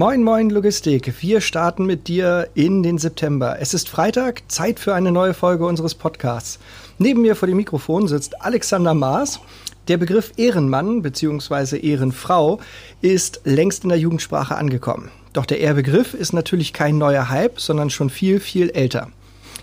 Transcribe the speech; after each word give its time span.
Moin, 0.00 0.22
moin, 0.22 0.48
Logistik. 0.48 1.20
Wir 1.20 1.42
starten 1.42 1.84
mit 1.84 2.08
dir 2.08 2.48
in 2.54 2.82
den 2.82 2.96
September. 2.96 3.58
Es 3.60 3.74
ist 3.74 3.90
Freitag, 3.90 4.40
Zeit 4.48 4.80
für 4.80 4.94
eine 4.94 5.12
neue 5.12 5.34
Folge 5.34 5.66
unseres 5.66 5.94
Podcasts. 5.94 6.58
Neben 6.96 7.20
mir 7.20 7.36
vor 7.36 7.46
dem 7.46 7.58
Mikrofon 7.58 8.08
sitzt 8.08 8.40
Alexander 8.40 8.94
Maas. 8.94 9.40
Der 9.88 9.98
Begriff 9.98 10.32
Ehrenmann 10.38 11.02
bzw. 11.02 11.76
Ehrenfrau 11.76 12.60
ist 13.02 13.42
längst 13.44 13.82
in 13.82 13.90
der 13.90 13.98
Jugendsprache 13.98 14.56
angekommen. 14.56 15.10
Doch 15.34 15.44
der 15.44 15.60
Ehrbegriff 15.60 16.14
ist 16.14 16.32
natürlich 16.32 16.72
kein 16.72 16.96
neuer 16.96 17.28
Hype, 17.28 17.60
sondern 17.60 17.90
schon 17.90 18.08
viel, 18.08 18.40
viel 18.40 18.70
älter. 18.70 19.08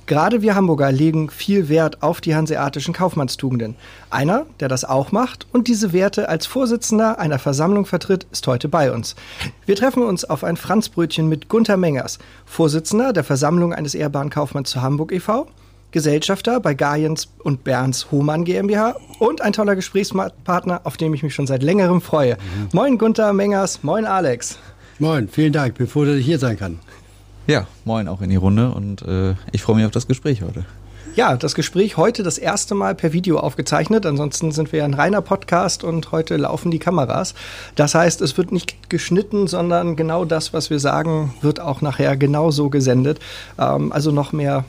Gerade 0.08 0.42
wir 0.42 0.56
Hamburger 0.56 0.90
legen 0.90 1.30
viel 1.30 1.68
Wert 1.68 2.02
auf 2.02 2.22
die 2.22 2.34
hanseatischen 2.34 2.94
Kaufmannstugenden. 2.94 3.76
Einer, 4.10 4.46
der 4.62 4.70
das 4.70 4.86
auch 4.86 5.12
macht 5.12 5.46
und 5.52 5.68
diese 5.68 5.92
Werte 5.92 6.30
als 6.30 6.46
Vorsitzender 6.46 7.20
einer 7.20 7.40
Versammlung 7.40 7.86
vertritt, 7.86 8.26
ist 8.32 8.48
heute 8.48 8.70
bei 8.70 8.94
uns. 8.94 9.18
Wir 9.66 9.76
treffen 9.76 10.04
uns 10.04 10.24
auf 10.24 10.46
ein 10.46 10.56
Franzbrötchen 10.56 11.28
mit 11.28 11.50
Gunther 11.50 11.76
Mengers, 11.76 12.20
Vorsitzender 12.46 13.12
der 13.12 13.26
Versammlung 13.26 13.74
eines 13.74 13.96
ehrbaren 13.96 14.30
Kaufmanns 14.30 14.70
zu 14.70 14.82
Hamburg 14.82 15.12
e.V., 15.12 15.48
Gesellschafter 15.92 16.62
bei 16.62 16.74
Gaiens 16.74 17.28
und 17.44 17.66
Berns 17.66 18.10
Hohmann 18.10 18.46
GmbH 18.46 18.96
und 19.20 19.42
ein 19.42 19.52
toller 19.52 19.76
Gesprächspartner, 19.76 20.82
auf 20.86 20.96
den 20.96 21.14
ich 21.14 21.24
mich 21.24 21.36
schon 21.36 21.48
seit 21.48 21.64
längerem 21.64 22.02
freue. 22.02 22.36
Mhm. 22.36 22.70
Moin 22.72 22.98
Gunther 22.98 23.34
Mengers, 23.34 23.84
moin 23.84 24.06
Alex. 24.06 24.58
Moin, 25.00 25.28
vielen 25.28 25.54
Dank, 25.54 25.76
bevor 25.76 26.08
ich 26.08 26.26
hier 26.26 26.40
sein 26.40 26.58
kann. 26.58 26.80
Ja, 27.48 27.66
moin 27.86 28.10
auch 28.10 28.22
in 28.22 28.30
die 28.30 28.36
Runde 28.36 28.72
und 28.72 29.04
äh, 29.04 29.36
ich 29.54 29.62
freue 29.62 29.78
mich 29.78 29.86
auf 29.86 29.92
das 29.92 30.06
Gespräch 30.06 30.42
heute. 30.42 30.66
Ja, 31.16 31.38
das 31.38 31.56
Gespräch 31.56 31.96
heute 31.96 32.22
das 32.22 32.38
erste 32.38 32.76
Mal 32.76 32.94
per 32.94 33.14
Video 33.14 33.40
aufgezeichnet. 33.40 34.06
Ansonsten 34.06 34.52
sind 34.52 34.74
wir 34.74 34.84
ein 34.84 34.94
reiner 34.94 35.22
Podcast 35.22 35.86
und 35.86 36.12
heute 36.12 36.36
laufen 36.36 36.72
die 36.72 36.78
Kameras. 36.78 37.36
Das 37.76 37.96
heißt, 37.96 38.22
es 38.22 38.38
wird 38.38 38.52
nicht 38.52 38.90
geschnitten, 38.90 39.48
sondern 39.48 39.96
genau 39.96 40.26
das, 40.26 40.52
was 40.52 40.70
wir 40.70 40.80
sagen, 40.80 41.34
wird 41.42 41.62
auch 41.62 41.82
nachher 41.82 42.18
genauso 42.18 42.70
gesendet. 42.70 43.20
Ähm, 43.58 43.94
also 43.94 44.12
noch 44.12 44.34
mehr, 44.34 44.66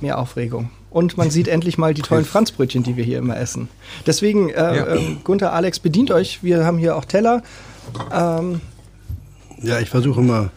mehr 0.00 0.18
Aufregung. 0.18 0.70
Und 0.88 1.18
man 1.18 1.28
sieht 1.30 1.48
endlich 1.56 1.76
mal 1.76 1.92
die 1.92 2.02
tollen 2.02 2.24
Franzbrötchen, 2.24 2.82
die 2.82 2.96
wir 2.96 3.04
hier 3.04 3.18
immer 3.18 3.36
essen. 3.36 3.68
Deswegen, 4.06 4.48
äh, 4.48 4.54
ja. 4.54 4.86
äh, 4.86 5.16
Gunther, 5.22 5.52
Alex, 5.52 5.80
bedient 5.80 6.10
euch. 6.10 6.42
Wir 6.42 6.64
haben 6.64 6.78
hier 6.78 6.96
auch 6.96 7.04
Teller. 7.04 7.42
Ähm, 8.10 8.62
ja, 9.62 9.80
ich 9.80 9.90
versuche 9.90 10.22
mal 10.22 10.50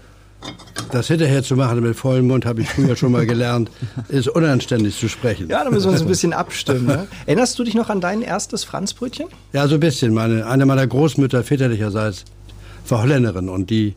das 0.91 1.07
hinterher 1.07 1.43
zu 1.43 1.55
machen 1.55 1.81
mit 1.81 1.95
vollem 1.95 2.27
Mund, 2.27 2.45
habe 2.45 2.61
ich 2.61 2.69
früher 2.69 2.95
schon 2.95 3.11
mal 3.11 3.25
gelernt, 3.25 3.69
ist 4.09 4.27
unanständig 4.27 4.97
zu 4.97 5.07
sprechen. 5.07 5.49
Ja, 5.49 5.63
da 5.63 5.69
müssen 5.69 5.87
wir 5.87 5.91
uns 5.91 6.01
ein 6.01 6.07
bisschen 6.07 6.33
abstimmen. 6.33 6.87
Ne? 6.87 7.07
Erinnerst 7.25 7.57
du 7.59 7.63
dich 7.63 7.75
noch 7.75 7.89
an 7.89 8.01
dein 8.01 8.21
erstes 8.21 8.63
Franzbrötchen? 8.63 9.27
Ja, 9.53 9.67
so 9.67 9.75
ein 9.75 9.79
bisschen. 9.79 10.13
Meine, 10.13 10.45
eine 10.45 10.65
meiner 10.65 10.87
Großmütter 10.87 11.43
väterlicherseits 11.43 12.25
war 12.87 13.03
Holländerin 13.03 13.49
und 13.49 13.69
die 13.69 13.95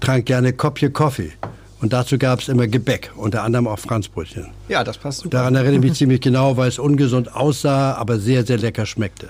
trank 0.00 0.26
gerne 0.26 0.52
Kopje 0.52 0.90
Kaffee. 0.90 1.32
Und 1.80 1.92
dazu 1.92 2.18
gab 2.18 2.40
es 2.40 2.48
immer 2.48 2.66
Gebäck, 2.66 3.12
unter 3.16 3.44
anderem 3.44 3.68
auch 3.68 3.78
Franzbrötchen. 3.78 4.48
Ja, 4.68 4.82
das 4.82 4.98
passt 4.98 5.20
super. 5.20 5.30
Daran 5.30 5.54
erinnere 5.54 5.76
ich 5.76 5.80
mich 5.80 5.94
ziemlich 5.94 6.20
genau, 6.20 6.56
weil 6.56 6.68
es 6.68 6.78
ungesund 6.78 7.34
aussah, 7.34 7.94
aber 7.94 8.18
sehr, 8.18 8.44
sehr 8.44 8.58
lecker 8.58 8.84
schmeckte. 8.84 9.28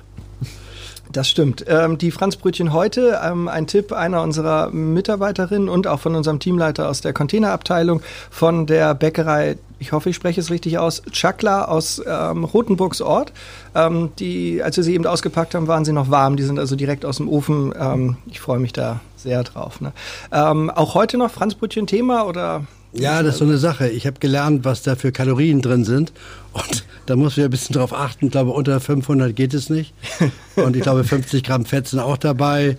Das 1.19 1.29
stimmt. 1.29 1.65
Ähm, 1.67 1.99
die 1.99 2.13
Franzbrötchen 2.13 2.73
heute, 2.73 3.19
ähm, 3.25 3.49
ein 3.49 3.67
Tipp 3.67 3.93
einer 3.93 4.23
unserer 4.23 4.71
Mitarbeiterinnen 4.71 5.69
und 5.69 5.89
auch 5.89 5.99
von 5.99 6.15
unserem 6.15 6.39
Teamleiter 6.39 6.89
aus 6.89 7.01
der 7.01 7.13
Containerabteilung 7.13 8.03
von 8.31 8.67
der 8.67 8.95
Bäckerei, 8.95 9.57
ich 9.81 9.91
hoffe, 9.91 10.11
ich 10.11 10.15
spreche 10.15 10.41
es 10.41 10.49
richtig 10.53 10.79
aus, 10.79 11.03
Chakla 11.11 11.65
aus 11.65 12.01
ähm, 12.07 12.45
Rotenburgs 12.45 13.01
Ort. 13.01 13.33
Ähm, 13.75 14.11
die, 14.21 14.63
als 14.63 14.77
wir 14.77 14.85
sie 14.85 14.95
eben 14.95 15.07
ausgepackt 15.07 15.57
haben, 15.57 15.67
waren 15.67 15.85
sie 15.85 15.93
noch 15.93 16.09
warm. 16.09 16.37
Die 16.37 16.45
sind 16.45 16.57
also 16.57 16.77
direkt 16.77 17.05
aus 17.05 17.17
dem 17.17 17.29
Ofen. 17.29 17.75
Ähm, 17.77 18.17
ich 18.27 18.39
freue 18.39 18.61
mich 18.61 18.73
da 18.73 19.01
sehr 19.17 19.43
drauf. 19.43 19.81
Ne? 19.81 19.93
Ähm, 20.31 20.71
auch 20.71 20.95
heute 20.95 21.19
noch 21.19 21.33
Franzbrötchen 21.33 21.89
Thema 21.89 22.27
oder 22.27 22.63
ja, 22.93 23.23
das 23.23 23.35
ist 23.35 23.39
so 23.39 23.45
eine 23.45 23.59
Sache. 23.59 23.89
Ich 23.89 24.07
habe 24.07 24.19
gelernt, 24.19 24.65
was 24.65 24.83
da 24.83 24.97
für 24.97 25.13
Kalorien 25.13 25.61
drin 25.61 25.85
sind. 25.85 26.13
Und 26.53 26.85
da 27.07 27.17
muss 27.17 27.37
man 27.37 27.45
ein 27.45 27.51
bisschen 27.51 27.75
drauf 27.75 27.93
achten. 27.93 28.27
Ich 28.27 28.33
glaube, 28.33 28.51
unter 28.51 28.81
500 28.81 29.35
geht 29.35 29.55
es 29.55 29.71
nicht. 29.71 29.95
Und 30.57 30.77
ich 30.77 30.83
glaube, 30.83 31.05
50 31.05 31.43
Gramm 31.43 31.65
Fett 31.65 31.89
sind 31.89 32.01
auch 32.01 32.17
dabei. 32.17 32.77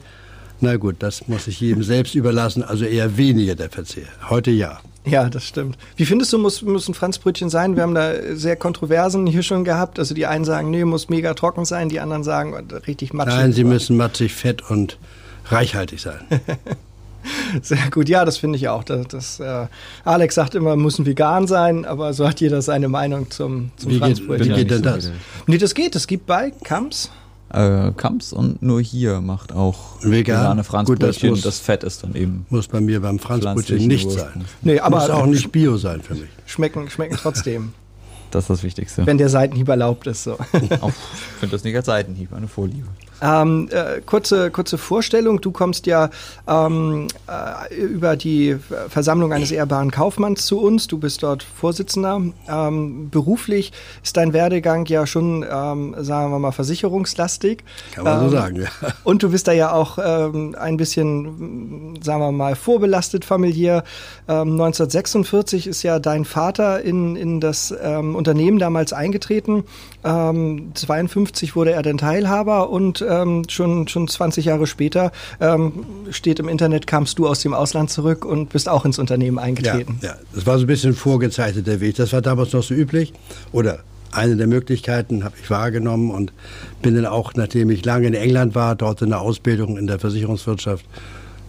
Na 0.62 0.76
gut, 0.76 0.98
das 1.00 1.28
muss 1.28 1.48
ich 1.48 1.62
jedem 1.62 1.84
selbst 1.84 2.16
überlassen. 2.16 2.64
Also 2.64 2.86
eher 2.86 3.18
weniger 3.18 3.56
der 3.56 3.70
Verzehr. 3.70 4.08
Heute 4.30 4.52
ja. 4.52 4.80
Ja, 5.06 5.30
das 5.30 5.46
stimmt. 5.46 5.78
Wie 5.96 6.06
findest 6.06 6.34
du, 6.34 6.38
muss, 6.38 6.62
ein 6.62 6.94
Franzbrötchen 6.94 7.50
sein? 7.50 7.76
Wir 7.76 7.84
haben 7.84 7.96
da 7.96 8.36
sehr 8.36 8.58
Kontroversen 8.58 9.26
hier 9.26 9.44
schon 9.44 9.64
gehabt. 9.64 9.98
Also 9.98 10.14
die 10.14 10.26
einen 10.26 10.44
sagen, 10.44 10.70
nee, 10.70 10.84
muss 10.84 11.10
mega 11.10 11.34
trocken 11.34 11.66
sein. 11.66 11.88
Die 11.88 12.00
anderen 12.00 12.24
sagen, 12.24 12.54
richtig 12.88 13.14
matschig. 13.14 13.36
Nein, 13.36 13.54
sie 13.54 13.64
müssen 13.64 13.96
matschig, 13.96 14.34
fett 14.34 14.70
und 14.70 14.98
reichhaltig 15.46 16.02
sein. 16.02 16.20
Sehr 17.62 17.90
gut, 17.92 18.10
ja, 18.10 18.26
das 18.26 18.38
finde 18.38 18.58
ich 18.58 18.68
auch. 18.70 18.84
Das, 18.84 19.08
das 19.08 19.40
äh, 19.40 19.68
Alex 20.04 20.36
sagt 20.36 20.56
immer, 20.56 20.76
muss 20.76 21.04
vegan 21.06 21.48
sein, 21.48 21.86
aber 21.86 22.14
so 22.14 22.28
hat 22.28 22.42
jeder 22.42 22.62
seine 22.62 22.88
Meinung 22.88 23.30
zum, 23.32 23.72
zum 23.78 23.92
wie 23.92 24.00
Geht, 24.00 24.28
wie 24.28 24.50
geht 24.50 24.72
denn 24.72 24.82
das? 24.82 25.12
Nee, 25.48 25.58
das 25.58 25.74
geht. 25.74 25.96
Das 25.96 26.08
gibt 26.08 26.26
bei 26.26 26.52
Kamps. 26.64 27.12
Äh, 27.52 27.92
Kamps 27.98 28.32
und 28.32 28.62
nur 28.62 28.80
hier 28.80 29.22
macht 29.22 29.54
auch 29.54 29.98
Vegan. 30.02 30.38
vegane 30.38 30.64
Franzbrötchen. 30.64 31.32
das, 31.32 31.42
das, 31.42 31.60
Fett 31.60 31.84
ist 31.84 32.04
dann 32.04 32.14
eben. 32.14 32.46
Muss 32.50 32.68
bei 32.68 32.80
mir 32.80 33.02
beim 33.02 33.18
Franzbrötchen 33.18 33.88
nicht 33.88 34.12
sein. 34.12 34.46
Nee, 34.62 34.80
aber 34.80 35.00
muss 35.00 35.10
auch 35.10 35.26
nicht 35.26 35.52
Bio 35.52 35.78
sein 35.78 36.02
für 36.02 36.14
mich. 36.14 36.30
Schmecken, 36.46 36.90
schmecken 36.90 37.18
trotzdem. 37.18 37.74
Das 38.32 38.44
ist 38.44 38.50
das 38.52 38.62
Wichtigste. 38.62 39.08
Wenn 39.08 39.18
der 39.18 39.30
Seitenhieb 39.30 39.68
erlaubt 39.70 40.06
ist. 40.06 40.24
So. 40.24 40.34
ich 40.54 40.60
finde 40.60 41.50
das 41.50 41.64
nicht 41.64 41.76
als 41.76 41.88
Seitenhieb, 41.88 42.32
eine 42.32 42.48
Vorliebe. 42.48 42.88
Ähm, 43.22 43.68
äh, 43.72 44.02
kurze, 44.06 44.52
kurze 44.52 44.78
Vorstellung. 44.78 45.42
Du 45.42 45.52
kommst 45.52 45.86
ja 45.86 46.10
ähm, 46.48 47.08
äh, 47.28 47.76
über 47.76 48.16
die 48.16 48.58
Versammlung 48.90 49.34
eines 49.34 49.52
ehrbaren 49.52 49.92
Kaufmanns 49.92 50.46
zu 50.46 50.60
uns. 50.60 50.88
Du 50.88 50.98
bist 50.98 51.24
dort 51.24 51.44
Vorsitzender. 51.44 52.22
Ähm, 52.48 53.10
beruflich 53.10 53.72
ist 54.04 54.16
dein 54.18 54.34
Werdegang 54.34 54.86
ja 54.86 55.06
schon, 55.06 55.44
ähm, 55.44 55.96
sagen 56.00 56.32
wir 56.32 56.40
mal, 56.40 56.52
versicherungslastig. 56.52 57.64
Kann 57.94 58.06
man 58.06 58.20
so 58.20 58.26
ähm, 58.26 58.32
sagen, 58.32 58.56
ja. 58.62 58.70
Und 59.04 59.24
du 59.24 59.32
bist 59.32 59.48
da 59.48 59.52
ja 59.52 59.74
auch 59.74 59.98
ähm, 60.02 60.56
ein 60.58 60.78
bisschen, 60.78 62.00
sagen 62.02 62.22
wir 62.22 62.32
mal, 62.32 62.56
vorbelastet 62.56 63.26
familiär. 63.26 63.84
1946 64.28 65.68
ist 65.68 65.84
ja 65.84 66.00
dein 66.00 66.24
Vater 66.24 66.82
in, 66.82 67.16
in 67.16 67.40
das 67.40 67.72
Unternehmen 67.72 68.60
damals 68.60 68.94
eingetreten. 68.94 69.64
52 70.04 71.56
wurde 71.56 71.72
er 71.72 71.82
dann 71.82 71.98
Teilhaber 71.98 72.70
und 72.70 73.04
ähm, 73.10 73.44
schon, 73.50 73.88
schon 73.88 74.08
20 74.08 74.46
Jahre 74.46 74.68
später 74.68 75.12
ähm, 75.40 75.86
steht 76.12 76.40
im 76.40 76.48
Internet, 76.48 76.88
kamst 76.88 77.20
du 77.20 77.28
aus 77.28 77.42
dem 77.42 77.54
Ausland 77.54 77.90
zurück 77.90 78.26
und 78.26 78.50
bist 78.50 78.70
auch 78.70 78.86
ins 78.86 79.00
Unternehmen 79.00 79.40
eingetreten. 79.40 80.00
Ja, 80.02 80.10
ja, 80.10 80.16
das 80.34 80.46
war 80.46 80.58
so 80.58 80.66
ein 80.66 80.68
bisschen 80.68 80.94
vorgezeichnet 80.94 81.68
der 81.68 81.82
Weg. 81.82 81.96
Das 81.96 82.14
war 82.14 82.22
damals 82.22 82.54
noch 82.54 82.64
so 82.64 82.74
üblich 82.74 83.14
oder 83.52 83.80
eine 84.12 84.36
der 84.36 84.48
Möglichkeiten 84.48 85.24
habe 85.24 85.36
ich 85.42 85.50
wahrgenommen 85.50 86.12
und 86.12 86.34
bin 86.82 86.96
dann 86.96 87.06
auch, 87.06 87.34
nachdem 87.36 87.70
ich 87.70 87.86
lange 87.86 88.08
in 88.08 88.14
England 88.14 88.56
war, 88.56 88.76
dort 88.76 89.02
in 89.02 89.10
der 89.10 89.22
Ausbildung 89.22 89.78
in 89.78 89.88
der 89.88 90.00
Versicherungswirtschaft. 90.00 90.86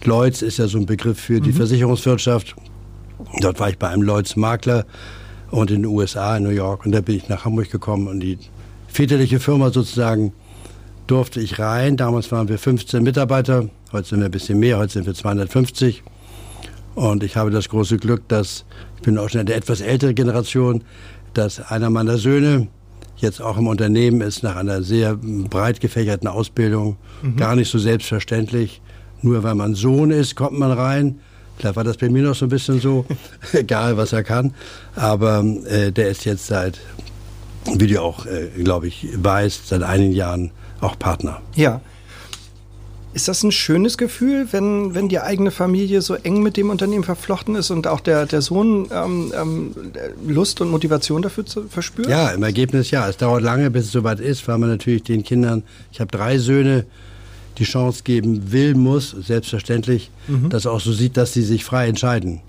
Lloyds 0.03 0.41
ist 0.41 0.57
ja 0.57 0.67
so 0.67 0.77
ein 0.77 0.85
Begriff 0.85 1.19
für 1.19 1.41
die 1.41 1.51
mhm. 1.51 1.55
Versicherungswirtschaft. 1.55 2.55
Dort 3.39 3.59
war 3.59 3.69
ich 3.69 3.77
bei 3.77 3.89
einem 3.89 4.03
Lloyds 4.03 4.35
Makler 4.35 4.85
und 5.51 5.69
in 5.69 5.83
den 5.83 5.85
USA, 5.85 6.37
in 6.37 6.43
New 6.43 6.49
York. 6.49 6.85
Und 6.85 6.91
da 6.91 7.01
bin 7.01 7.17
ich 7.17 7.29
nach 7.29 7.45
Hamburg 7.45 7.69
gekommen 7.69 8.07
und 8.07 8.19
die 8.19 8.37
väterliche 8.87 9.39
Firma 9.39 9.71
sozusagen 9.71 10.33
durfte 11.11 11.41
ich 11.41 11.59
rein. 11.59 11.97
Damals 11.97 12.31
waren 12.31 12.47
wir 12.47 12.57
15 12.57 13.03
Mitarbeiter, 13.03 13.67
heute 13.91 14.07
sind 14.07 14.19
wir 14.19 14.25
ein 14.25 14.31
bisschen 14.31 14.59
mehr, 14.59 14.77
heute 14.77 14.93
sind 14.93 15.05
wir 15.05 15.13
250. 15.13 16.03
Und 16.95 17.21
ich 17.21 17.35
habe 17.35 17.51
das 17.51 17.67
große 17.67 17.97
Glück, 17.97 18.29
dass, 18.29 18.63
ich 18.95 19.01
bin 19.01 19.17
auch 19.17 19.27
schon 19.27 19.41
eine 19.41 19.53
etwas 19.53 19.81
ältere 19.81 20.13
Generation, 20.13 20.85
dass 21.33 21.59
einer 21.59 21.89
meiner 21.89 22.17
Söhne 22.17 22.69
jetzt 23.17 23.41
auch 23.41 23.57
im 23.57 23.67
Unternehmen 23.67 24.21
ist, 24.21 24.41
nach 24.41 24.55
einer 24.55 24.83
sehr 24.83 25.17
breit 25.17 25.81
gefächerten 25.81 26.29
Ausbildung, 26.29 26.95
mhm. 27.21 27.35
gar 27.35 27.57
nicht 27.57 27.69
so 27.69 27.77
selbstverständlich. 27.77 28.81
Nur 29.21 29.43
weil 29.43 29.55
man 29.55 29.75
Sohn 29.75 30.11
ist, 30.11 30.37
kommt 30.37 30.57
man 30.57 30.71
rein. 30.71 31.19
Vielleicht 31.57 31.75
war 31.75 31.83
das 31.83 31.97
bei 31.97 32.07
mir 32.07 32.23
noch 32.23 32.35
so 32.35 32.45
ein 32.45 32.49
bisschen 32.49 32.79
so, 32.79 33.05
egal 33.51 33.97
was 33.97 34.13
er 34.13 34.23
kann. 34.23 34.53
Aber 34.95 35.43
äh, 35.67 35.91
der 35.91 36.07
ist 36.07 36.23
jetzt 36.23 36.47
seit, 36.47 36.79
wie 37.75 37.87
du 37.87 38.01
auch, 38.01 38.25
äh, 38.25 38.47
glaube 38.63 38.87
ich, 38.87 39.09
weißt, 39.13 39.67
seit 39.67 39.83
einigen 39.83 40.13
Jahren 40.13 40.51
auch 40.81 40.97
Partner. 40.99 41.41
Ja. 41.55 41.81
Ist 43.13 43.27
das 43.27 43.43
ein 43.43 43.51
schönes 43.51 43.97
Gefühl, 43.97 44.47
wenn, 44.51 44.95
wenn 44.95 45.09
die 45.09 45.19
eigene 45.19 45.51
Familie 45.51 46.01
so 46.01 46.15
eng 46.15 46.41
mit 46.41 46.55
dem 46.55 46.69
Unternehmen 46.69 47.03
verflochten 47.03 47.55
ist 47.55 47.69
und 47.69 47.85
auch 47.85 47.99
der, 47.99 48.25
der 48.25 48.41
Sohn 48.41 48.87
ähm, 48.89 49.33
ähm, 49.35 49.75
Lust 50.25 50.61
und 50.61 50.71
Motivation 50.71 51.21
dafür 51.21 51.45
zu, 51.45 51.67
verspürt? 51.67 52.07
Ja, 52.07 52.29
im 52.29 52.41
Ergebnis 52.43 52.89
ja. 52.89 53.09
Es 53.09 53.17
dauert 53.17 53.43
lange, 53.43 53.69
bis 53.69 53.85
es 53.85 53.91
soweit 53.91 54.21
ist, 54.21 54.47
weil 54.47 54.57
man 54.59 54.69
natürlich 54.69 55.03
den 55.03 55.23
Kindern, 55.23 55.63
ich 55.91 55.99
habe 55.99 56.09
drei 56.09 56.37
Söhne, 56.37 56.85
die 57.57 57.65
Chance 57.65 58.03
geben 58.05 58.53
will, 58.53 58.75
muss, 58.75 59.11
selbstverständlich, 59.11 60.09
mhm. 60.29 60.49
dass 60.49 60.65
auch 60.65 60.79
so 60.79 60.93
sieht, 60.93 61.17
dass 61.17 61.33
sie 61.33 61.43
sich 61.43 61.65
frei 61.65 61.87
entscheiden 61.89 62.39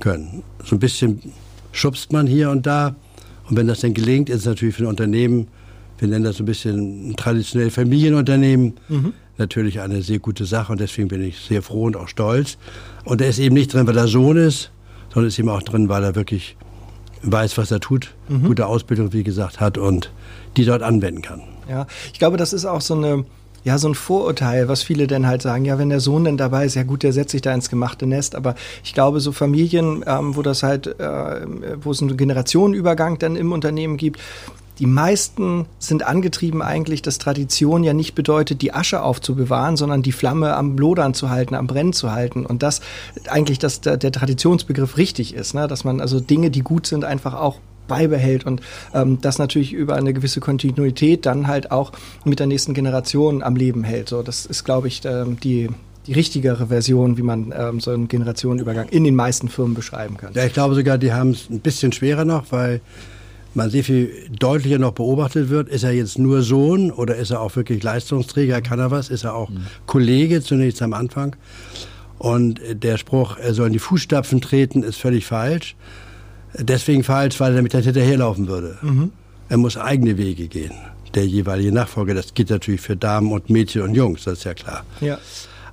können. 0.00 0.42
So 0.64 0.76
ein 0.76 0.78
bisschen 0.78 1.20
schubst 1.72 2.12
man 2.12 2.26
hier 2.26 2.50
und 2.50 2.66
da. 2.66 2.96
Und 3.48 3.56
wenn 3.56 3.66
das 3.66 3.80
dann 3.80 3.92
gelingt, 3.92 4.30
ist 4.30 4.40
es 4.40 4.46
natürlich 4.46 4.74
für 4.74 4.84
ein 4.84 4.88
Unternehmen 4.88 5.48
wir 5.98 6.08
nennen 6.08 6.24
das 6.24 6.36
so 6.36 6.42
ein 6.42 6.46
bisschen 6.46 7.14
traditionell 7.16 7.70
Familienunternehmen. 7.70 8.74
Mhm. 8.88 9.12
Natürlich 9.36 9.80
eine 9.80 10.02
sehr 10.02 10.18
gute 10.18 10.44
Sache 10.44 10.72
und 10.72 10.80
deswegen 10.80 11.08
bin 11.08 11.22
ich 11.22 11.38
sehr 11.38 11.62
froh 11.62 11.84
und 11.84 11.96
auch 11.96 12.08
stolz. 12.08 12.58
Und 13.04 13.20
er 13.20 13.28
ist 13.28 13.38
eben 13.38 13.54
nicht 13.54 13.72
drin, 13.72 13.86
weil 13.86 13.96
er 13.96 14.08
Sohn 14.08 14.36
ist, 14.36 14.70
sondern 15.12 15.28
ist 15.28 15.38
eben 15.38 15.48
auch 15.48 15.62
drin, 15.62 15.88
weil 15.88 16.02
er 16.02 16.14
wirklich 16.14 16.56
weiß, 17.22 17.58
was 17.58 17.70
er 17.70 17.80
tut, 17.80 18.14
mhm. 18.28 18.44
gute 18.44 18.66
Ausbildung, 18.66 19.12
wie 19.12 19.24
gesagt, 19.24 19.60
hat 19.60 19.78
und 19.78 20.12
die 20.56 20.64
dort 20.64 20.82
anwenden 20.82 21.22
kann. 21.22 21.42
Ja, 21.68 21.86
ich 22.12 22.18
glaube, 22.18 22.36
das 22.36 22.52
ist 22.52 22.64
auch 22.64 22.80
so 22.80 22.94
eine 22.94 23.24
ja, 23.64 23.76
so 23.76 23.88
ein 23.88 23.94
Vorurteil, 23.94 24.68
was 24.68 24.82
viele 24.82 25.06
dann 25.06 25.26
halt 25.26 25.42
sagen, 25.42 25.64
ja, 25.64 25.78
wenn 25.78 25.90
der 25.90 26.00
Sohn 26.00 26.24
denn 26.24 26.36
dabei 26.36 26.64
ist, 26.64 26.74
ja 26.74 26.84
gut, 26.84 27.02
der 27.02 27.12
setzt 27.12 27.32
sich 27.32 27.42
da 27.42 27.52
ins 27.52 27.68
gemachte 27.68 28.06
Nest. 28.06 28.34
Aber 28.34 28.54
ich 28.84 28.94
glaube, 28.94 29.20
so 29.20 29.32
Familien, 29.32 30.04
ähm, 30.06 30.36
wo 30.36 30.42
das 30.42 30.62
halt, 30.62 30.86
äh, 30.86 31.40
wo 31.82 31.90
es 31.90 32.00
einen 32.00 32.16
Generationenübergang 32.16 33.18
dann 33.18 33.36
im 33.36 33.52
Unternehmen 33.52 33.96
gibt, 33.96 34.20
die 34.78 34.86
meisten 34.86 35.66
sind 35.78 36.06
angetrieben 36.06 36.62
eigentlich, 36.62 37.02
dass 37.02 37.18
Tradition 37.18 37.82
ja 37.82 37.92
nicht 37.92 38.14
bedeutet, 38.14 38.62
die 38.62 38.72
Asche 38.72 39.02
aufzubewahren, 39.02 39.76
sondern 39.76 40.02
die 40.02 40.12
Flamme 40.12 40.54
am 40.54 40.78
Lodern 40.78 41.14
zu 41.14 41.30
halten, 41.30 41.54
am 41.54 41.66
Brennen 41.66 41.92
zu 41.92 42.12
halten. 42.12 42.46
Und 42.46 42.62
das 42.62 42.80
eigentlich, 43.28 43.58
dass 43.58 43.80
der, 43.80 43.96
der 43.96 44.12
Traditionsbegriff 44.12 44.96
richtig 44.96 45.34
ist, 45.34 45.54
ne? 45.54 45.66
dass 45.66 45.84
man 45.84 46.00
also 46.00 46.20
Dinge, 46.20 46.50
die 46.50 46.60
gut 46.60 46.86
sind, 46.86 47.04
einfach 47.04 47.34
auch 47.34 47.56
beibehält 47.88 48.44
und 48.44 48.60
ähm, 48.94 49.18
das 49.20 49.38
natürlich 49.38 49.72
über 49.72 49.96
eine 49.96 50.12
gewisse 50.12 50.40
Kontinuität 50.40 51.24
dann 51.26 51.46
halt 51.48 51.70
auch 51.70 51.92
mit 52.24 52.38
der 52.38 52.46
nächsten 52.46 52.74
Generation 52.74 53.42
am 53.42 53.56
Leben 53.56 53.82
hält. 53.82 54.10
So, 54.10 54.22
das 54.22 54.44
ist, 54.44 54.64
glaube 54.64 54.88
ich, 54.88 55.04
ähm, 55.06 55.40
die, 55.40 55.68
die 56.06 56.12
richtigere 56.12 56.66
Version, 56.66 57.16
wie 57.16 57.22
man 57.22 57.52
ähm, 57.56 57.80
so 57.80 57.90
einen 57.90 58.06
Generationenübergang 58.06 58.88
in 58.90 59.04
den 59.04 59.16
meisten 59.16 59.48
Firmen 59.48 59.74
beschreiben 59.74 60.18
kann. 60.18 60.34
Ja, 60.34 60.44
ich 60.44 60.52
glaube 60.52 60.74
sogar, 60.74 60.98
die 60.98 61.12
haben 61.12 61.30
es 61.30 61.48
ein 61.50 61.60
bisschen 61.60 61.92
schwerer 61.92 62.26
noch, 62.26 62.52
weil 62.52 62.82
man 63.54 63.70
sehr 63.70 63.84
viel 63.84 64.12
deutlicher 64.38 64.78
noch 64.78 64.92
beobachtet 64.92 65.48
wird, 65.48 65.68
ist 65.68 65.82
er 65.82 65.92
jetzt 65.92 66.18
nur 66.18 66.42
Sohn 66.42 66.90
oder 66.90 67.16
ist 67.16 67.30
er 67.30 67.40
auch 67.40 67.54
wirklich 67.56 67.82
Leistungsträger, 67.82 68.60
kann 68.60 68.78
er 68.78 68.90
was, 68.90 69.08
ist 69.08 69.24
er 69.24 69.34
auch 69.34 69.50
mhm. 69.50 69.66
Kollege 69.86 70.42
zunächst 70.42 70.82
am 70.82 70.92
Anfang. 70.92 71.36
Und 72.18 72.60
der 72.72 72.98
Spruch, 72.98 73.38
er 73.38 73.54
soll 73.54 73.68
in 73.68 73.72
die 73.72 73.78
Fußstapfen 73.78 74.40
treten, 74.40 74.82
ist 74.82 74.98
völlig 74.98 75.26
falsch. 75.26 75.76
Deswegen 76.54 77.04
falsch, 77.04 77.38
weil 77.40 77.52
er 77.52 77.56
damit 77.56 77.72
hinterherlaufen 77.72 78.48
würde. 78.48 78.78
Mhm. 78.82 79.12
Er 79.48 79.56
muss 79.56 79.76
eigene 79.76 80.18
Wege 80.18 80.48
gehen, 80.48 80.72
der 81.14 81.26
jeweilige 81.26 81.72
Nachfolger. 81.72 82.14
Das 82.14 82.34
geht 82.34 82.50
natürlich 82.50 82.80
für 82.80 82.96
Damen 82.96 83.32
und 83.32 83.50
Mädchen 83.50 83.82
und 83.82 83.94
Jungs, 83.94 84.24
das 84.24 84.38
ist 84.38 84.44
ja 84.44 84.54
klar. 84.54 84.84
Ja. 85.00 85.18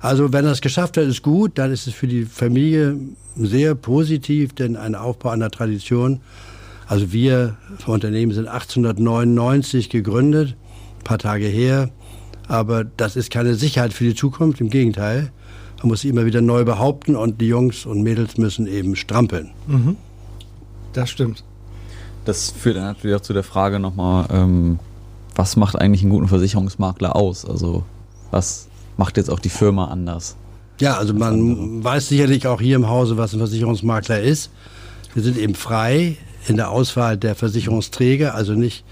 Also 0.00 0.32
wenn 0.32 0.44
er 0.44 0.52
es 0.52 0.60
geschafft 0.60 0.96
hat, 0.96 1.04
ist 1.04 1.22
gut, 1.22 1.52
dann 1.58 1.72
ist 1.72 1.86
es 1.86 1.94
für 1.94 2.06
die 2.06 2.24
Familie 2.24 2.96
sehr 3.36 3.74
positiv, 3.74 4.54
denn 4.54 4.76
ein 4.76 4.94
Aufbau 4.94 5.30
einer 5.30 5.50
Tradition 5.50 6.20
also 6.86 7.12
wir 7.12 7.56
vom 7.78 7.94
Unternehmen 7.94 8.32
sind 8.32 8.48
1899 8.48 9.90
gegründet, 9.90 10.56
ein 10.98 11.04
paar 11.04 11.18
Tage 11.18 11.46
her. 11.46 11.90
Aber 12.48 12.84
das 12.84 13.16
ist 13.16 13.30
keine 13.30 13.56
Sicherheit 13.56 13.92
für 13.92 14.04
die 14.04 14.14
Zukunft, 14.14 14.60
im 14.60 14.70
Gegenteil. 14.70 15.32
Man 15.78 15.88
muss 15.88 16.02
sich 16.02 16.10
immer 16.10 16.26
wieder 16.26 16.40
neu 16.40 16.64
behaupten 16.64 17.16
und 17.16 17.40
die 17.40 17.48
Jungs 17.48 17.86
und 17.86 18.02
Mädels 18.02 18.38
müssen 18.38 18.66
eben 18.66 18.94
strampeln. 18.94 19.50
Mhm. 19.66 19.96
Das 20.92 21.10
stimmt. 21.10 21.44
Das 22.24 22.50
führt 22.50 22.76
dann 22.76 22.84
natürlich 22.84 23.16
auch 23.16 23.20
zu 23.20 23.32
der 23.32 23.42
Frage 23.42 23.78
nochmal, 23.78 24.26
ähm, 24.30 24.78
was 25.34 25.56
macht 25.56 25.78
eigentlich 25.78 26.02
einen 26.02 26.10
guten 26.10 26.28
Versicherungsmakler 26.28 27.14
aus? 27.14 27.44
Also 27.44 27.84
was 28.30 28.68
macht 28.96 29.16
jetzt 29.16 29.28
auch 29.28 29.40
die 29.40 29.48
Firma 29.48 29.86
anders? 29.86 30.36
Ja, 30.80 30.96
also 30.96 31.14
man 31.14 31.82
weiß 31.82 32.08
sicherlich 32.08 32.46
auch 32.46 32.60
hier 32.60 32.76
im 32.76 32.88
Hause, 32.88 33.16
was 33.16 33.32
ein 33.32 33.38
Versicherungsmakler 33.38 34.20
ist. 34.20 34.50
Wir 35.14 35.22
sind 35.22 35.38
eben 35.38 35.54
frei 35.54 36.16
in 36.46 36.56
der 36.56 36.70
Auswahl 36.70 37.16
der 37.16 37.34
Versicherungsträger, 37.34 38.34
also 38.34 38.54
nicht 38.54 38.84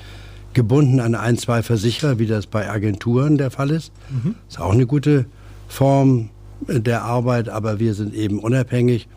gebunden 0.55 1.01
an 1.01 1.15
ein, 1.15 1.37
zwei 1.37 1.63
Versicherer, 1.63 2.19
wie 2.19 2.27
das 2.27 2.47
bei 2.47 2.71
Agenturen 2.71 3.39
der 3.39 3.51
Fall 3.51 3.71
ist. 3.71 3.93
Mhm. 4.11 4.37
Ist 4.49 4.61
auch 4.61 4.73
eine 4.73 4.87
gute 4.87 5.27
Form 5.69 6.31
der 6.69 7.03
Arbeit, 7.03 7.49
aber 7.49 7.81
wir 7.81 7.95
sind 7.95 8.15
eben 8.15 8.39
unabhängig. 8.39 9.09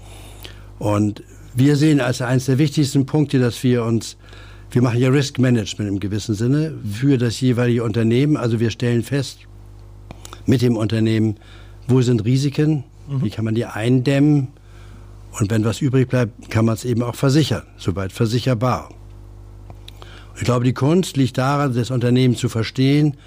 Und 0.80 1.24
wir 1.56 1.76
sehen 1.76 2.02
als 2.02 2.22
eines 2.22 2.46
der 2.46 2.58
wichtigsten 2.58 3.06
Punkte, 3.06 3.40
dass 3.40 3.64
wir 3.64 3.84
uns, 3.84 4.18
wir 4.72 4.82
machen 4.82 5.00
ja 5.00 5.10
Risk 5.10 5.40
Management 5.40 5.90
im 5.90 6.00
gewissen 6.00 6.36
Sinne 6.36 6.74
für 6.92 7.18
das 7.18 7.40
jeweilige 7.40 7.84
Unternehmen. 7.84 8.38
Also 8.38 8.60
wir 8.60 8.70
stellen 8.70 9.04
fest 9.04 9.40
mit 10.46 10.62
dem 10.62 10.76
Unternehmen, 10.76 11.36
wo 11.88 12.02
sind 12.02 12.26
Risiken, 12.26 12.84
mhm. 13.08 13.24
wie 13.24 13.30
kann 13.30 13.46
man 13.46 13.56
die 13.56 13.66
eindämmen, 13.66 14.50
und 15.40 15.52
wenn 15.52 15.64
was 15.64 15.82
übrig 15.82 16.10
bleibt, 16.10 16.50
kann 16.50 16.66
man 16.66 16.76
es 16.76 16.86
eben 16.86 17.04
auch 17.04 17.16
versichern, 17.16 17.64
soweit 17.78 18.12
versicherbar. 18.12 18.90
Ich 20.38 20.44
glaube, 20.44 20.66
die 20.66 20.74
Kunst 20.74 21.18
liegt 21.18 21.38
daran, 21.38 21.74
das 21.74 21.92
Unternehmen 21.92 22.36
zu 22.36 22.48
verstehen 22.48 23.18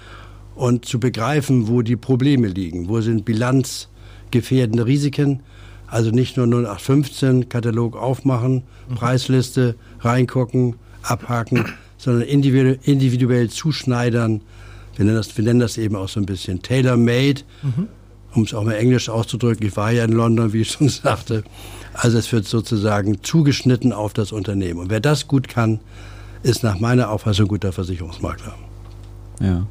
und 0.55 0.85
zu 0.85 0.99
begreifen, 0.99 1.67
wo 1.67 1.81
die 1.81 1.97
Probleme 1.97 2.47
liegen. 2.47 2.87
Wo 2.87 3.01
sind 3.01 3.25
bilanzgefährdende 3.25 4.85
Risiken? 4.85 5.41
Also 5.87 6.11
nicht 6.11 6.37
nur 6.37 6.47
0815 6.47 7.49
Katalog 7.49 7.97
aufmachen, 7.97 8.63
mhm. 8.89 8.95
Preisliste 8.95 9.75
reingucken, 9.99 10.75
abhaken, 11.01 11.65
sondern 11.97 12.23
individuell, 12.23 12.79
individuell 12.83 13.49
zuschneidern. 13.49 14.41
Wir 14.95 15.05
nennen, 15.05 15.17
das, 15.17 15.35
wir 15.35 15.43
nennen 15.43 15.59
das 15.59 15.77
eben 15.77 15.97
auch 15.97 16.07
so 16.07 16.19
ein 16.19 16.25
bisschen 16.25 16.61
tailor-made, 16.61 17.41
mhm. 17.61 17.87
um 18.33 18.43
es 18.43 18.53
auch 18.53 18.63
mal 18.63 18.73
englisch 18.73 19.09
auszudrücken. 19.09 19.67
Ich 19.67 19.75
war 19.75 19.91
ja 19.91 20.05
in 20.05 20.13
London, 20.13 20.53
wie 20.53 20.61
ich 20.61 20.71
schon 20.71 20.87
sagte. 20.89 21.43
Also 21.93 22.17
es 22.17 22.31
wird 22.31 22.45
sozusagen 22.45 23.21
zugeschnitten 23.21 23.93
auf 23.93 24.13
das 24.13 24.31
Unternehmen. 24.31 24.79
Und 24.79 24.89
wer 24.89 24.99
das 24.99 25.27
gut 25.27 25.47
kann, 25.47 25.79
ist 26.43 26.63
nach 26.63 26.79
meiner 26.79 27.09
Auffassung 27.09 27.47
guter 27.47 27.71
Versicherungsmakler. 27.71 28.55
Ja. 29.39 29.65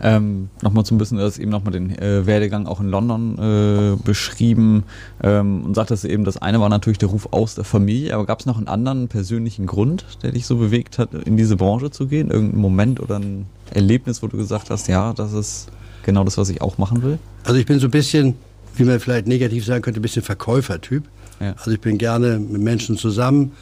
Ähm, 0.00 0.48
nochmal 0.62 0.84
so 0.86 0.94
ein 0.94 0.98
bisschen, 0.98 1.18
du 1.18 1.24
hast 1.24 1.38
eben 1.38 1.50
nochmal 1.50 1.72
den 1.72 1.96
äh, 1.98 2.24
Werdegang 2.26 2.66
auch 2.66 2.80
in 2.80 2.88
London 2.88 3.38
äh, 3.38 3.96
beschrieben 4.02 4.84
ähm, 5.22 5.64
und 5.64 5.74
sagtest 5.74 6.04
eben, 6.04 6.24
das 6.24 6.36
eine 6.38 6.60
war 6.60 6.68
natürlich 6.68 6.98
der 6.98 7.08
Ruf 7.10 7.28
aus 7.32 7.54
der 7.54 7.64
Familie, 7.64 8.14
aber 8.14 8.24
gab 8.24 8.40
es 8.40 8.46
noch 8.46 8.56
einen 8.56 8.68
anderen 8.68 9.08
persönlichen 9.08 9.66
Grund, 9.66 10.06
der 10.22 10.32
dich 10.32 10.46
so 10.46 10.56
bewegt 10.56 10.98
hat, 10.98 11.12
in 11.12 11.36
diese 11.36 11.56
Branche 11.56 11.90
zu 11.90 12.06
gehen? 12.06 12.30
Irgendein 12.30 12.60
Moment 12.60 13.00
oder 13.00 13.18
ein 13.18 13.46
Erlebnis, 13.70 14.22
wo 14.22 14.28
du 14.28 14.36
gesagt 14.36 14.70
hast, 14.70 14.88
ja, 14.88 15.12
das 15.12 15.32
ist 15.32 15.68
genau 16.02 16.24
das, 16.24 16.38
was 16.38 16.48
ich 16.48 16.62
auch 16.62 16.78
machen 16.78 17.02
will? 17.02 17.18
Also 17.44 17.58
ich 17.58 17.66
bin 17.66 17.78
so 17.80 17.88
ein 17.88 17.90
bisschen, 17.90 18.34
wie 18.76 18.84
man 18.84 19.00
vielleicht 19.00 19.26
negativ 19.26 19.64
sagen 19.64 19.82
könnte, 19.82 20.00
ein 20.00 20.02
bisschen 20.02 20.22
Verkäufertyp. 20.22 21.04
Ja. 21.40 21.54
Also 21.58 21.70
ich 21.70 21.80
bin 21.80 21.98
gerne 21.98 22.38
mit 22.38 22.60
Menschen 22.60 22.96
zusammen, 22.96 23.52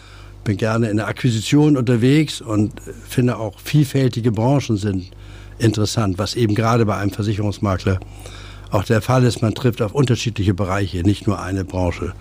bin 0.44 0.56
gerne 0.56 0.88
in 0.88 0.96
der 0.96 1.08
Akquisition 1.08 1.76
unterwegs 1.76 2.40
und 2.40 2.72
finde 3.08 3.38
auch 3.38 3.58
vielfältige 3.60 4.32
Branchen 4.32 4.76
sind 4.76 5.10
interessant, 5.58 6.18
was 6.18 6.34
eben 6.34 6.54
gerade 6.54 6.86
bei 6.86 6.96
einem 6.96 7.10
Versicherungsmakler 7.10 8.00
auch 8.70 8.84
der 8.84 9.00
Fall 9.00 9.24
ist. 9.24 9.42
Man 9.42 9.54
trifft 9.54 9.82
auf 9.82 9.94
unterschiedliche 9.94 10.54
Bereiche, 10.54 11.02
nicht 11.02 11.26
nur 11.26 11.40
eine 11.40 11.64
Branche. 11.64 12.12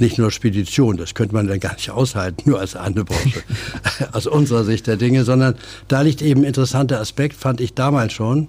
Nicht 0.00 0.16
nur 0.16 0.30
Spedition, 0.30 0.96
das 0.96 1.14
könnte 1.14 1.34
man 1.34 1.48
dann 1.48 1.58
gar 1.58 1.74
nicht 1.74 1.90
aushalten, 1.90 2.48
nur 2.48 2.60
als 2.60 2.76
eine 2.76 3.04
Branche, 3.04 3.42
aus 4.12 4.28
unserer 4.28 4.62
Sicht 4.62 4.86
der 4.86 4.96
Dinge, 4.96 5.24
sondern 5.24 5.56
da 5.88 6.02
liegt 6.02 6.22
eben 6.22 6.42
ein 6.42 6.44
interessanter 6.44 7.00
Aspekt, 7.00 7.36
fand 7.36 7.60
ich 7.60 7.74
damals 7.74 8.12
schon. 8.12 8.46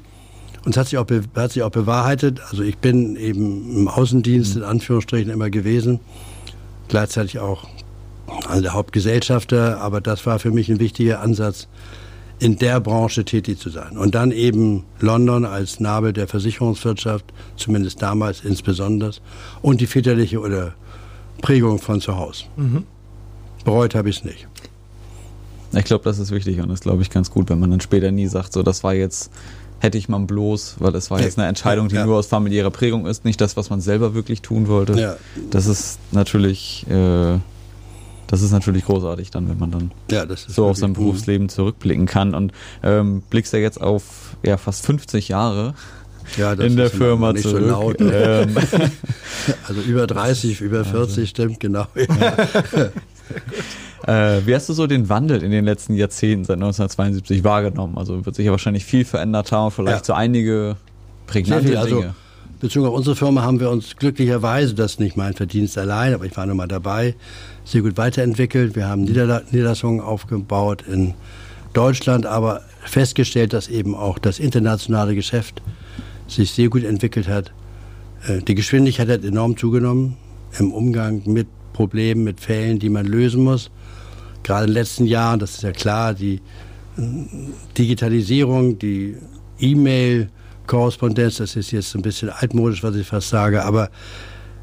Und 0.65 0.71
es 0.71 0.77
hat 0.77 0.87
sich, 0.87 0.97
auch 0.97 1.07
hat 1.35 1.51
sich 1.51 1.63
auch 1.63 1.71
bewahrheitet. 1.71 2.41
Also 2.49 2.63
ich 2.63 2.77
bin 2.77 3.15
eben 3.15 3.77
im 3.77 3.87
Außendienst 3.87 4.57
in 4.57 4.63
Anführungsstrichen 4.63 5.31
immer 5.31 5.49
gewesen 5.49 5.99
gleichzeitig 6.89 7.39
auch 7.39 7.69
also 8.47 8.61
der 8.61 8.73
Hauptgesellschafter, 8.73 9.79
aber 9.79 10.01
das 10.01 10.25
war 10.25 10.39
für 10.39 10.51
mich 10.51 10.69
ein 10.69 10.79
wichtiger 10.79 11.21
Ansatz, 11.21 11.67
in 12.39 12.57
der 12.57 12.79
Branche 12.79 13.25
tätig 13.25 13.59
zu 13.59 13.69
sein. 13.69 13.97
Und 13.97 14.15
dann 14.15 14.31
eben 14.31 14.85
London 14.99 15.45
als 15.45 15.79
Nabel 15.79 16.13
der 16.13 16.27
Versicherungswirtschaft, 16.27 17.25
zumindest 17.57 18.01
damals 18.01 18.41
insbesondere, 18.41 19.11
und 19.61 19.81
die 19.81 19.87
väterliche 19.87 20.39
oder 20.39 20.73
Prägung 21.41 21.79
von 21.79 22.01
zu 22.01 22.17
Hause. 22.17 22.45
Mhm. 22.55 22.83
Bereut 23.65 23.93
habe 23.95 24.09
ich 24.09 24.19
es 24.19 24.23
nicht. 24.23 24.47
Ich 25.73 25.83
glaube, 25.85 26.03
das 26.03 26.17
ist 26.17 26.31
wichtig 26.31 26.59
und 26.61 26.69
das 26.69 26.79
glaube 26.79 27.01
ich 27.01 27.09
ganz 27.09 27.29
gut, 27.29 27.49
wenn 27.49 27.59
man 27.59 27.71
dann 27.71 27.81
später 27.81 28.09
nie 28.11 28.27
sagt, 28.27 28.53
so 28.53 28.63
das 28.63 28.83
war 28.83 28.93
jetzt 28.93 29.31
hätte 29.79 29.98
ich 29.98 30.09
man 30.09 30.27
bloß, 30.27 30.75
weil 30.79 30.91
das 30.91 31.09
war 31.09 31.21
jetzt 31.21 31.38
eine 31.38 31.48
Entscheidung, 31.48 31.89
die 31.89 31.95
ja. 31.95 32.05
nur 32.05 32.17
aus 32.17 32.27
familiärer 32.27 32.71
Prägung 32.71 33.05
ist, 33.05 33.25
nicht 33.25 33.39
das, 33.41 33.57
was 33.57 33.69
man 33.69 33.81
selber 33.81 34.13
wirklich 34.13 34.41
tun 34.41 34.67
wollte. 34.67 35.00
Ja. 35.00 35.15
Das 35.50 35.65
ist 35.67 36.00
natürlich, 36.12 36.86
äh, 36.89 37.38
das 38.27 38.41
ist 38.41 38.51
natürlich 38.51 38.86
großartig 38.86 39.31
dann, 39.31 39.50
wenn 39.50 39.57
man 39.57 39.71
dann 39.71 39.91
ja, 40.12 40.25
so 40.36 40.67
auf 40.67 40.77
sein 40.77 40.93
Berufsleben 40.93 41.50
zurückblicken 41.50 42.05
kann 42.05 42.36
und 42.36 42.51
ähm, 42.83 43.24
blickst 43.29 43.53
ja 43.53 43.59
jetzt 43.59 43.81
auf 43.81 44.36
ja, 44.43 44.57
fast 44.57 44.86
50 44.86 45.29
Jahre 45.29 45.74
ja, 46.38 46.53
in 46.53 46.75
der 46.75 46.89
Firma 46.89 47.33
nicht 47.33 47.43
zurück. 47.43 47.63
So 47.63 47.67
laut, 47.67 47.98
ähm. 48.00 48.55
also 49.67 49.81
über 49.81 50.05
30, 50.07 50.62
über 50.62 50.86
40 50.86 50.93
also. 51.17 51.25
stimmt, 51.25 51.59
genau. 51.59 51.88
Äh, 54.08 54.46
wie 54.46 54.56
hast 54.56 54.70
du 54.70 54.74
so 54.74 54.88
den 54.88 55.10
Wandel 55.10 55.44
in 55.44 55.51
den 55.51 55.65
letzten 55.65 55.94
Jahrzehnten 55.94 56.46
seit 56.46 56.56
1972 56.56 57.44
wahrgenommen? 57.44 57.98
Also 57.98 58.25
wird 58.25 58.36
sich 58.36 58.46
ja 58.46 58.51
wahrscheinlich 58.51 58.86
viel 58.86 59.06
verändert 59.06 59.51
haben, 59.51 59.72
vielleicht 59.72 60.00
ja. 60.00 60.03
so 60.06 60.13
einige 60.13 60.77
prägnante 61.27 61.68
viel, 61.68 61.77
also, 61.77 62.01
Dinge. 62.01 62.15
Bezogen 62.60 62.88
auf 62.88 62.94
unsere 62.94 63.15
Firma 63.15 63.41
haben 63.41 63.62
wir 63.62 63.70
uns 63.70 63.96
glücklicherweise, 63.96 64.74
das 64.74 64.94
ist 64.94 65.00
nicht 65.00 65.15
mein 65.15 65.34
Verdienst 65.34 65.77
allein, 65.77 66.13
aber 66.13 66.25
ich 66.25 66.36
war 66.36 66.46
noch 66.46 66.56
mal 66.56 66.68
dabei, 66.68 67.15
sehr 67.63 67.82
gut 67.82 67.96
weiterentwickelt. 67.96 68.75
Wir 68.75 68.88
haben 68.88 69.03
Niederla 69.03 69.44
Niederlassungen 69.51 70.01
aufgebaut 70.01 70.84
in 70.86 71.13
Deutschland, 71.72 72.25
aber 72.25 72.62
festgestellt, 72.84 73.53
dass 73.53 73.70
eben 73.70 73.96
auch 73.96 74.20
das 74.20 74.39
internationale 74.39 75.15
Geschäft 75.15 75.62
sich 76.27 76.51
sehr 76.51 76.68
gut 76.68 76.84
entwickelt 76.84 77.29
hat. 77.29 77.53
Äh, 78.27 78.41
die 78.41 78.56
Geschwindigkeit 78.56 79.08
hat 79.08 79.24
enorm 79.24 79.56
zugenommen 79.56 80.18
im 80.58 80.74
Umgang 80.74 81.22
mit 81.25 81.48
Problemen, 81.72 82.25
mit 82.25 82.41
Fällen, 82.41 82.79
die 82.79 82.89
man 82.89 83.06
lösen 83.06 83.44
muss. 83.44 83.72
Gerade 84.43 84.65
in 84.65 84.72
den 84.72 84.74
letzten 84.75 85.05
Jahren, 85.05 85.39
das 85.39 85.55
ist 85.55 85.63
ja 85.63 85.72
klar, 85.72 86.13
die 86.13 86.41
äh, 86.98 87.01
Digitalisierung, 87.77 88.79
die 88.79 89.17
E-Mail-Korrespondenz, 89.60 91.38
das 91.38 91.55
ist 91.55 91.72
jetzt 91.72 91.96
ein 91.96 92.01
bisschen 92.01 92.29
altmodisch, 92.29 92.84
was 92.84 92.96
ich 92.96 93.08
fast 93.08 93.29
sage, 93.29 93.63
aber 93.63 93.89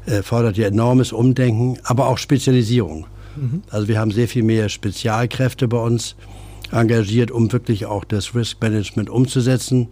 äh, 0.05 0.23
fordert 0.23 0.57
ja 0.57 0.67
enormes 0.67 1.11
Umdenken, 1.11 1.77
aber 1.83 2.07
auch 2.07 2.17
Spezialisierung. 2.17 3.05
Mhm. 3.35 3.63
Also 3.69 3.87
wir 3.87 3.99
haben 3.99 4.11
sehr 4.11 4.27
viel 4.27 4.43
mehr 4.43 4.69
Spezialkräfte 4.69 5.67
bei 5.67 5.77
uns 5.77 6.15
engagiert, 6.71 7.31
um 7.31 7.51
wirklich 7.51 7.85
auch 7.85 8.03
das 8.03 8.35
Risk 8.35 8.61
Management 8.61 9.09
umzusetzen, 9.09 9.89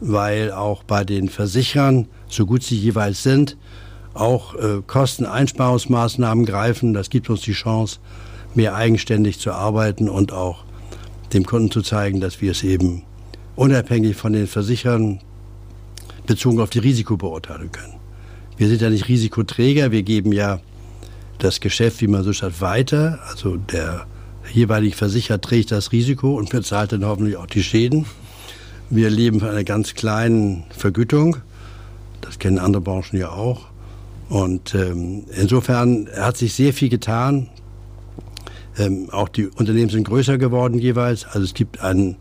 weil 0.00 0.52
auch 0.52 0.82
bei 0.84 1.04
den 1.04 1.28
Versicherern, 1.28 2.06
so 2.28 2.46
gut 2.46 2.62
sie 2.62 2.76
jeweils 2.76 3.22
sind, 3.22 3.56
auch 4.14 4.54
äh, 4.54 4.82
Kosteneinsparungsmaßnahmen 4.86 6.44
greifen. 6.44 6.94
Das 6.94 7.10
gibt 7.10 7.28
uns 7.30 7.42
die 7.42 7.52
Chance, 7.52 7.98
mehr 8.56 8.74
eigenständig 8.74 9.38
zu 9.38 9.52
arbeiten 9.52 10.08
und 10.08 10.32
auch 10.32 10.64
dem 11.32 11.44
Kunden 11.44 11.70
zu 11.70 11.82
zeigen, 11.82 12.20
dass 12.20 12.40
wir 12.40 12.52
es 12.52 12.62
eben 12.62 13.02
unabhängig 13.56 14.16
von 14.16 14.32
den 14.32 14.46
Versicherern 14.46 15.20
bezogen 16.26 16.60
auf 16.60 16.70
die 16.70 16.78
Risiko 16.78 17.16
beurteilen 17.16 17.70
können. 17.72 17.94
Wir 18.56 18.68
sind 18.68 18.82
ja 18.82 18.90
nicht 18.90 19.08
Risikoträger, 19.08 19.92
wir 19.92 20.02
geben 20.02 20.32
ja 20.32 20.60
das 21.38 21.60
Geschäft, 21.60 22.00
wie 22.00 22.06
man 22.06 22.22
so 22.22 22.32
sagt, 22.32 22.60
weiter. 22.60 23.18
Also 23.28 23.56
der 23.56 24.06
jeweilige 24.52 24.96
Versicherer 24.96 25.40
trägt 25.40 25.70
das 25.72 25.92
Risiko 25.92 26.36
und 26.36 26.50
bezahlt 26.50 26.92
dann 26.92 27.04
hoffentlich 27.04 27.36
auch 27.36 27.46
die 27.46 27.62
Schäden. 27.62 28.06
Wir 28.88 29.10
leben 29.10 29.40
von 29.40 29.50
einer 29.50 29.64
ganz 29.64 29.94
kleinen 29.94 30.64
Vergütung. 30.70 31.38
Das 32.20 32.38
kennen 32.38 32.58
andere 32.58 32.80
Branchen 32.80 33.18
ja 33.18 33.30
auch. 33.30 33.66
Und 34.28 34.74
ähm, 34.74 35.24
insofern 35.36 36.08
hat 36.16 36.36
sich 36.36 36.54
sehr 36.54 36.72
viel 36.72 36.88
getan. 36.88 37.48
Ähm, 38.78 39.08
auch 39.10 39.28
die 39.28 39.46
Unternehmen 39.46 39.90
sind 39.90 40.04
größer 40.04 40.38
geworden 40.38 40.78
jeweils. 40.78 41.24
Also 41.24 41.42
es 41.42 41.54
gibt 41.54 41.80
einen 41.80 42.16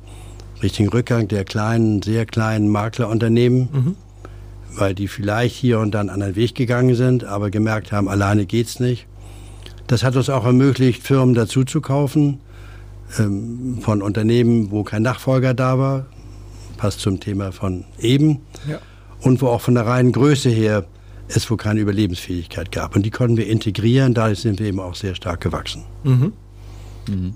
richtigen 0.62 0.90
Rückgang 0.90 1.28
der 1.28 1.44
kleinen, 1.44 2.02
sehr 2.02 2.26
kleinen 2.26 2.70
Maklerunternehmen, 2.70 3.70
mhm. 3.72 3.96
weil 4.76 4.96
die 4.96 5.08
vielleicht 5.08 5.56
hier 5.56 5.80
und 5.80 5.92
dann 5.92 6.10
an 6.10 6.22
einen 6.22 6.36
Weg 6.36 6.56
gegangen 6.56 6.96
sind, 6.96 7.24
aber 7.24 7.50
gemerkt 7.50 7.92
haben, 7.92 8.08
alleine 8.08 8.46
geht's 8.46 8.80
nicht. 8.80 9.08
Das 9.88 10.04
hat 10.04 10.16
uns 10.16 10.30
auch 10.30 10.46
ermöglicht, 10.46 11.04
Firmen 11.04 11.36
dazu 11.36 11.64
zu 11.64 11.82
kaufen 11.82 12.40
ähm, 13.20 13.80
von 13.82 14.02
Unternehmen, 14.02 14.72
wo 14.72 14.84
kein 14.84 15.04
Nachfolger 15.04 15.54
da 15.54 15.78
war. 15.78 16.06
Passt 16.78 17.02
zum 17.02 17.20
Thema 17.20 17.52
von 17.52 17.86
eben. 18.00 18.42
Ja. 18.68 18.80
Und 19.22 19.42
wo 19.42 19.48
auch 19.48 19.62
von 19.62 19.76
der 19.76 19.86
reinen 19.86 20.12
Größe 20.12 20.50
her 20.50 20.86
es 21.28 21.50
wo 21.50 21.58
keine 21.58 21.80
Überlebensfähigkeit 21.80 22.72
gab. 22.72 22.96
Und 22.96 23.04
die 23.04 23.12
konnten 23.12 23.38
wir 23.38 23.48
integrieren, 23.48 24.14
dadurch 24.14 24.40
sind 24.40 24.60
wir 24.60 24.68
eben 24.68 24.80
auch 24.80 24.96
sehr 24.96 25.16
stark 25.16 25.42
gewachsen. 25.42 25.84
Mhm. 26.04 26.34
Mhm. 27.08 27.34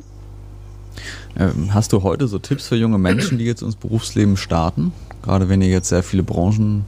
Ähm, 1.38 1.74
hast 1.74 1.94
du 1.94 2.04
heute 2.04 2.28
so 2.28 2.40
Tipps 2.40 2.68
für 2.68 2.76
junge 2.76 2.98
Menschen, 2.98 3.38
die 3.38 3.46
jetzt 3.46 3.62
ins 3.62 3.76
Berufsleben 3.76 4.38
starten? 4.38 4.92
Gerade 5.24 5.50
wenn 5.50 5.62
ihr 5.62 5.70
jetzt 5.70 5.90
sehr 5.90 6.04
viele 6.04 6.24
Branchen 6.24 6.86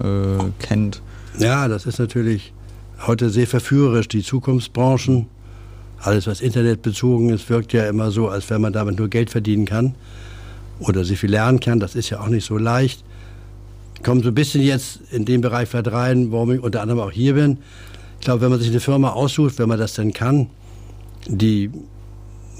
äh, 0.00 0.44
kennt. 0.58 1.02
Ja, 1.38 1.68
das 1.68 1.86
ist 1.86 1.98
natürlich 1.98 2.52
heute 3.06 3.30
sehr 3.30 3.46
verführerisch, 3.46 4.08
die 4.08 4.22
Zukunftsbranchen. 4.22 5.26
Alles, 5.98 6.26
was 6.26 6.40
internetbezogen 6.40 7.30
ist, 7.30 7.48
wirkt 7.48 7.72
ja 7.72 7.86
immer 7.86 8.10
so, 8.10 8.28
als 8.28 8.50
wenn 8.50 8.60
man 8.60 8.72
damit 8.72 8.98
nur 8.98 9.08
Geld 9.08 9.30
verdienen 9.30 9.64
kann 9.64 9.94
oder 10.80 11.04
sehr 11.04 11.16
viel 11.16 11.30
lernen 11.30 11.60
kann. 11.60 11.80
Das 11.80 11.94
ist 11.94 12.10
ja 12.10 12.20
auch 12.20 12.28
nicht 12.28 12.44
so 12.44 12.58
leicht. 12.58 13.04
Ich 13.96 14.02
komme 14.02 14.22
so 14.22 14.28
ein 14.28 14.34
bisschen 14.34 14.62
jetzt 14.62 15.00
in 15.12 15.24
den 15.24 15.40
Bereich 15.40 15.68
vielleicht 15.68 15.92
rein, 15.92 16.32
warum 16.32 16.50
ich 16.52 16.60
unter 16.60 16.82
anderem 16.82 17.00
auch 17.00 17.12
hier 17.12 17.34
bin. 17.34 17.58
Ich 18.18 18.24
glaube, 18.24 18.40
wenn 18.40 18.50
man 18.50 18.58
sich 18.58 18.70
eine 18.70 18.80
Firma 18.80 19.10
aussucht, 19.10 19.58
wenn 19.58 19.68
man 19.68 19.78
das 19.78 19.94
denn 19.94 20.12
kann, 20.12 20.48
die 21.28 21.70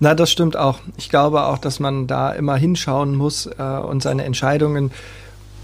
na, 0.00 0.14
das 0.14 0.30
stimmt 0.30 0.56
auch. 0.56 0.80
Ich 0.96 1.08
glaube 1.08 1.44
auch, 1.44 1.58
dass 1.58 1.80
man 1.80 2.06
da 2.06 2.32
immer 2.32 2.56
hinschauen 2.56 3.14
muss 3.14 3.46
äh, 3.46 3.62
und 3.62 4.02
seine 4.02 4.24
Entscheidungen 4.24 4.90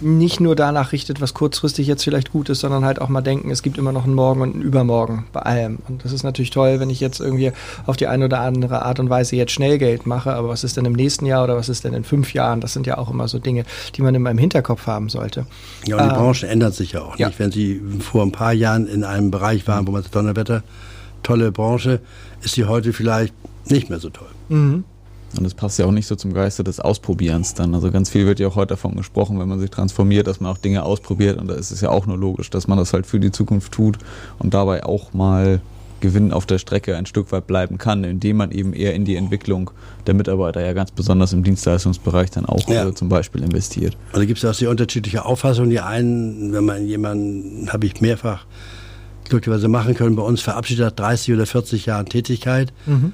nicht 0.00 0.40
nur 0.40 0.56
danach 0.56 0.92
richtet, 0.92 1.20
was 1.20 1.34
kurzfristig 1.34 1.86
jetzt 1.86 2.04
vielleicht 2.04 2.32
gut 2.32 2.48
ist, 2.48 2.60
sondern 2.60 2.84
halt 2.84 3.00
auch 3.00 3.08
mal 3.08 3.20
denken, 3.20 3.50
es 3.50 3.62
gibt 3.62 3.78
immer 3.78 3.92
noch 3.92 4.04
einen 4.04 4.14
Morgen 4.14 4.40
und 4.40 4.54
einen 4.54 4.62
Übermorgen 4.62 5.26
bei 5.32 5.40
allem. 5.40 5.78
Und 5.88 6.04
das 6.04 6.12
ist 6.12 6.22
natürlich 6.22 6.50
toll, 6.50 6.80
wenn 6.80 6.90
ich 6.90 7.00
jetzt 7.00 7.20
irgendwie 7.20 7.52
auf 7.86 7.96
die 7.96 8.06
eine 8.06 8.26
oder 8.26 8.40
andere 8.40 8.82
Art 8.82 9.00
und 9.00 9.10
Weise 9.10 9.36
jetzt 9.36 9.52
schnell 9.52 9.78
Geld 9.78 10.06
mache, 10.06 10.32
aber 10.32 10.48
was 10.48 10.64
ist 10.64 10.76
denn 10.76 10.84
im 10.84 10.94
nächsten 10.94 11.26
Jahr 11.26 11.44
oder 11.44 11.56
was 11.56 11.68
ist 11.68 11.84
denn 11.84 11.94
in 11.94 12.04
fünf 12.04 12.34
Jahren? 12.34 12.60
Das 12.60 12.72
sind 12.72 12.86
ja 12.86 12.98
auch 12.98 13.10
immer 13.10 13.28
so 13.28 13.38
Dinge, 13.38 13.64
die 13.94 14.02
man 14.02 14.14
in 14.14 14.22
meinem 14.22 14.38
Hinterkopf 14.38 14.86
haben 14.86 15.08
sollte. 15.08 15.46
Ja, 15.86 15.96
und 15.96 16.04
die 16.04 16.08
ähm, 16.08 16.14
Branche 16.16 16.48
ändert 16.48 16.74
sich 16.74 16.92
ja 16.92 17.02
auch 17.02 17.18
ja. 17.18 17.28
nicht. 17.28 17.38
Wenn 17.38 17.52
Sie 17.52 17.80
vor 18.00 18.22
ein 18.22 18.32
paar 18.32 18.52
Jahren 18.52 18.86
in 18.86 19.04
einem 19.04 19.30
Bereich 19.30 19.66
waren, 19.68 19.86
wo 19.86 19.92
man 19.92 20.02
sagt, 20.02 20.14
Donnerwetter, 20.14 20.62
tolle 21.22 21.52
Branche, 21.52 22.00
ist 22.42 22.54
sie 22.54 22.64
heute 22.64 22.92
vielleicht 22.92 23.34
nicht 23.66 23.90
mehr 23.90 24.00
so 24.00 24.10
toll. 24.10 24.28
Mhm. 24.48 24.84
Und 25.36 25.44
das 25.44 25.54
passt 25.54 25.78
ja 25.78 25.86
auch 25.86 25.92
nicht 25.92 26.06
so 26.06 26.16
zum 26.16 26.32
Geiste 26.32 26.64
des 26.64 26.80
Ausprobierens 26.80 27.54
dann. 27.54 27.74
Also 27.74 27.90
ganz 27.90 28.10
viel 28.10 28.26
wird 28.26 28.40
ja 28.40 28.48
auch 28.48 28.56
heute 28.56 28.70
davon 28.70 28.96
gesprochen, 28.96 29.38
wenn 29.38 29.48
man 29.48 29.60
sich 29.60 29.70
transformiert, 29.70 30.26
dass 30.26 30.40
man 30.40 30.50
auch 30.50 30.58
Dinge 30.58 30.82
ausprobiert. 30.82 31.38
Und 31.38 31.48
da 31.48 31.54
ist 31.54 31.70
es 31.70 31.80
ja 31.80 31.90
auch 31.90 32.06
nur 32.06 32.18
logisch, 32.18 32.50
dass 32.50 32.66
man 32.66 32.78
das 32.78 32.92
halt 32.92 33.06
für 33.06 33.20
die 33.20 33.30
Zukunft 33.30 33.72
tut 33.72 33.98
und 34.38 34.54
dabei 34.54 34.84
auch 34.84 35.12
mal 35.12 35.60
Gewinn 36.00 36.32
auf 36.32 36.46
der 36.46 36.58
Strecke 36.58 36.96
ein 36.96 37.06
Stück 37.06 37.30
weit 37.30 37.46
bleiben 37.46 37.78
kann, 37.78 38.04
indem 38.04 38.38
man 38.38 38.50
eben 38.50 38.72
eher 38.72 38.94
in 38.94 39.04
die 39.04 39.16
Entwicklung 39.16 39.70
der 40.06 40.14
Mitarbeiter 40.14 40.64
ja 40.64 40.72
ganz 40.72 40.90
besonders 40.90 41.32
im 41.32 41.44
Dienstleistungsbereich 41.44 42.30
dann 42.30 42.46
auch 42.46 42.68
ja. 42.68 42.88
äh, 42.88 42.94
zum 42.94 43.08
Beispiel 43.08 43.42
investiert. 43.42 43.96
Und 44.12 44.20
da 44.20 44.24
gibt 44.24 44.38
es 44.38 44.44
auch 44.44 44.54
sehr 44.54 44.70
unterschiedliche 44.70 45.24
Auffassungen. 45.24 45.70
Die 45.70 45.80
einen, 45.80 46.52
wenn 46.52 46.64
man 46.64 46.86
jemanden, 46.86 47.70
habe 47.72 47.86
ich 47.86 48.00
mehrfach 48.00 48.46
glücklicherweise 49.28 49.68
machen 49.68 49.94
können, 49.94 50.16
bei 50.16 50.22
uns 50.22 50.40
verabschiedet 50.40 50.86
hat, 50.86 50.98
30 50.98 51.34
oder 51.34 51.46
40 51.46 51.86
Jahre 51.86 52.04
Tätigkeit. 52.06 52.72
Mhm 52.86 53.12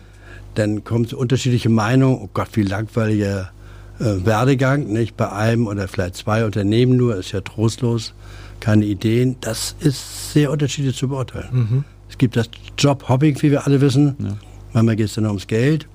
dann 0.58 0.84
kommt 0.84 1.12
unterschiedliche 1.12 1.68
Meinungen, 1.68 2.18
oh 2.22 2.28
Gott, 2.32 2.48
wie 2.54 2.62
langweiliger 2.62 3.50
äh, 3.98 4.24
Werdegang, 4.24 4.92
nicht 4.92 5.16
bei 5.16 5.30
einem 5.30 5.66
oder 5.66 5.88
vielleicht 5.88 6.16
zwei 6.16 6.44
Unternehmen 6.44 6.96
nur, 6.96 7.16
ist 7.16 7.32
ja 7.32 7.40
trostlos, 7.40 8.14
keine 8.60 8.84
Ideen. 8.84 9.36
Das 9.40 9.76
ist 9.80 10.32
sehr 10.32 10.50
unterschiedlich 10.50 10.96
zu 10.96 11.08
beurteilen. 11.08 11.48
Mhm. 11.52 11.84
Es 12.08 12.18
gibt 12.18 12.36
das 12.36 12.48
Job-Hopping, 12.78 13.40
wie 13.42 13.50
wir 13.50 13.66
alle 13.66 13.80
wissen. 13.80 14.16
Ja. 14.18 14.36
Manchmal 14.72 14.96
geht 14.96 15.06
es 15.06 15.14
dann 15.14 15.26
ums 15.26 15.46
Geld. 15.46 15.86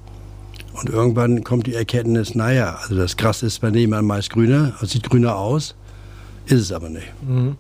Und 0.74 0.90
irgendwann 0.90 1.44
kommt 1.44 1.68
die 1.68 1.76
Erkenntnis, 1.76 2.34
naja, 2.34 2.80
also 2.82 2.96
das 2.96 3.18
Gras 3.18 3.44
ist 3.44 3.60
bei 3.60 3.72
nebenan 3.72 4.06
meist 4.06 4.30
grüner, 4.30 4.74
es 4.82 4.92
sieht 4.92 5.10
grüner 5.10 5.36
aus, 5.36 5.76
ist 6.46 6.62
es 6.62 6.72
aber 6.72 6.90
nicht. 6.90 7.12
Mhm. 7.28 7.58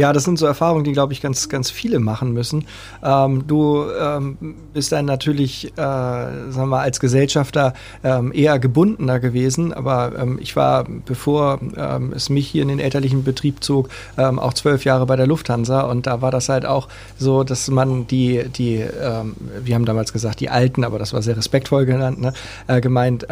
Ja, 0.00 0.14
das 0.14 0.24
sind 0.24 0.38
so 0.38 0.46
Erfahrungen, 0.46 0.82
die, 0.84 0.92
glaube 0.92 1.12
ich, 1.12 1.20
ganz, 1.20 1.50
ganz 1.50 1.70
viele 1.70 1.98
machen 1.98 2.32
müssen. 2.32 2.64
Ähm, 3.04 3.46
du 3.46 3.84
ähm, 4.00 4.38
bist 4.72 4.92
dann 4.92 5.04
natürlich, 5.04 5.66
äh, 5.72 5.76
sagen 5.76 6.54
wir 6.54 6.64
mal, 6.64 6.80
als 6.80 7.00
Gesellschafter 7.00 7.74
ähm, 8.02 8.32
eher 8.32 8.58
gebundener 8.58 9.20
gewesen, 9.20 9.74
aber 9.74 10.12
ähm, 10.18 10.38
ich 10.40 10.56
war, 10.56 10.86
bevor 11.04 11.60
ähm, 11.76 12.14
es 12.16 12.30
mich 12.30 12.48
hier 12.48 12.62
in 12.62 12.68
den 12.68 12.78
elterlichen 12.78 13.24
Betrieb 13.24 13.62
zog, 13.62 13.90
ähm, 14.16 14.38
auch 14.38 14.54
zwölf 14.54 14.86
Jahre 14.86 15.04
bei 15.04 15.16
der 15.16 15.26
Lufthansa 15.26 15.82
und 15.82 16.06
da 16.06 16.22
war 16.22 16.30
das 16.30 16.48
halt 16.48 16.64
auch 16.64 16.88
so, 17.18 17.44
dass 17.44 17.68
man 17.68 18.06
die, 18.06 18.48
die 18.48 18.82
wir 19.62 19.74
haben 19.74 19.84
damals 19.84 20.14
gesagt, 20.14 20.40
die 20.40 20.48
Alten, 20.48 20.82
aber 20.82 20.98
das 20.98 21.12
war 21.12 21.20
sehr 21.20 21.36
respektvoll 21.36 21.84
genannt, 21.84 22.22
ne, 22.22 22.32
äh, 22.68 22.80
gemeint, 22.80 23.26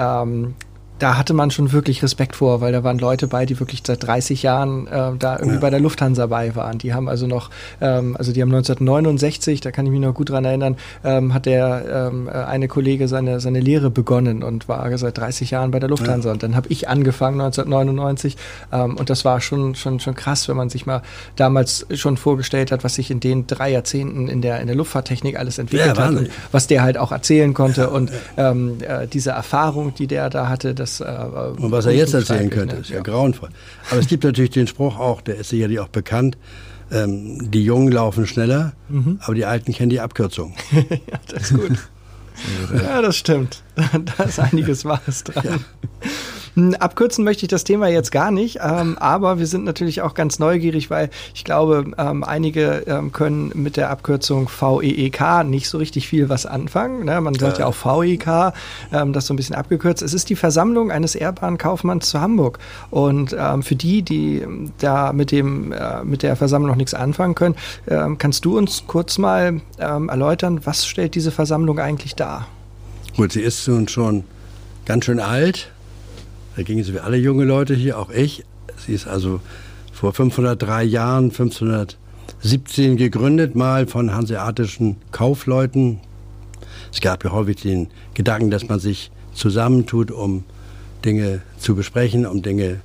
da 0.99 1.17
hatte 1.17 1.35
man 1.35 1.50
schon 1.50 1.73
wirklich 1.73 2.02
Respekt 2.02 2.37
vor, 2.37 2.61
weil 2.61 2.73
da 2.73 2.85
waren 2.85 2.99
Leute 2.99 3.28
bei, 3.28 3.47
die 3.47 3.59
wirklich 3.59 3.83
seit 3.87 4.02
30 4.02 4.43
Jahren 4.43 4.87
äh, 4.87 5.12
da 5.19 5.37
irgendwie 5.37 5.55
ja. 5.55 5.61
bei 5.61 5.71
der 5.71 5.81
Lufthansa 5.81 6.26
bei 6.26 6.55
waren. 6.57 6.78
Die 6.78 6.95
haben 6.95 7.09
also 7.09 7.26
noch, 7.26 7.50
ähm, 7.81 8.17
also 8.19 8.33
die 8.33 8.43
haben 8.43 8.49
1969, 8.49 9.61
da 9.61 9.71
kann 9.71 9.87
ich 9.87 9.93
mich 9.93 10.00
noch 10.00 10.14
gut 10.14 10.31
dran 10.31 10.45
erinnern, 10.45 10.76
ähm, 11.05 11.35
hat 11.35 11.47
der 11.47 12.11
ähm, 12.12 12.28
äh, 12.28 12.33
eine 12.33 12.69
Kollege 12.69 13.09
seine, 13.09 13.40
seine 13.40 13.61
Lehre 13.61 13.90
begonnen 13.90 14.43
und 14.43 14.69
war 14.69 14.97
seit 14.99 15.19
30 15.19 15.50
Jahren 15.50 15.71
bei 15.71 15.78
der 15.78 15.88
Lufthansa. 15.88 16.28
Ja. 16.28 16.33
Und 16.33 16.43
dann 16.43 16.57
habe 16.57 16.69
ich 16.69 16.88
angefangen 16.88 17.40
1999 17.40 18.37
ähm, 18.73 18.97
und 18.97 19.11
das 19.11 19.25
war 19.25 19.40
schon, 19.40 19.75
schon, 19.75 20.00
schon 20.00 20.14
krass, 20.14 20.49
wenn 20.49 20.57
man 20.57 20.71
sich 20.71 20.87
mal 20.87 21.02
damals 21.37 21.87
schon 21.95 22.17
vorgestellt 22.17 22.73
hat, 22.73 22.85
was 22.85 22.95
sich 22.95 23.11
in 23.11 23.21
den 23.21 23.47
drei 23.47 23.71
Jahrzehnten 23.71 24.28
in 24.28 24.43
der, 24.43 24.61
in 24.61 24.67
der 24.67 24.76
Luftfahrttechnik 24.76 25.38
alles 25.38 25.59
entwickelt 25.59 25.97
ja, 25.97 26.05
hat 26.05 26.14
und 26.14 26.31
was 26.52 26.67
der 26.67 26.83
halt 26.83 26.99
auch 26.99 27.12
erzählen 27.12 27.55
konnte 27.55 27.90
und 27.90 28.11
ähm, 28.37 28.78
äh, 28.81 29.07
diese 29.07 29.31
Erfahrung, 29.31 29.95
die 29.95 30.07
der 30.07 30.31
da 30.31 30.49
hatte, 30.49 30.75
das 30.75 30.88
das. 30.88 31.00
Äh, 31.00 31.61
und 31.61 31.71
was 31.71 31.87
er 31.87 31.92
jetzt 31.92 32.14
erzählen 32.14 32.50
könnte, 32.50 32.76
ist 32.76 32.90
ja, 32.90 32.97
ja 32.97 33.02
grauenvoll. 33.02 33.50
Aber 33.90 34.00
es 34.00 34.07
gibt 34.07 34.25
natürlich 34.25 34.50
den 34.50 34.66
Spruch 34.66 34.99
auch, 34.99 35.21
der 35.21 35.37
ist 35.37 35.50
sicherlich 35.50 35.80
auch 35.80 35.88
bekannt. 35.88 36.37
Ähm, 36.90 37.50
die 37.50 37.62
Jungen 37.64 37.92
laufen 37.92 38.26
schneller, 38.26 38.73
mhm. 38.88 39.18
aber 39.23 39.35
die 39.35 39.45
Alten 39.45 39.73
kennen 39.73 39.90
die 39.90 40.00
Abkürzung. 40.00 40.54
ja, 40.73 41.21
das 41.28 41.50
ist 41.50 41.54
gut. 41.54 41.78
ja, 42.83 43.02
das 43.02 43.16
stimmt. 43.16 43.62
Da 44.16 44.25
ist 44.25 44.40
einiges 44.40 44.85
Wahres 44.85 45.25
dran. 45.25 45.45
Ja. 45.45 45.57
Hm, 46.59 46.75
abkürzen 46.75 47.23
möchte 47.23 47.45
ich 47.45 47.49
das 47.49 47.62
Thema 47.62 47.87
jetzt 47.87 48.11
gar 48.11 48.33
nicht, 48.33 48.59
ähm, 48.61 48.99
aber 48.99 49.38
wir 49.38 49.47
sind 49.47 49.65
natürlich 49.65 50.03
auch 50.03 50.15
ganz 50.15 50.41
neugierig, 50.41 50.91
weil 50.91 51.09
ich 51.33 51.45
glaube, 51.45 51.93
ähm, 51.97 52.25
einige 52.25 52.83
ähm, 52.88 53.12
können 53.12 53.53
mit 53.55 53.77
der 53.77 53.91
Abkürzung 53.91 54.49
VEEK 54.49 55.45
nicht 55.45 55.69
so 55.69 55.79
richtig 55.79 56.09
viel 56.09 56.29
was 56.29 56.47
anfangen. 56.47 57.05
Ne? 57.05 57.21
Man 57.21 57.35
sagt 57.35 57.59
ja, 57.59 57.65
ja 57.65 57.71
auch 57.71 57.77
VEK, 57.77 58.55
ähm, 58.93 59.12
das 59.12 59.27
so 59.27 59.35
ein 59.35 59.37
bisschen 59.37 59.55
abgekürzt. 59.55 60.03
Es 60.03 60.12
ist 60.12 60.31
die 60.31 60.35
Versammlung 60.35 60.91
eines 60.91 61.15
Ehrbahnkaufmanns 61.15 62.11
zu 62.11 62.21
Hamburg. 62.21 62.59
Und 62.91 63.37
ähm, 63.38 63.62
für 63.62 63.77
die, 63.77 64.03
die 64.03 64.45
da 64.79 65.12
mit, 65.12 65.31
dem, 65.31 65.71
äh, 65.71 66.03
mit 66.03 66.25
der 66.25 66.35
Versammlung 66.35 66.71
noch 66.71 66.77
nichts 66.77 66.93
anfangen 66.95 67.37
können, 67.37 67.55
ähm, 67.87 68.19
kannst 68.19 68.45
du 68.45 68.59
uns 68.59 68.83
kurz 68.88 69.17
mal 69.19 69.61
erläutern, 69.79 70.62
was 70.65 70.87
stellt 70.87 71.15
diese 71.15 71.31
Versammlung 71.31 71.79
eigentlich 71.79 72.17
dar? 72.17 72.49
Gut, 73.17 73.33
sie 73.33 73.43
ist 73.43 73.67
nun 73.69 73.87
schon 73.87 74.25
ganz 74.87 75.05
schön 75.05 75.21
alt. 75.21 75.71
Da 76.59 76.65
gingen 76.65 76.83
sie 76.83 76.93
wie 76.93 76.99
alle 76.99 77.17
junge 77.17 77.45
Leute 77.45 77.73
hier, 77.73 78.00
auch 78.00 78.11
ich. 78.11 78.43
Sie 78.85 78.93
ist 78.93 79.07
also 79.07 79.41
vor 79.93 80.12
503 80.12 80.83
Jahren, 80.83 81.27
1517 81.27 82.97
gegründet, 82.97 83.55
mal 83.55 83.87
von 83.87 84.12
hanseatischen 84.12 84.97
Kaufleuten. 85.12 86.00
Es 86.93 87.00
gab 87.00 87.23
ja 87.23 87.31
häufig 87.31 87.62
den 87.62 87.91
Gedanken, 88.15 88.50
dass 88.50 88.69
man 88.69 88.81
sich 88.81 89.12
zusammentut, 89.35 90.11
um 90.11 90.43
Dinge 91.05 91.43
zu 91.61 91.77
besprechen, 91.77 92.27
um 92.27 92.43
Dinge 92.43 92.80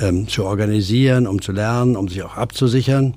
ähm, 0.00 0.26
zu 0.26 0.46
organisieren, 0.46 1.26
um 1.26 1.42
zu 1.42 1.52
lernen, 1.52 1.96
um 1.96 2.08
sich 2.08 2.22
auch 2.22 2.38
abzusichern 2.38 3.12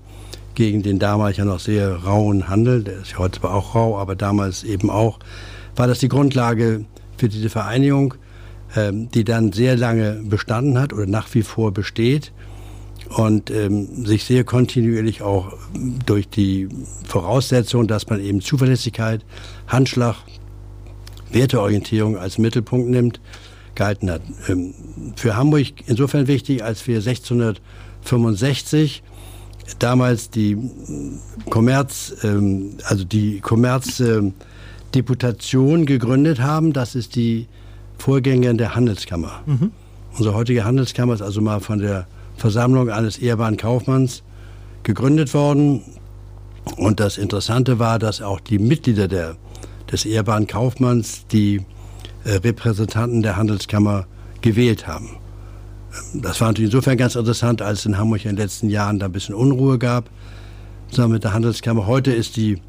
gegen 0.53 0.83
den 0.83 0.99
damals 0.99 1.37
ja 1.37 1.45
noch 1.45 1.61
sehr 1.61 1.95
rauen 1.95 2.49
Handel. 2.49 2.83
Der 2.83 2.97
ist 2.97 3.13
ja 3.13 3.19
heute 3.19 3.39
zwar 3.39 3.53
auch 3.53 3.73
rau, 3.73 3.97
aber 3.97 4.17
damals 4.17 4.65
eben 4.65 4.89
auch. 4.89 5.19
War 5.77 5.87
das 5.87 5.99
die 5.99 6.09
Grundlage 6.09 6.83
für 7.17 7.29
diese 7.29 7.49
Vereinigung? 7.49 8.15
Ähm, 8.75 9.11
die 9.11 9.23
dann 9.23 9.51
sehr 9.51 9.77
lange 9.77 10.19
bestanden 10.23 10.79
hat 10.79 10.93
oder 10.93 11.05
nach 11.05 11.31
wie 11.35 11.43
vor 11.43 11.71
besteht 11.71 12.31
und 13.09 13.51
ähm, 13.51 14.03
sich 14.03 14.23
sehr 14.23 14.43
kontinuierlich 14.45 15.21
auch 15.21 15.53
durch 16.07 16.27
die 16.27 16.69
Voraussetzung, 17.07 17.87
dass 17.87 18.09
man 18.09 18.19
eben 18.19 18.41
Zuverlässigkeit, 18.41 19.23
Handschlag, 19.67 20.15
Werteorientierung 21.31 22.17
als 22.17 22.39
Mittelpunkt 22.39 22.89
nimmt, 22.89 23.21
gehalten 23.75 24.09
hat. 24.09 24.23
Ähm, 24.47 24.73
für 25.17 25.35
Hamburg 25.35 25.67
insofern 25.85 26.25
wichtig, 26.25 26.63
als 26.63 26.87
wir 26.87 26.97
1665 26.97 29.03
damals 29.77 30.31
die 30.31 30.57
Kommerz, 31.47 32.15
ähm, 32.23 32.71
also 32.85 33.03
die 33.03 33.39
Kommerzdeputation 33.39 35.85
gegründet 35.85 36.39
haben. 36.39 36.73
Das 36.73 36.95
ist 36.95 37.15
die 37.15 37.45
Vorgänger 37.97 38.53
der 38.53 38.75
Handelskammer. 38.75 39.41
Mhm. 39.45 39.71
Unsere 40.17 40.35
heutige 40.35 40.63
Handelskammer 40.63 41.13
ist 41.13 41.21
also 41.21 41.41
mal 41.41 41.59
von 41.59 41.79
der 41.79 42.07
Versammlung 42.37 42.89
eines 42.89 43.17
ehrbaren 43.17 43.57
Kaufmanns 43.57 44.23
gegründet 44.83 45.33
worden. 45.33 45.81
Und 46.77 46.99
das 46.99 47.17
Interessante 47.17 47.79
war, 47.79 47.99
dass 47.99 48.21
auch 48.21 48.39
die 48.39 48.59
Mitglieder 48.59 49.07
der, 49.07 49.35
des 49.91 50.05
ehrbaren 50.05 50.47
Kaufmanns 50.47 51.25
die 51.27 51.61
äh, 52.25 52.31
Repräsentanten 52.35 53.21
der 53.21 53.37
Handelskammer 53.37 54.05
gewählt 54.41 54.87
haben. 54.87 55.17
Das 56.13 56.41
war 56.41 56.49
natürlich 56.49 56.71
insofern 56.71 56.97
ganz 56.97 57.15
interessant, 57.15 57.61
als 57.61 57.79
es 57.79 57.85
in 57.85 57.97
Hamburg 57.97 58.25
in 58.25 58.31
den 58.31 58.37
letzten 58.37 58.69
Jahren 58.69 58.99
da 58.99 59.07
ein 59.07 59.11
bisschen 59.11 59.35
Unruhe 59.35 59.77
gab 59.77 60.09
zusammen 60.89 61.13
mit 61.13 61.23
der 61.23 61.33
Handelskammer. 61.33 61.87
Heute 61.87 62.11
ist 62.11 62.35
die 62.35 62.61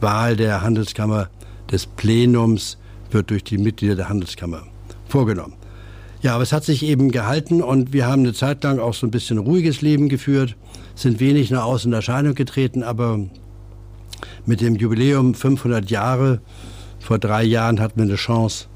Wahl 0.00 0.36
der 0.36 0.62
Handelskammer 0.62 1.28
des 1.70 1.86
Plenums 1.86 2.78
wird 3.10 3.30
durch 3.30 3.44
die 3.44 3.58
Mitglieder 3.58 3.96
der 3.96 4.08
Handelskammer 4.08 4.62
vorgenommen. 5.12 5.54
Ja, 6.22 6.34
aber 6.34 6.42
es 6.42 6.52
hat 6.52 6.64
sich 6.64 6.84
eben 6.84 7.10
gehalten 7.10 7.62
und 7.62 7.92
wir 7.92 8.06
haben 8.06 8.22
eine 8.22 8.32
Zeit 8.32 8.64
lang 8.64 8.78
auch 8.78 8.94
so 8.94 9.06
ein 9.06 9.10
bisschen 9.10 9.38
ruhiges 9.38 9.82
Leben 9.82 10.08
geführt, 10.08 10.56
sind 10.94 11.20
wenig 11.20 11.50
nach 11.50 11.64
außen 11.64 11.90
in 11.90 11.94
Erscheinung 11.94 12.34
getreten, 12.34 12.82
aber 12.82 13.20
mit 14.46 14.60
dem 14.60 14.76
Jubiläum 14.76 15.34
500 15.34 15.90
Jahre, 15.90 16.40
vor 17.00 17.18
drei 17.18 17.42
Jahren 17.42 17.80
hatten 17.80 17.98
wir 17.98 18.04
eine 18.04 18.14
Chance, 18.14 18.66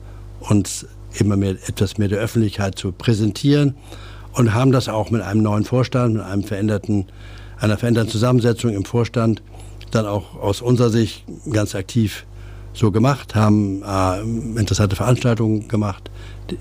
uns 0.40 0.87
immer 1.18 1.37
mehr, 1.37 1.53
etwas 1.53 1.99
mehr 1.99 2.09
der 2.09 2.18
Öffentlichkeit 2.18 2.79
zu 2.79 2.92
präsentieren 2.92 3.75
und 4.33 4.53
haben 4.53 4.72
das 4.72 4.88
auch 4.88 5.11
mit 5.11 5.22
einem 5.22 5.42
neuen 5.42 5.64
Vorstand, 5.64 6.14
mit 6.14 6.22
einem 6.22 6.42
veränderten, 6.42 7.07
einer 7.59 7.79
veränderten 7.79 8.11
Zusammensetzung 8.11 8.72
im 8.75 8.85
Vorstand 8.85 9.42
dann 9.92 10.05
auch 10.05 10.35
aus 10.37 10.61
unserer 10.61 10.90
Sicht 10.90 11.25
ganz 11.51 11.75
aktiv 11.75 12.27
so 12.72 12.90
gemacht, 12.90 13.35
haben 13.35 13.83
äh, 13.83 14.20
interessante 14.59 14.96
Veranstaltungen 14.96 15.68
gemacht, 15.68 16.11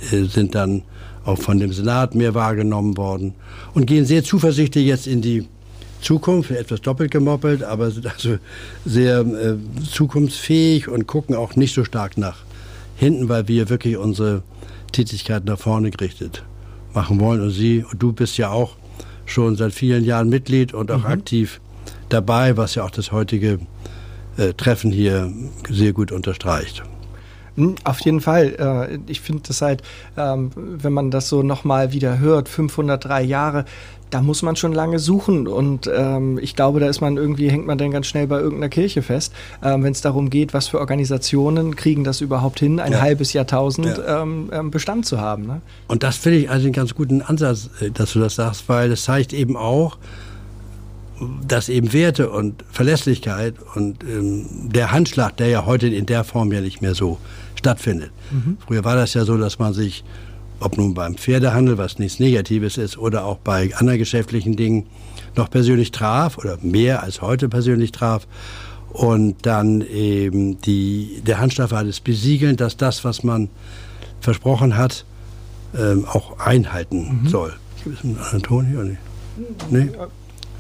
sind 0.10 0.56
dann 0.56 0.84
auch 1.26 1.40
von 1.40 1.60
dem 1.60 1.74
Senat 1.74 2.16
mehr 2.16 2.34
wahrgenommen 2.36 2.98
worden 2.98 3.34
und 3.74 3.88
gehen 3.88 4.06
sehr 4.06 4.24
zuversichtlich 4.24 4.86
jetzt 4.86 5.08
in 5.08 5.22
die 5.22 5.48
Zukunft, 6.02 6.52
etwas 6.52 6.82
doppelt 6.82 7.12
gemoppelt, 7.12 7.64
aber 7.64 7.90
sind 7.90 8.06
also 8.14 8.38
sehr 8.86 9.20
äh, 9.22 9.56
zukunftsfähig 9.92 10.88
und 10.88 11.08
gucken 11.08 11.36
auch 11.36 11.56
nicht 11.56 11.74
so 11.74 11.84
stark 11.84 12.18
nach 12.18 12.38
hinten, 12.96 13.28
weil 13.28 13.48
wir 13.48 13.70
wirklich 13.70 13.98
unsere 13.98 14.44
Tätigkeit 14.92 15.46
nach 15.46 15.60
vorne 15.60 15.92
gerichtet 15.92 16.44
machen 16.94 17.20
wollen. 17.20 17.42
Und 17.42 17.52
Sie, 17.52 17.84
und 17.84 18.02
du 18.02 18.14
bist 18.14 18.38
ja 18.38 18.52
auch 18.52 18.76
schon 19.26 19.56
seit 19.56 19.74
vielen 19.74 20.06
Jahren 20.06 20.30
Mitglied 20.30 20.74
und 20.74 20.92
auch 20.92 21.00
mhm. 21.00 21.08
aktiv 21.08 21.60
dabei, 22.10 22.56
was 22.56 22.76
ja 22.76 22.84
auch 22.84 22.92
das 22.92 23.12
heutige 23.12 23.60
äh, 24.38 24.54
Treffen 24.54 24.92
hier 24.92 25.34
sehr 25.70 25.94
gut 25.94 26.12
unterstreicht. 26.12 26.84
Hm, 27.56 27.76
auf 27.84 28.00
jeden 28.02 28.22
Fall. 28.22 28.90
Äh, 28.90 29.12
ich 29.12 29.22
finde 29.22 29.44
das 29.48 29.62
halt, 29.62 29.82
ähm, 30.18 30.52
wenn 30.56 30.94
man 30.94 31.12
das 31.12 31.30
so 31.30 31.44
nochmal 31.44 31.94
wieder 31.94 32.20
hört, 32.20 32.50
503 32.50 33.24
Jahre, 33.24 33.66
da 34.10 34.22
muss 34.22 34.44
man 34.44 34.56
schon 34.56 34.72
lange 34.72 35.00
suchen 35.00 35.48
und 35.48 35.90
ähm, 35.94 36.40
ich 36.42 36.56
glaube, 36.56 36.80
da 36.80 36.88
ist 36.88 37.02
man 37.02 37.18
irgendwie, 37.18 37.50
hängt 37.50 37.66
man 37.66 37.78
dann 37.78 37.92
ganz 37.92 38.08
schnell 38.08 38.28
bei 38.28 38.38
irgendeiner 38.38 38.70
Kirche 38.70 39.02
fest, 39.02 39.34
ähm, 39.64 39.84
wenn 39.84 39.92
es 39.92 40.02
darum 40.02 40.30
geht, 40.30 40.54
was 40.54 40.68
für 40.68 40.80
Organisationen 40.80 41.76
kriegen 41.76 42.04
das 42.04 42.22
überhaupt 42.22 42.60
hin, 42.60 42.80
ein 42.80 42.94
ja. 42.94 43.02
halbes 43.02 43.34
Jahrtausend 43.34 43.98
ja. 43.98 44.22
ähm, 44.22 44.72
Bestand 44.72 45.06
zu 45.06 45.20
haben. 45.20 45.48
Ne? 45.48 45.62
Und 45.88 46.04
das 46.04 46.18
finde 46.18 46.40
ich 46.40 46.50
also 46.50 46.66
einen 46.66 46.74
ganz 46.74 46.94
guten 46.94 47.22
Ansatz, 47.22 47.70
äh, 47.82 47.90
dass 47.90 48.14
du 48.14 48.20
das 48.20 48.36
sagst, 48.36 48.70
weil 48.70 48.90
das 48.90 49.04
zeigt 49.04 49.34
eben 49.34 49.58
auch, 49.58 49.98
dass 51.48 51.70
eben 51.70 51.94
Werte 51.94 52.30
und 52.30 52.64
Verlässlichkeit 52.72 53.56
und 53.76 54.00
der 54.04 54.92
Handschlag, 54.92 55.38
der 55.38 55.48
ja 55.48 55.66
heute 55.66 55.88
in 55.88 56.06
der 56.06 56.26
Form 56.26 56.52
ja 56.52 56.60
nicht 56.60 56.82
mehr 56.82 56.94
so 56.94 57.20
stattfindet. 57.66 58.12
Mhm. 58.32 58.58
Früher 58.66 58.84
war 58.84 58.96
das 58.96 59.16
ja 59.16 59.26
so, 59.26 59.38
dass 59.38 59.58
man 59.58 59.74
sich, 59.74 60.04
ob 60.60 60.78
nun 60.78 60.94
beim 60.94 61.16
Pferdehandel, 61.16 61.80
was 61.80 61.98
nichts 61.98 62.20
Negatives 62.20 62.78
ist, 62.78 62.98
oder 62.98 63.26
auch 63.26 63.38
bei 63.38 63.76
anderen 63.76 63.98
geschäftlichen 63.98 64.56
Dingen, 64.56 64.86
noch 65.36 65.50
persönlich 65.50 65.92
traf 65.92 66.38
oder 66.38 66.60
mehr 66.62 67.02
als 67.02 67.22
heute 67.22 67.50
persönlich 67.50 67.92
traf 67.92 68.28
und 68.94 69.46
dann 69.46 69.82
eben 69.82 70.62
die, 70.62 71.22
der 71.26 71.40
Handschlag 71.40 71.72
war 71.72 71.84
das 71.84 72.00
Besiegeln, 72.00 72.56
dass 72.56 72.78
das, 72.78 73.04
was 73.04 73.24
man 73.24 73.50
versprochen 74.22 74.78
hat, 74.78 75.06
ähm, 75.78 76.06
auch 76.06 76.40
einhalten 76.40 77.24
mhm. 77.24 77.28
soll. 77.28 77.54
Gibt 77.84 77.98
es 78.04 78.34
einen 78.34 78.44
Ton 78.44 78.66
hier? 78.68 78.84
Nee? 78.84 78.98
Nee? 79.70 79.90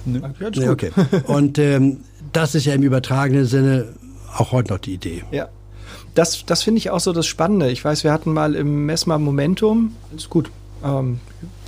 Nee, 0.06 0.22
nee 0.56 0.70
okay. 0.70 0.91
Und 1.28 1.58
ähm, 1.60 2.02
das 2.34 2.56
ist 2.56 2.65
ja 2.65 2.74
im 2.74 2.84
übertragenen 2.84 3.46
Sinne 3.46 3.86
auch 4.36 4.52
heute 4.52 4.74
noch 4.74 4.80
die 4.80 4.96
Idee. 4.96 5.24
Ja. 5.32 5.48
Das, 6.15 6.45
das 6.45 6.63
finde 6.63 6.80
ich 6.80 6.89
auch 6.89 6.99
so 6.99 7.13
das 7.13 7.28
Spannende. 7.28 7.69
Ich 7.69 7.86
weiß, 7.86 8.04
wir 8.04 8.12
hatten 8.12 8.34
mal 8.34 8.56
im 8.56 8.86
Messmer 8.86 9.19
Momentum, 9.19 9.95
ist 10.15 10.30
gut, 10.30 10.49
ähm, 10.84 11.19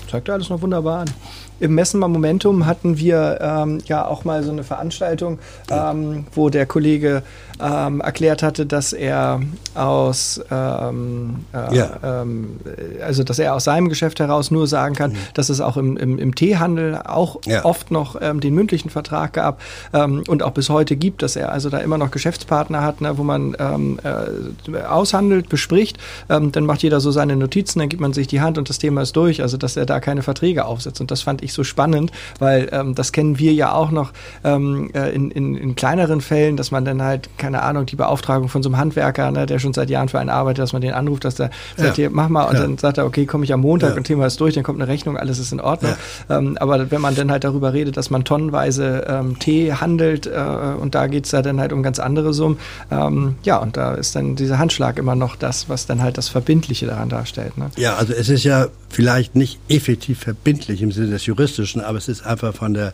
zeigt 0.10 0.29
alles 0.29 0.49
noch 0.49 0.62
wunderbar 0.62 1.01
an 1.01 1.13
im 1.60 1.75
Messemer 1.75 2.07
Momentum 2.07 2.65
hatten 2.65 2.97
wir 2.97 3.39
ähm, 3.41 3.79
ja 3.86 4.05
auch 4.05 4.25
mal 4.25 4.43
so 4.43 4.51
eine 4.51 4.63
Veranstaltung, 4.63 5.39
ähm, 5.69 6.27
wo 6.33 6.49
der 6.49 6.65
Kollege 6.65 7.23
ähm, 7.60 8.02
erklärt 8.02 8.43
hatte, 8.43 8.65
dass 8.65 8.93
er 8.93 9.41
aus 9.76 10.41
ähm, 10.52 11.46
äh, 11.54 11.76
ja. 11.76 11.89
Ähm, 12.04 12.58
also 13.04 13.24
dass 13.24 13.39
er 13.39 13.56
aus 13.56 13.63
seinem 13.63 13.89
Geschäft 13.89 14.20
heraus 14.20 14.52
nur 14.52 14.67
sagen 14.67 14.96
kann, 14.96 15.12
mhm. 15.12 15.17
dass 15.34 15.50
es 15.50 15.62
auch 15.62 15.78
im, 15.78 15.98
im, 15.98 16.17
im 16.17 16.36
Teehandel 16.36 17.00
auch 17.04 17.39
ja. 17.46 17.65
oft 17.65 17.91
noch 17.91 18.15
ähm, 18.22 18.39
den 18.39 18.54
mündlichen 18.54 18.89
Vertrag 18.89 19.34
gab 19.34 19.62
und 19.91 20.43
auch 20.43 20.52
bis 20.52 20.70
heute 20.70 20.96
gibt, 20.96 21.22
dass 21.22 21.36
er 21.36 21.52
also 21.52 21.70
da 21.70 21.80
immer 21.80 21.98
noch 21.98 22.12
Geschäftspartner 22.12 22.82
hat, 22.84 23.02
ne, 23.02 23.17
wo 23.17 23.24
man 23.24 23.54
äh, 23.56 24.80
aushandelt, 24.88 25.50
bespricht, 25.50 25.98
dann 26.28 26.65
macht 26.65 26.84
jeder 26.84 27.00
so 27.00 27.12
seine 27.12 27.36
Notizen, 27.36 27.80
dann 27.80 27.89
gibt 27.89 28.02
man 28.02 28.13
sich 28.13 28.28
die 28.28 28.41
Hand 28.41 28.58
und 28.58 28.70
das 28.70 28.78
Thema 28.78 29.02
ist 29.02 29.15
durch, 29.15 29.41
also 29.41 29.58
dass 29.58 29.78
er 29.78 29.86
da 29.86 30.00
keine 30.00 30.24
Verträge 30.24 30.65
aufsetzt 30.65 31.02
und 31.02 31.12
das 31.12 31.22
fand 31.22 31.41
ich 31.43 31.54
so 31.54 31.63
spannend, 31.63 32.12
weil 32.39 32.67
das 32.96 33.12
kennen 33.12 33.39
wir 33.39 33.54
ja 33.54 33.74
auch 33.74 33.91
noch 33.91 34.12
äh, 34.43 35.15
in, 35.15 35.32
in, 35.32 35.56
in 35.56 35.76
kleineren 35.76 36.22
Fällen, 36.22 36.58
dass 36.58 36.72
man 36.72 36.86
dann 36.86 37.02
halt 37.02 37.30
keine 37.38 37.46
keine 37.47 37.63
Ahnung, 37.63 37.86
die 37.86 37.95
Beauftragung 37.95 38.49
von 38.49 38.62
so 38.62 38.67
einem 38.67 38.77
Handwerker, 38.77 39.31
ne, 39.31 39.45
der 39.45 39.60
schon 39.60 39.73
seit 39.73 39.89
Jahren 39.89 40.10
für 40.10 40.19
einen 40.19 40.29
arbeitet, 40.29 40.62
dass 40.62 40.73
man 40.73 40.81
den 40.81 40.91
anruft, 40.91 41.23
dass 41.23 41.36
der 41.36 41.49
sagt, 41.77 41.95
hier, 41.95 42.10
mach 42.10 42.27
mal, 42.27 42.43
und 42.43 42.55
ja. 42.55 42.60
dann 42.60 42.77
sagt 42.77 42.97
er, 42.97 43.05
okay, 43.05 43.25
komme 43.25 43.45
ich 43.45 43.53
am 43.53 43.62
Montag 43.62 43.91
ja. 43.91 43.95
und 43.95 44.03
Thema 44.03 44.25
ist 44.25 44.38
durch, 44.41 44.55
dann 44.55 44.65
kommt 44.65 44.81
eine 44.81 44.91
Rechnung, 44.91 45.15
alles 45.15 45.39
ist 45.39 45.53
in 45.53 45.62
Ordnung. 45.62 45.93
Ähm, 46.29 46.57
aber 46.60 46.91
wenn 46.91 46.99
man 46.99 47.15
dann 47.15 47.31
halt 47.31 47.45
darüber 47.45 47.71
redet, 47.71 47.95
dass 47.95 48.10
man 48.10 48.25
tonnenweise 48.25 49.05
ähm, 49.07 49.39
Tee 49.39 49.71
handelt 49.71 50.27
äh, 50.27 50.31
und 50.77 50.93
da 50.93 51.07
geht 51.07 51.25
es 51.25 51.31
ja 51.31 51.41
dann 51.41 51.62
halt 51.62 51.71
um 51.71 51.83
ganz 51.83 51.99
andere 51.99 52.33
Summen, 52.33 52.60
ähm, 52.91 53.36
ja, 53.43 53.60
und 53.60 53.77
da 53.77 53.93
ist 53.93 54.13
dann 54.13 54.36
dieser 54.36 54.60
Handschlag 54.60 54.97
immer 54.97 55.15
noch 55.15 55.38
das, 55.38 55.69
was 55.69 55.86
dann 55.86 56.01
halt 56.01 56.17
das 56.17 56.27
Verbindliche 56.27 56.86
daran 56.86 57.07
darstellt. 57.07 57.57
Ne? 57.57 57.69
Ja, 57.77 57.95
also 57.95 58.12
es 58.12 58.27
ist 58.27 58.43
ja 58.43 58.67
vielleicht 58.89 59.38
nicht 59.38 59.57
effektiv 59.69 60.19
verbindlich 60.19 60.81
im 60.81 60.91
Sinne 60.91 61.12
des 61.12 61.25
Juristischen, 61.25 61.81
aber 61.81 61.97
es 61.97 62.10
ist 62.10 62.25
einfach 62.25 62.53
von 62.53 62.73
der 62.73 62.91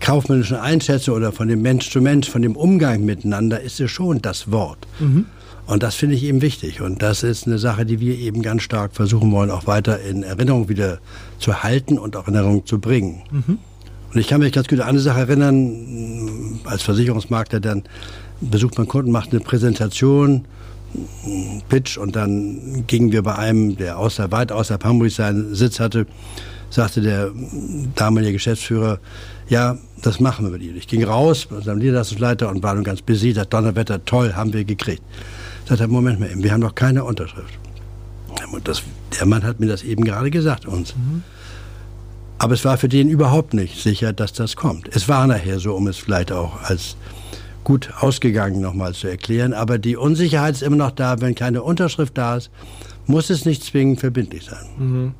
kaufmännischen 0.00 0.56
Einschätzung 0.56 1.16
oder 1.16 1.32
von 1.32 1.48
dem 1.48 1.62
Mensch 1.62 1.90
zu 1.90 2.00
Mensch, 2.00 2.28
von 2.28 2.42
dem 2.42 2.56
Umgang 2.56 3.04
miteinander, 3.04 3.60
ist 3.60 3.80
es 3.80 3.90
schon 3.90 4.22
das 4.22 4.50
Wort. 4.50 4.86
Mhm. 5.00 5.26
Und 5.66 5.82
das 5.82 5.96
finde 5.96 6.14
ich 6.14 6.24
eben 6.24 6.40
wichtig. 6.40 6.80
Und 6.80 7.02
das 7.02 7.22
ist 7.22 7.46
eine 7.46 7.58
Sache, 7.58 7.84
die 7.84 8.00
wir 8.00 8.16
eben 8.16 8.40
ganz 8.40 8.62
stark 8.62 8.94
versuchen 8.94 9.30
wollen, 9.32 9.50
auch 9.50 9.66
weiter 9.66 10.00
in 10.00 10.22
Erinnerung 10.22 10.68
wieder 10.68 10.98
zu 11.38 11.62
halten 11.62 11.98
und 11.98 12.16
auch 12.16 12.26
in 12.26 12.34
Erinnerung 12.34 12.64
zu 12.64 12.78
bringen. 12.78 13.22
Mhm. 13.30 13.58
Und 14.12 14.20
ich 14.20 14.28
kann 14.28 14.40
mich 14.40 14.52
ganz 14.52 14.68
gut 14.68 14.80
an 14.80 14.88
eine 14.88 15.00
Sache 15.00 15.20
erinnern, 15.20 16.60
als 16.64 16.82
Versicherungsmakler 16.82 17.60
dann 17.60 17.82
besucht 18.40 18.78
man 18.78 18.88
Kunden, 18.88 19.10
macht 19.10 19.32
eine 19.32 19.40
Präsentation, 19.40 20.46
Pitch 21.68 21.98
und 21.98 22.16
dann 22.16 22.84
gingen 22.86 23.12
wir 23.12 23.22
bei 23.22 23.34
einem, 23.34 23.76
der 23.76 23.98
außer, 23.98 24.30
weit 24.32 24.52
außerhalb 24.52 24.84
Hamburg 24.84 25.10
seinen 25.10 25.54
Sitz 25.54 25.80
hatte, 25.80 26.06
sagte 26.70 27.00
der 27.00 27.30
damalige 27.94 28.34
Geschäftsführer, 28.34 28.98
ja, 29.48 29.78
das 30.02 30.20
machen 30.20 30.46
wir 30.46 30.52
mit 30.52 30.62
Ihnen. 30.62 30.76
Ich 30.76 30.88
ging 30.88 31.04
raus 31.04 31.46
mit 31.50 31.58
unserem 31.58 31.78
Niederlassungsleiter 31.78 32.48
und 32.48 32.62
war 32.62 32.74
nun 32.74 32.84
ganz 32.84 33.02
besiedert. 33.02 33.52
Donnerwetter, 33.52 34.04
toll, 34.04 34.34
haben 34.34 34.52
wir 34.52 34.64
gekriegt. 34.64 35.02
Sagt 35.66 35.80
er, 35.80 35.88
Moment 35.88 36.20
mal, 36.20 36.30
wir 36.34 36.52
haben 36.52 36.60
noch 36.60 36.74
keine 36.74 37.04
Unterschrift. 37.04 37.58
Das, 38.64 38.82
der 39.18 39.26
Mann 39.26 39.42
hat 39.42 39.60
mir 39.60 39.66
das 39.66 39.82
eben 39.82 40.04
gerade 40.04 40.30
gesagt, 40.30 40.66
uns. 40.66 40.94
Mhm. 40.94 41.22
Aber 42.38 42.54
es 42.54 42.64
war 42.64 42.78
für 42.78 42.88
den 42.88 43.08
überhaupt 43.08 43.52
nicht 43.52 43.82
sicher, 43.82 44.12
dass 44.12 44.32
das 44.32 44.54
kommt. 44.54 44.88
Es 44.94 45.08
war 45.08 45.26
nachher 45.26 45.58
so, 45.58 45.74
um 45.74 45.88
es 45.88 45.96
vielleicht 45.96 46.30
auch 46.30 46.62
als 46.62 46.96
gut 47.64 47.90
ausgegangen 47.98 48.60
nochmal 48.60 48.94
zu 48.94 49.08
erklären. 49.08 49.52
Aber 49.52 49.78
die 49.78 49.96
Unsicherheit 49.96 50.54
ist 50.54 50.62
immer 50.62 50.76
noch 50.76 50.92
da. 50.92 51.20
Wenn 51.20 51.34
keine 51.34 51.62
Unterschrift 51.62 52.16
da 52.16 52.36
ist, 52.36 52.50
muss 53.06 53.28
es 53.30 53.44
nicht 53.44 53.64
zwingend 53.64 54.00
verbindlich 54.00 54.44
sein. 54.44 54.66
Mhm. 54.78 55.14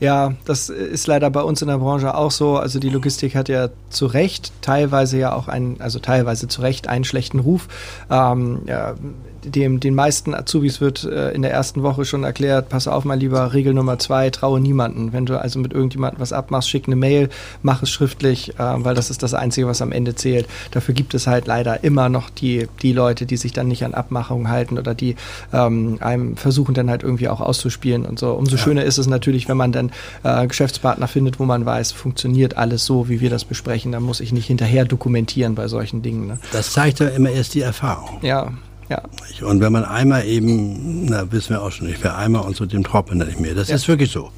Ja, 0.00 0.34
das 0.44 0.68
ist 0.68 1.06
leider 1.06 1.30
bei 1.30 1.42
uns 1.42 1.62
in 1.62 1.68
der 1.68 1.78
Branche 1.78 2.14
auch 2.14 2.30
so. 2.30 2.56
Also 2.56 2.78
die 2.78 2.90
Logistik 2.90 3.34
hat 3.34 3.48
ja 3.48 3.68
zu 3.90 4.06
Recht 4.06 4.52
teilweise 4.60 5.18
ja 5.18 5.34
auch 5.34 5.48
einen, 5.48 5.80
also 5.80 5.98
teilweise 5.98 6.48
zu 6.48 6.60
Recht 6.62 6.88
einen 6.88 7.04
schlechten 7.04 7.38
Ruf. 7.38 7.68
Ähm, 8.10 8.62
ja, 8.66 8.94
dem, 9.44 9.80
den 9.80 9.94
meisten 9.94 10.34
Azubis 10.34 10.80
wird 10.80 11.04
äh, 11.04 11.30
in 11.32 11.42
der 11.42 11.52
ersten 11.52 11.82
Woche 11.82 12.04
schon 12.04 12.24
erklärt, 12.24 12.68
pass 12.68 12.88
auf 12.88 13.04
mein 13.04 13.20
Lieber, 13.20 13.52
Regel 13.52 13.74
Nummer 13.74 13.98
zwei, 13.98 14.30
traue 14.30 14.60
niemanden. 14.60 15.12
Wenn 15.12 15.26
du 15.26 15.40
also 15.40 15.58
mit 15.58 15.72
irgendjemandem 15.72 16.20
was 16.20 16.32
abmachst, 16.32 16.68
schick 16.68 16.86
eine 16.86 16.96
Mail, 16.96 17.28
mach 17.62 17.82
es 17.82 17.90
schriftlich, 17.90 18.58
äh, 18.58 18.84
weil 18.84 18.94
das 18.94 19.10
ist 19.10 19.22
das 19.22 19.34
Einzige, 19.34 19.66
was 19.66 19.82
am 19.82 19.92
Ende 19.92 20.14
zählt. 20.14 20.46
Dafür 20.70 20.94
gibt 20.94 21.14
es 21.14 21.26
halt 21.26 21.46
leider 21.46 21.84
immer 21.84 22.08
noch 22.08 22.30
die, 22.30 22.68
die 22.82 22.92
Leute, 22.92 23.26
die 23.26 23.36
sich 23.36 23.52
dann 23.52 23.68
nicht 23.68 23.84
an 23.84 23.94
Abmachungen 23.94 24.48
halten 24.48 24.78
oder 24.78 24.94
die 24.94 25.16
ähm, 25.52 25.98
einem 26.00 26.36
versuchen 26.36 26.74
dann 26.74 26.90
halt 26.90 27.02
irgendwie 27.02 27.28
auch 27.28 27.40
auszuspielen 27.40 28.04
und 28.04 28.18
so. 28.18 28.32
Umso 28.32 28.56
ja. 28.56 28.62
schöner 28.62 28.84
ist 28.84 28.98
es 28.98 29.06
natürlich, 29.06 29.48
wenn 29.48 29.56
man 29.56 29.72
dann 29.72 29.90
äh, 30.22 30.46
Geschäftspartner 30.46 31.08
findet, 31.08 31.38
wo 31.38 31.44
man 31.44 31.64
weiß, 31.64 31.92
funktioniert 31.92 32.56
alles 32.56 32.84
so, 32.84 33.08
wie 33.08 33.20
wir 33.20 33.30
das 33.30 33.44
besprechen. 33.44 33.92
Dann 33.92 34.02
muss 34.02 34.20
ich 34.20 34.32
nicht 34.32 34.46
hinterher 34.46 34.84
dokumentieren 34.84 35.54
bei 35.54 35.68
solchen 35.68 36.02
Dingen. 36.02 36.26
Ne? 36.26 36.38
Das 36.52 36.72
zeigt 36.72 37.00
ja 37.00 37.08
immer 37.08 37.30
erst 37.30 37.54
die 37.54 37.60
Erfahrung. 37.60 38.18
Ja. 38.22 38.52
Ja. 38.92 39.46
Und 39.46 39.60
wenn 39.60 39.72
man 39.72 39.84
einmal 39.84 40.26
eben, 40.26 41.06
na, 41.06 41.30
wissen 41.32 41.50
wir 41.50 41.62
auch 41.62 41.70
schon 41.70 41.86
nicht, 41.86 42.02
wer 42.02 42.16
einmal 42.16 42.42
und 42.42 42.56
so 42.56 42.66
dem 42.66 42.84
Tropfen 42.84 43.18
nicht 43.18 43.40
mehr. 43.40 43.54
Das 43.54 43.68
ja. 43.68 43.76
ist 43.76 43.88
wirklich 43.88 44.10
so. 44.10 44.30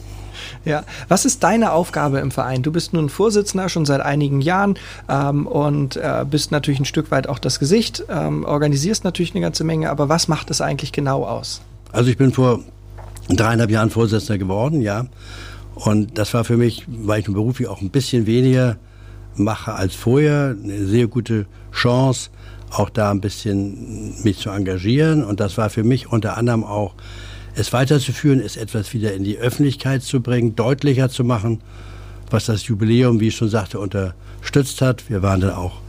Ja, 0.64 0.84
was 1.08 1.24
ist 1.24 1.42
deine 1.42 1.72
Aufgabe 1.72 2.20
im 2.20 2.30
Verein? 2.30 2.62
Du 2.62 2.72
bist 2.72 2.92
nun 2.92 3.08
Vorsitzender 3.08 3.68
schon 3.68 3.84
seit 3.84 4.00
einigen 4.00 4.40
Jahren 4.40 4.76
ähm, 5.08 5.46
und 5.46 5.96
äh, 5.96 6.24
bist 6.28 6.52
natürlich 6.52 6.80
ein 6.80 6.84
Stück 6.84 7.10
weit 7.10 7.28
auch 7.28 7.38
das 7.38 7.58
Gesicht, 7.58 8.04
ähm, 8.08 8.44
organisierst 8.44 9.04
natürlich 9.04 9.34
eine 9.34 9.42
ganze 9.42 9.64
Menge, 9.64 9.90
aber 9.90 10.08
was 10.08 10.28
macht 10.28 10.50
es 10.50 10.60
eigentlich 10.60 10.92
genau 10.92 11.24
aus? 11.24 11.60
Also 11.92 12.10
ich 12.10 12.16
bin 12.16 12.32
vor 12.32 12.60
dreieinhalb 13.28 13.70
Jahren 13.70 13.90
Vorsitzender 13.90 14.38
geworden, 14.38 14.80
ja. 14.80 15.06
Und 15.74 16.16
das 16.18 16.32
war 16.32 16.44
für 16.44 16.56
mich, 16.56 16.84
weil 16.86 17.20
ich 17.20 17.28
im 17.28 17.34
beruflich 17.34 17.68
auch 17.68 17.80
ein 17.80 17.90
bisschen 17.90 18.26
weniger 18.26 18.76
mache 19.36 19.72
als 19.72 19.94
vorher, 19.94 20.54
eine 20.62 20.86
sehr 20.86 21.08
gute 21.08 21.46
Chance, 21.72 22.30
auch 22.74 22.90
da 22.90 23.10
ein 23.10 23.20
bisschen 23.20 24.14
mich 24.22 24.38
zu 24.38 24.50
engagieren. 24.50 25.24
Und 25.24 25.40
das 25.40 25.56
war 25.56 25.70
für 25.70 25.84
mich 25.84 26.10
unter 26.10 26.36
anderem 26.36 26.64
auch, 26.64 26.94
es 27.56 27.72
weiterzuführen, 27.72 28.40
es 28.40 28.56
etwas 28.56 28.92
wieder 28.92 29.14
in 29.14 29.22
die 29.22 29.38
Öffentlichkeit 29.38 30.02
zu 30.02 30.20
bringen, 30.20 30.56
deutlicher 30.56 31.08
zu 31.08 31.22
machen, 31.22 31.60
was 32.30 32.46
das 32.46 32.66
Jubiläum, 32.66 33.20
wie 33.20 33.28
ich 33.28 33.36
schon 33.36 33.48
sagte, 33.48 33.78
unterstützt 33.78 34.80
hat. 34.80 35.08
Wir 35.08 35.22
waren 35.22 35.40
dann 35.40 35.52
auch 35.52 35.80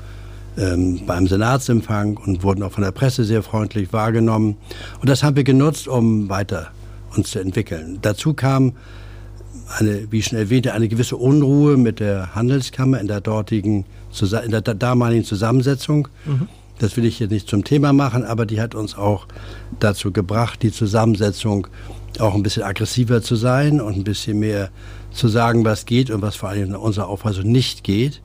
ähm, 0.57 1.01
beim 1.07 1.27
Senatsempfang 1.27 2.17
und 2.17 2.43
wurden 2.43 2.61
auch 2.61 2.71
von 2.71 2.83
der 2.83 2.91
Presse 2.91 3.23
sehr 3.23 3.41
freundlich 3.41 3.91
wahrgenommen. 3.93 4.57
Und 5.01 5.09
das 5.09 5.23
haben 5.23 5.35
wir 5.35 5.43
genutzt, 5.43 5.87
um 5.87 6.29
weiter 6.29 6.71
uns 7.17 7.31
zu 7.31 7.39
entwickeln. 7.39 7.97
Dazu 8.01 8.33
kam 8.35 8.73
eine, 9.79 10.11
wie 10.11 10.19
ich 10.19 10.25
schon 10.25 10.37
erwähnte, 10.37 10.73
eine 10.73 10.87
gewisse 10.87 11.17
Unruhe 11.17 11.77
mit 11.77 11.99
der 11.99 12.35
Handelskammer 12.35 12.99
in 12.99 13.07
der 13.07 13.21
dortigen, 13.21 13.85
in 14.21 14.51
der 14.51 14.61
damaligen 14.61 15.23
Zusammensetzung. 15.23 16.07
Mhm. 16.25 16.47
Das 16.79 16.97
will 16.97 17.05
ich 17.05 17.17
hier 17.17 17.27
nicht 17.27 17.47
zum 17.47 17.63
Thema 17.63 17.93
machen, 17.93 18.25
aber 18.25 18.45
die 18.45 18.59
hat 18.59 18.75
uns 18.75 18.97
auch 18.97 19.27
dazu 19.79 20.11
gebracht, 20.11 20.61
die 20.61 20.71
Zusammensetzung 20.71 21.67
auch 22.19 22.35
ein 22.35 22.43
bisschen 22.43 22.63
aggressiver 22.63 23.21
zu 23.21 23.35
sein 23.35 23.81
und 23.81 23.95
ein 23.95 24.03
bisschen 24.03 24.39
mehr 24.39 24.69
zu 25.11 25.27
sagen, 25.27 25.63
was 25.63 25.85
geht 25.85 26.09
und 26.09 26.21
was 26.21 26.35
vor 26.35 26.49
allem 26.49 26.69
in 26.69 26.75
unserer 26.75 27.07
Auffassung 27.07 27.49
nicht 27.51 27.83
geht. 27.83 28.21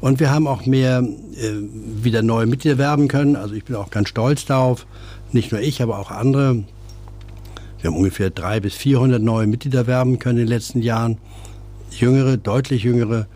Und 0.00 0.18
wir 0.18 0.30
haben 0.30 0.46
auch 0.46 0.66
mehr 0.66 1.00
äh, 1.00 1.52
wieder 2.02 2.22
neue 2.22 2.46
Mitglieder 2.46 2.78
werben 2.78 3.06
können. 3.08 3.36
Also 3.36 3.54
ich 3.54 3.64
bin 3.64 3.76
auch 3.76 3.90
ganz 3.90 4.08
stolz 4.08 4.46
darauf. 4.46 4.86
Nicht 5.32 5.52
nur 5.52 5.60
ich, 5.60 5.82
aber 5.82 5.98
auch 5.98 6.10
andere. 6.10 6.64
Wir 7.80 7.90
haben 7.90 7.96
ungefähr 7.96 8.30
300 8.30 8.62
bis 8.62 8.74
400 8.74 9.22
neue 9.22 9.46
Mitglieder 9.46 9.86
werben 9.86 10.18
können 10.18 10.38
in 10.38 10.46
den 10.46 10.52
letzten 10.54 10.82
Jahren. 10.82 11.18
Jüngere, 11.90 12.36
deutlich 12.36 12.82
jüngere 12.82 13.26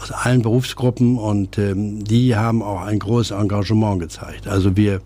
aus 0.00 0.12
allen 0.12 0.42
Berufsgruppen 0.42 1.18
und 1.18 1.58
ähm, 1.58 2.04
die 2.04 2.36
haben 2.36 2.62
auch 2.62 2.82
ein 2.82 2.98
großes 2.98 3.36
Engagement 3.36 4.00
gezeigt. 4.00 4.46
Also 4.46 4.76
wir 4.76 5.00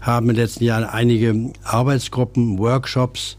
haben 0.00 0.28
in 0.28 0.36
den 0.36 0.44
letzten 0.44 0.64
Jahren 0.64 0.84
einige 0.84 1.52
Arbeitsgruppen, 1.62 2.58
Workshops 2.58 3.36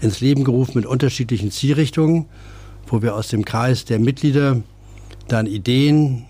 ins 0.00 0.20
Leben 0.20 0.44
gerufen 0.44 0.72
mit 0.74 0.86
unterschiedlichen 0.86 1.50
Zielrichtungen, 1.50 2.26
wo 2.86 3.02
wir 3.02 3.14
aus 3.14 3.28
dem 3.28 3.44
Kreis 3.44 3.84
der 3.84 3.98
Mitglieder 3.98 4.62
dann 5.28 5.46
Ideen 5.46 6.26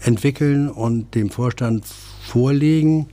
entwickeln 0.00 0.68
und 0.68 1.14
dem 1.14 1.30
Vorstand 1.30 1.84
vorlegen, 1.86 3.08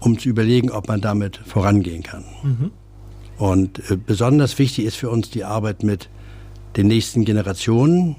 um 0.00 0.18
zu 0.18 0.28
überlegen, 0.28 0.70
ob 0.70 0.88
man 0.88 1.00
damit 1.00 1.38
vorangehen 1.46 2.02
kann. 2.02 2.24
Mhm. 2.42 2.70
Und 3.38 3.90
äh, 3.90 3.96
besonders 3.96 4.58
wichtig 4.58 4.84
ist 4.84 4.96
für 4.96 5.10
uns 5.10 5.30
die 5.30 5.44
Arbeit 5.44 5.82
mit 5.82 6.08
den 6.76 6.86
nächsten 6.86 7.24
Generationen, 7.24 8.16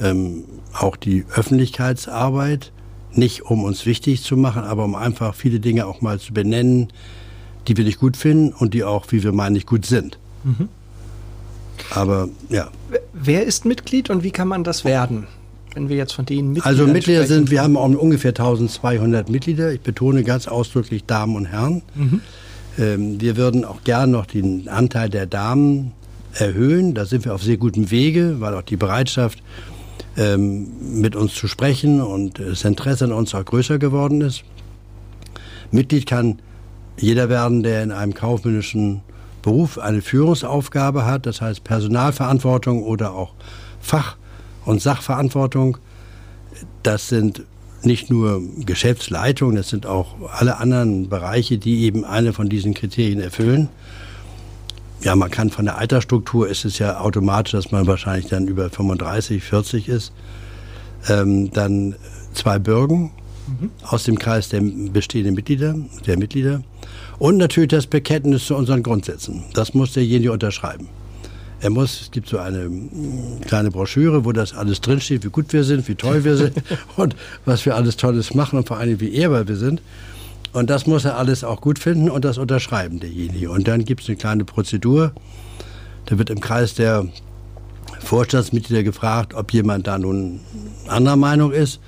ähm, 0.00 0.44
auch 0.72 0.96
die 0.96 1.24
Öffentlichkeitsarbeit, 1.34 2.72
nicht 3.12 3.42
um 3.42 3.64
uns 3.64 3.86
wichtig 3.86 4.22
zu 4.22 4.36
machen, 4.36 4.62
aber 4.62 4.84
um 4.84 4.94
einfach 4.94 5.34
viele 5.34 5.60
Dinge 5.60 5.86
auch 5.86 6.00
mal 6.00 6.18
zu 6.18 6.32
benennen, 6.32 6.88
die 7.68 7.76
wir 7.76 7.84
nicht 7.84 7.98
gut 7.98 8.16
finden 8.16 8.52
und 8.52 8.74
die 8.74 8.84
auch, 8.84 9.06
wie 9.10 9.22
wir 9.22 9.32
meinen, 9.32 9.54
nicht 9.54 9.66
gut 9.66 9.86
sind. 9.86 10.18
Mhm. 10.44 10.68
Aber 11.90 12.28
ja. 12.48 12.68
Wer 13.12 13.44
ist 13.44 13.64
Mitglied 13.64 14.10
und 14.10 14.22
wie 14.22 14.30
kann 14.30 14.48
man 14.48 14.64
das 14.64 14.84
werden? 14.84 15.26
Wenn 15.74 15.88
wir 15.88 15.96
jetzt 15.96 16.14
von 16.14 16.24
denen 16.24 16.52
Mitgliedern 16.52 16.80
Also 16.80 16.92
Mitglieder 16.92 17.24
sprechen. 17.24 17.34
sind, 17.34 17.50
wir 17.50 17.62
haben 17.62 17.76
ungefähr 17.76 18.30
1200 18.30 19.28
Mitglieder. 19.28 19.72
Ich 19.72 19.80
betone 19.80 20.24
ganz 20.24 20.48
ausdrücklich 20.48 21.04
Damen 21.04 21.36
und 21.36 21.46
Herren. 21.46 21.82
Mhm. 21.94 22.20
Ähm, 22.78 23.20
wir 23.20 23.36
würden 23.36 23.64
auch 23.64 23.84
gern 23.84 24.10
noch 24.10 24.26
den 24.26 24.68
Anteil 24.68 25.10
der 25.10 25.26
Damen 25.26 25.92
erhöhen. 26.32 26.94
Da 26.94 27.04
sind 27.04 27.24
wir 27.24 27.34
auf 27.34 27.42
sehr 27.42 27.56
gutem 27.56 27.90
Wege, 27.90 28.36
weil 28.40 28.54
auch 28.54 28.62
die 28.62 28.76
Bereitschaft, 28.76 29.42
ähm, 30.16 31.00
mit 31.00 31.16
uns 31.16 31.34
zu 31.34 31.48
sprechen 31.48 32.00
und 32.00 32.38
das 32.38 32.64
Interesse 32.64 33.04
an 33.04 33.12
uns 33.12 33.34
auch 33.34 33.44
größer 33.44 33.78
geworden 33.78 34.20
ist. 34.20 34.44
Mitglied 35.70 36.06
kann 36.06 36.38
jeder 36.98 37.28
werden, 37.28 37.62
der 37.62 37.82
in 37.82 37.92
einem 37.92 38.14
kaufmännischen 38.14 39.02
Beruf 39.42 39.78
eine 39.78 40.02
Führungsaufgabe 40.02 41.04
hat, 41.04 41.26
das 41.26 41.40
heißt 41.40 41.62
Personalverantwortung 41.62 42.82
oder 42.82 43.12
auch 43.12 43.34
Fach- 43.80 44.16
und 44.64 44.82
Sachverantwortung. 44.82 45.78
Das 46.82 47.08
sind 47.08 47.42
nicht 47.82 48.10
nur 48.10 48.42
Geschäftsleitungen, 48.64 49.56
das 49.56 49.68
sind 49.68 49.86
auch 49.86 50.16
alle 50.32 50.56
anderen 50.56 51.08
Bereiche, 51.08 51.58
die 51.58 51.84
eben 51.84 52.04
eine 52.04 52.32
von 52.32 52.48
diesen 52.48 52.74
Kriterien 52.74 53.20
erfüllen. 53.20 53.68
Ja, 55.02 55.14
man 55.14 55.30
kann 55.30 55.50
von 55.50 55.66
der 55.66 55.78
Altersstruktur 55.78 56.48
ist 56.48 56.64
es 56.64 56.78
ja 56.78 57.00
automatisch, 57.00 57.52
dass 57.52 57.70
man 57.70 57.86
wahrscheinlich 57.86 58.28
dann 58.28 58.48
über 58.48 58.70
35, 58.70 59.42
40 59.42 59.88
ist. 59.88 60.12
Ähm, 61.08 61.52
dann 61.52 61.94
zwei 62.34 62.58
Bürgen 62.58 63.12
mhm. 63.46 63.70
aus 63.82 64.04
dem 64.04 64.18
Kreis 64.18 64.48
der 64.48 64.60
bestehenden 64.60 65.34
Mitglieder, 65.34 65.74
der 66.06 66.18
Mitglieder. 66.18 66.62
Und 67.18 67.36
natürlich 67.36 67.70
das 67.70 67.86
Bekenntnis 67.86 68.46
zu 68.46 68.56
unseren 68.56 68.82
Grundsätzen. 68.82 69.44
Das 69.54 69.74
muss 69.74 69.92
derjenige 69.92 70.32
unterschreiben. 70.32 70.88
Er 71.60 71.70
muss, 71.70 72.02
es 72.02 72.10
gibt 72.10 72.28
so 72.28 72.38
eine 72.38 72.68
mm, 72.68 73.40
kleine 73.46 73.70
Broschüre, 73.70 74.24
wo 74.24 74.32
das 74.32 74.54
alles 74.54 74.80
drinsteht, 74.82 75.24
wie 75.24 75.30
gut 75.30 75.52
wir 75.52 75.64
sind, 75.64 75.88
wie 75.88 75.94
toll 75.94 76.24
wir 76.24 76.36
sind 76.36 76.62
und 76.96 77.16
was 77.44 77.64
wir 77.64 77.74
alles 77.74 77.96
Tolles 77.96 78.34
machen 78.34 78.58
und 78.58 78.68
vor 78.68 78.76
allem 78.76 79.00
wie 79.00 79.14
ehrbar 79.14 79.48
wir 79.48 79.56
sind. 79.56 79.80
Und 80.56 80.70
das 80.70 80.86
muss 80.86 81.04
er 81.04 81.18
alles 81.18 81.44
auch 81.44 81.60
gut 81.60 81.78
finden 81.78 82.08
und 82.08 82.24
das 82.24 82.38
unterschreiben 82.38 82.98
derjenige. 82.98 83.50
Und 83.50 83.68
dann 83.68 83.84
gibt 83.84 84.00
es 84.00 84.08
eine 84.08 84.16
kleine 84.16 84.46
Prozedur. 84.46 85.12
Da 86.06 86.16
wird 86.16 86.30
im 86.30 86.40
Kreis 86.40 86.72
der 86.72 87.06
Vorstandsmitglieder 88.00 88.82
gefragt, 88.82 89.34
ob 89.34 89.52
jemand 89.52 89.86
da 89.86 89.98
nun 89.98 90.40
anderer 90.86 91.16
Meinung 91.16 91.52
ist. 91.52 91.78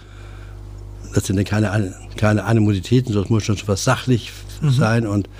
Das 1.15 1.25
sind 1.25 1.37
dann 1.37 1.47
keine, 1.47 1.95
keine 2.19 2.45
Animositäten, 2.45 3.11
sondern 3.15 3.25
es 3.25 3.31
muss 3.31 3.45
schon 3.45 3.57
was 3.65 3.85
sachlich 3.85 4.33
mhm. 4.61 4.71
sein. 4.71 5.07
Und 5.07 5.31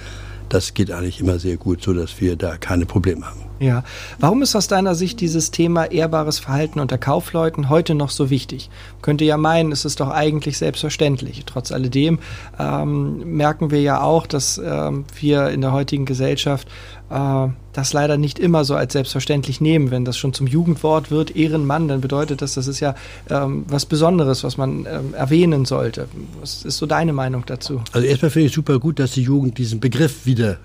das 0.49 0.73
geht 0.73 0.91
eigentlich 0.91 1.21
immer 1.21 1.39
sehr 1.39 1.59
gut, 1.59 1.83
sodass 1.83 2.19
wir 2.23 2.35
da 2.35 2.57
keine 2.57 2.87
Probleme 2.87 3.27
haben. 3.27 3.48
Ja. 3.61 3.83
Warum 4.19 4.43
ist 4.43 4.55
aus 4.55 4.69
deiner 4.69 4.95
Sicht 4.95 5.21
dieses 5.21 5.51
Thema 5.51 5.85
ehrbares 5.85 6.39
Verhalten 6.39 6.81
unter 6.81 6.99
Kaufleuten 6.99 7.69
heute 7.69 7.95
noch 7.95 8.11
so 8.11 8.31
wichtig? 8.31 8.71
Könnte 9.03 9.25
ja 9.25 9.37
meinen, 9.37 9.73
es 9.73 9.85
ist 9.85 10.01
doch 10.01 10.11
eigentlich 10.11 10.59
selbstverständlich. 10.59 11.43
Trotz 11.45 11.73
alledem 11.73 12.19
ähm, 12.59 13.37
merken 13.37 13.71
wir 13.71 13.81
ja 13.81 14.01
auch, 14.01 14.27
dass 14.27 14.59
ähm, 14.59 15.05
wir 15.21 15.49
in 15.49 15.61
der 15.61 15.73
heutigen 15.73 16.05
Gesellschaft 16.05 16.69
äh, 17.11 17.49
das 17.73 17.93
leider 17.93 18.17
nicht 18.17 18.39
immer 18.39 18.65
so 18.65 18.75
als 18.75 18.93
selbstverständlich 18.93 19.61
nehmen. 19.61 19.91
Wenn 19.91 20.05
das 20.05 20.17
schon 20.17 20.33
zum 20.33 20.47
Jugendwort 20.47 21.11
wird, 21.11 21.35
Ehrenmann, 21.37 21.89
dann 21.89 22.01
bedeutet 22.01 22.43
das, 22.43 22.55
das 22.55 22.67
ist 22.67 22.81
ja 22.81 22.95
ähm, 23.31 23.65
was 23.69 23.87
Besonderes, 23.87 24.45
was 24.45 24.57
man 24.57 24.87
ähm, 24.87 25.15
erwähnen 25.15 25.65
sollte. 25.65 26.09
Was 26.41 26.65
ist 26.65 26.79
so 26.79 26.87
deine 26.87 27.13
Meinung 27.13 27.45
dazu? 27.47 27.83
Also 27.93 28.07
erstmal 28.07 28.31
finde 28.31 28.47
ich 28.47 28.53
super 28.53 28.79
gut, 28.79 28.99
dass 28.99 29.13
die 29.13 29.23
Jugend 29.23 29.59
diesen 29.59 29.81
Begriff 29.81 30.27
wieder 30.27 30.59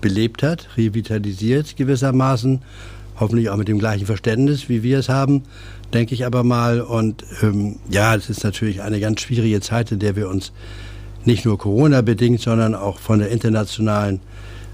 belebt 0.00 0.42
hat, 0.42 0.68
revitalisiert 0.76 1.76
gewissermaßen, 1.76 2.60
hoffentlich 3.18 3.50
auch 3.50 3.56
mit 3.56 3.68
dem 3.68 3.78
gleichen 3.78 4.06
Verständnis, 4.06 4.68
wie 4.68 4.82
wir 4.82 4.98
es 4.98 5.08
haben, 5.08 5.42
denke 5.92 6.14
ich 6.14 6.24
aber 6.24 6.42
mal. 6.42 6.80
Und 6.80 7.24
ähm, 7.42 7.76
ja, 7.90 8.14
es 8.14 8.30
ist 8.30 8.44
natürlich 8.44 8.82
eine 8.82 9.00
ganz 9.00 9.20
schwierige 9.20 9.60
Zeit, 9.60 9.92
in 9.92 9.98
der 9.98 10.16
wir 10.16 10.28
uns 10.28 10.52
nicht 11.24 11.44
nur 11.44 11.58
Corona 11.58 12.00
bedingt, 12.00 12.40
sondern 12.40 12.74
auch 12.74 12.98
von 12.98 13.18
der 13.18 13.30
internationalen 13.30 14.20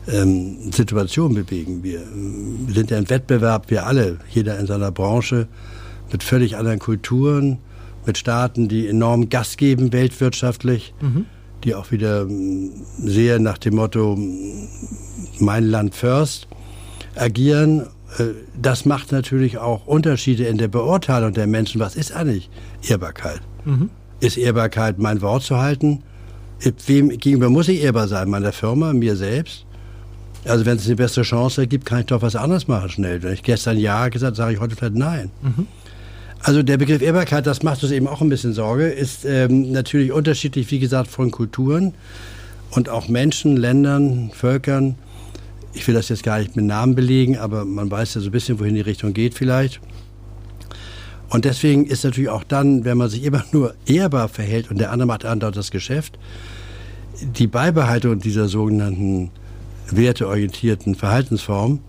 ähm, 0.09 0.73
Situation 0.73 1.35
bewegen. 1.35 1.83
Wir, 1.83 2.01
wir 2.67 2.75
sind 2.75 2.91
ja 2.91 2.99
im 2.99 3.11
Wettbewerb, 3.11 3.71
wir 3.71 3.87
alle, 3.87 4.19
jeder 4.31 4.59
in 4.59 4.67
seiner 4.67 4.93
Branche, 4.93 5.49
mit 6.12 6.23
völlig 6.23 6.57
anderen 6.57 6.79
Kulturen, 6.79 7.59
mit 8.07 8.17
Staaten, 8.17 8.69
die 8.69 8.87
enorm 8.87 9.29
Gas 9.29 9.57
geben 9.57 9.93
weltwirtschaftlich. 9.93 10.95
Mhm 11.01 11.27
die 11.65 11.75
auch 11.75 11.91
wieder 11.91 12.23
ähm, 12.23 12.71
sehr 12.99 13.39
nach 13.39 13.59
dem 13.59 13.75
Motto 13.77 14.17
Mein 15.38 15.64
Land 15.64 15.94
first 15.94 16.49
agieren. 17.14 17.87
Äh, 18.18 18.25
das 18.61 18.85
macht 18.85 19.12
natürlich 19.12 19.59
auch 19.59 19.87
Unterschiede 19.87 20.44
in 20.44 20.59
der 20.59 20.68
Beurteilung 20.68 21.33
der 21.33 21.46
Menschen. 21.46 21.81
Was 21.81 21.96
ist 21.96 22.12
eigentlich 22.12 22.51
Ehrbarkeit? 22.87 23.40
Mhm. 23.64 23.90
Ist 24.20 24.37
Ehrbarkeit, 24.37 24.99
mein 24.99 25.20
Wort 25.20 25.42
zu 25.42 25.59
halten? 25.59 26.03
Wem 26.87 27.11
gegenüber 27.11 27.51
muss 27.51 27.68
ich 27.68 27.83
ehrbar 27.83 28.09
sein? 28.09 28.31
Meiner 28.31 28.53
Firma, 28.53 28.92
mir 28.94 29.16
selbst? 29.16 29.66
Also 30.46 30.64
wenn 30.64 30.77
es 30.77 30.87
eine 30.87 30.96
bessere 30.96 31.25
Chance 31.25 31.66
gibt, 31.66 31.87
kann 31.87 32.01
ich 32.01 32.07
doch 32.07 32.22
was 32.22 32.37
anderes 32.37 32.68
machen 32.68 32.88
schnell. 32.88 33.22
Wenn 33.22 33.35
ich 33.35 33.42
gestern 33.42 33.77
Ja 33.79 34.09
gesagt 34.09 34.37
sage 34.37 34.55
ich 34.55 34.61
heute 34.61 34.77
vielleicht 34.77 34.94
Nein. 34.94 35.31
Mhm. 35.42 35.66
Also 36.40 36.62
der 36.62 36.77
Begriff 36.77 37.03
Ehrbarkeit, 37.03 37.46
das 37.46 37.62
macht 37.62 37.83
uns 37.83 37.92
eben 37.92 38.07
auch 38.07 38.20
ein 38.20 38.29
bisschen 38.29 38.53
Sorge, 38.53 38.87
ist 38.87 39.25
ähm, 39.25 39.72
natürlich 39.72 40.12
unterschiedlich, 40.12 40.70
wie 40.70 40.79
gesagt, 40.79 41.09
von 41.09 41.31
Kulturen 41.31 41.94
und 42.70 42.88
auch 42.88 43.09
Menschen, 43.09 43.57
Ländern, 43.57 44.31
Völkern. 44.33 44.96
Ich 45.77 45.87
will 45.87 45.95
das 45.95 46.09
jetzt 46.09 46.23
gar 46.23 46.39
nicht 46.39 46.57
mit 46.57 46.65
Namen 46.65 46.95
belegen, 46.95 47.37
aber 47.37 47.65
man 47.65 47.91
weiß 47.91 48.15
ja 48.15 48.21
so 48.23 48.29
ein 48.29 48.33
bisschen, 48.33 48.59
wohin 48.59 48.75
die 48.75 48.81
Richtung 48.81 49.12
geht 49.12 49.35
vielleicht. 49.35 49.81
Und 51.29 51.45
deswegen 51.45 51.87
ist 51.87 52.03
natürlich 52.05 52.31
auch 52.31 52.45
dann, 52.45 52.85
wenn 52.85 52.97
man 52.97 53.11
sich 53.11 53.25
immer 53.25 53.45
nur 53.53 53.75
ehrbar 53.87 54.29
verhält 54.29 54.71
und 54.71 54.79
der 54.79 54.91
andere 54.91 55.07
macht 55.07 55.25
andauernd 55.25 55.57
das 55.57 55.71
Geschäft, 55.71 56.19
die 57.21 57.47
Beibehaltung 57.47 58.19
dieser 58.19 58.49
sogenannten 58.49 59.31
werteorientierten 59.91 60.95
Verhaltensform 60.95 61.81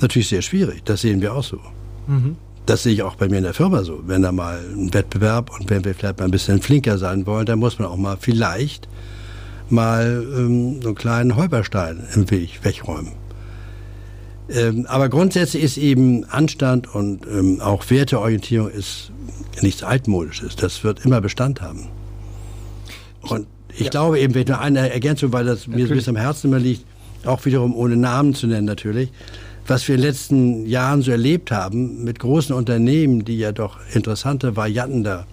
natürlich 0.00 0.28
sehr 0.28 0.42
schwierig. 0.42 0.84
Das 0.84 1.00
sehen 1.00 1.20
wir 1.20 1.34
auch 1.34 1.44
so. 1.44 1.58
Mhm. 2.06 2.36
Das 2.66 2.82
sehe 2.82 2.92
ich 2.92 3.02
auch 3.02 3.14
bei 3.14 3.28
mir 3.28 3.38
in 3.38 3.44
der 3.44 3.54
Firma 3.54 3.82
so. 3.82 4.02
Wenn 4.06 4.22
da 4.22 4.32
mal 4.32 4.58
ein 4.58 4.92
Wettbewerb 4.92 5.50
und 5.58 5.70
wenn 5.70 5.84
wir 5.84 5.94
vielleicht 5.94 6.18
mal 6.18 6.26
ein 6.26 6.30
bisschen 6.30 6.60
flinker 6.60 6.98
sein 6.98 7.24
wollen, 7.26 7.46
dann 7.46 7.58
muss 7.58 7.78
man 7.78 7.88
auch 7.88 7.96
mal 7.96 8.18
vielleicht 8.20 8.88
mal 9.70 10.24
ähm, 10.36 10.82
so 10.82 10.88
einen 10.88 10.94
kleinen 10.94 11.36
Holperstein 11.36 12.06
im 12.14 12.30
Weg 12.30 12.60
wegräumen. 12.62 13.12
Ähm, 14.50 14.86
aber 14.88 15.08
grundsätzlich 15.08 15.62
ist 15.62 15.76
eben 15.76 16.24
Anstand 16.24 16.94
und 16.94 17.26
ähm, 17.26 17.60
auch 17.60 17.88
Werteorientierung 17.90 18.70
ist 18.70 19.10
nichts 19.60 19.82
Altmodisches. 19.82 20.56
Das 20.56 20.84
wird 20.84 21.04
immer 21.04 21.20
Bestand 21.20 21.60
haben. 21.60 21.88
Und 23.22 23.46
ich 23.74 23.80
ja. 23.80 23.90
glaube 23.90 24.18
eben, 24.20 24.34
wenn 24.34 24.42
ich 24.42 24.48
noch 24.48 24.60
eine 24.60 24.90
Ergänzung, 24.90 25.32
weil 25.32 25.44
das 25.44 25.66
natürlich. 25.66 25.88
mir 25.88 25.94
bisschen 25.96 26.16
am 26.16 26.22
Herzen 26.22 26.48
immer 26.48 26.58
liegt, 26.58 26.84
auch 27.24 27.44
wiederum 27.44 27.74
ohne 27.74 27.96
Namen 27.96 28.34
zu 28.34 28.46
nennen 28.46 28.66
natürlich, 28.66 29.10
was 29.66 29.86
wir 29.86 29.96
in 29.96 30.00
den 30.00 30.08
letzten 30.08 30.66
Jahren 30.66 31.02
so 31.02 31.10
erlebt 31.10 31.50
haben 31.50 32.04
mit 32.04 32.18
großen 32.18 32.54
Unternehmen, 32.54 33.24
die 33.24 33.38
ja 33.38 33.52
doch 33.52 33.78
interessante 33.92 34.56
Varianten 34.56 35.04
da 35.04 35.26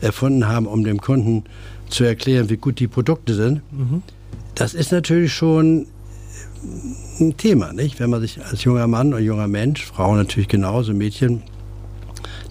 erfunden 0.00 0.48
haben, 0.48 0.66
um 0.66 0.82
dem 0.82 1.00
Kunden 1.00 1.44
zu 1.88 2.04
erklären, 2.04 2.48
wie 2.48 2.56
gut 2.56 2.80
die 2.80 2.88
Produkte 2.88 3.34
sind, 3.34 3.60
mhm. 3.70 4.02
das 4.54 4.72
ist 4.72 4.92
natürlich 4.92 5.32
schon 5.34 5.86
ein 7.20 7.36
Thema, 7.36 7.72
nicht? 7.72 8.00
Wenn 8.00 8.10
man 8.10 8.20
sich 8.20 8.44
als 8.44 8.64
junger 8.64 8.86
Mann 8.86 9.12
und 9.14 9.22
junger 9.22 9.48
Mensch, 9.48 9.84
Frauen 9.84 10.18
natürlich 10.18 10.48
genauso, 10.48 10.92
Mädchen, 10.92 11.42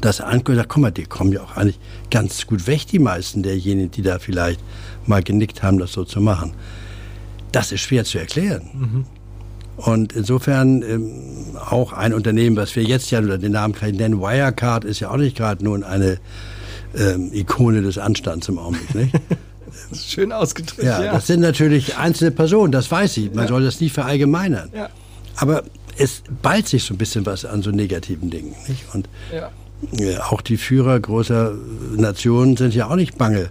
das 0.02 0.20
anguckt, 0.20 0.58
sagt, 0.58 0.70
guck 0.70 0.82
mal, 0.82 0.92
die 0.92 1.04
kommen 1.04 1.32
ja 1.32 1.42
auch 1.42 1.56
eigentlich 1.56 1.80
ganz 2.10 2.48
gut 2.48 2.68
weg, 2.68 2.88
die 2.88 3.00
meisten 3.00 3.44
derjenigen, 3.44 3.92
die 3.92 4.02
da 4.02 4.20
vielleicht 4.20 4.60
mal 5.06 5.24
genickt 5.24 5.64
haben, 5.64 5.78
das 5.78 5.94
so 5.94 6.04
zu 6.04 6.20
machen. 6.20 6.54
Das 7.52 7.72
ist 7.72 7.82
schwer 7.82 8.04
zu 8.04 8.18
erklären. 8.18 8.70
Mhm. 8.74 9.06
Und 9.78 10.14
insofern 10.14 10.82
ähm, 10.84 11.12
auch 11.70 11.94
ein 11.94 12.14
Unternehmen, 12.14 12.56
was 12.56 12.76
wir 12.76 12.84
jetzt 12.84 13.10
ja, 13.12 13.22
den 13.22 13.52
Namen 13.52 13.74
kann 13.74 13.90
ich 13.90 13.98
nennen, 13.98 14.20
Wirecard 14.20 14.86
ist 14.86 15.00
ja 15.00 15.10
auch 15.10 15.18
nicht 15.18 15.38
gerade 15.38 15.64
nun 15.64 15.84
eine 15.84 16.20
ähm, 16.96 17.32
Ikone 17.34 17.82
des 17.82 17.98
Anstands 17.98 18.50
im 18.50 18.60
Augenblick. 18.60 18.94
Nicht? 18.96 19.16
Schön 19.94 20.32
ausgedrückt. 20.32 20.84
Ja, 20.84 21.04
ja, 21.04 21.14
das 21.14 21.28
sind 21.28 21.42
natürlich 21.42 21.98
einzelne 21.98 22.32
Personen, 22.32 22.72
das 22.72 22.90
weiß 22.90 23.18
ich. 23.18 23.34
Man 23.34 23.46
ja. 23.46 23.48
soll 23.48 23.64
das 23.64 23.82
nie 23.82 23.90
verallgemeinern. 23.90 24.70
Ja. 24.74 24.90
Aber 25.36 25.64
es 25.98 26.24
ballt 26.42 26.68
sich 26.68 26.84
so 26.84 26.94
ein 26.94 26.98
bisschen 26.98 27.26
was 27.26 27.46
an 27.46 27.62
so 27.62 27.72
negativen 27.72 28.30
Dingen. 28.30 28.56
Nicht? 28.68 28.86
Und 28.94 29.10
ja. 29.32 30.24
auch 30.30 30.42
die 30.42 30.58
Führer 30.58 31.00
großer 31.00 31.54
Nationen 31.96 32.58
sind 32.58 32.74
ja 32.74 32.88
auch 32.88 32.96
nicht 32.96 33.18
bange, 33.18 33.50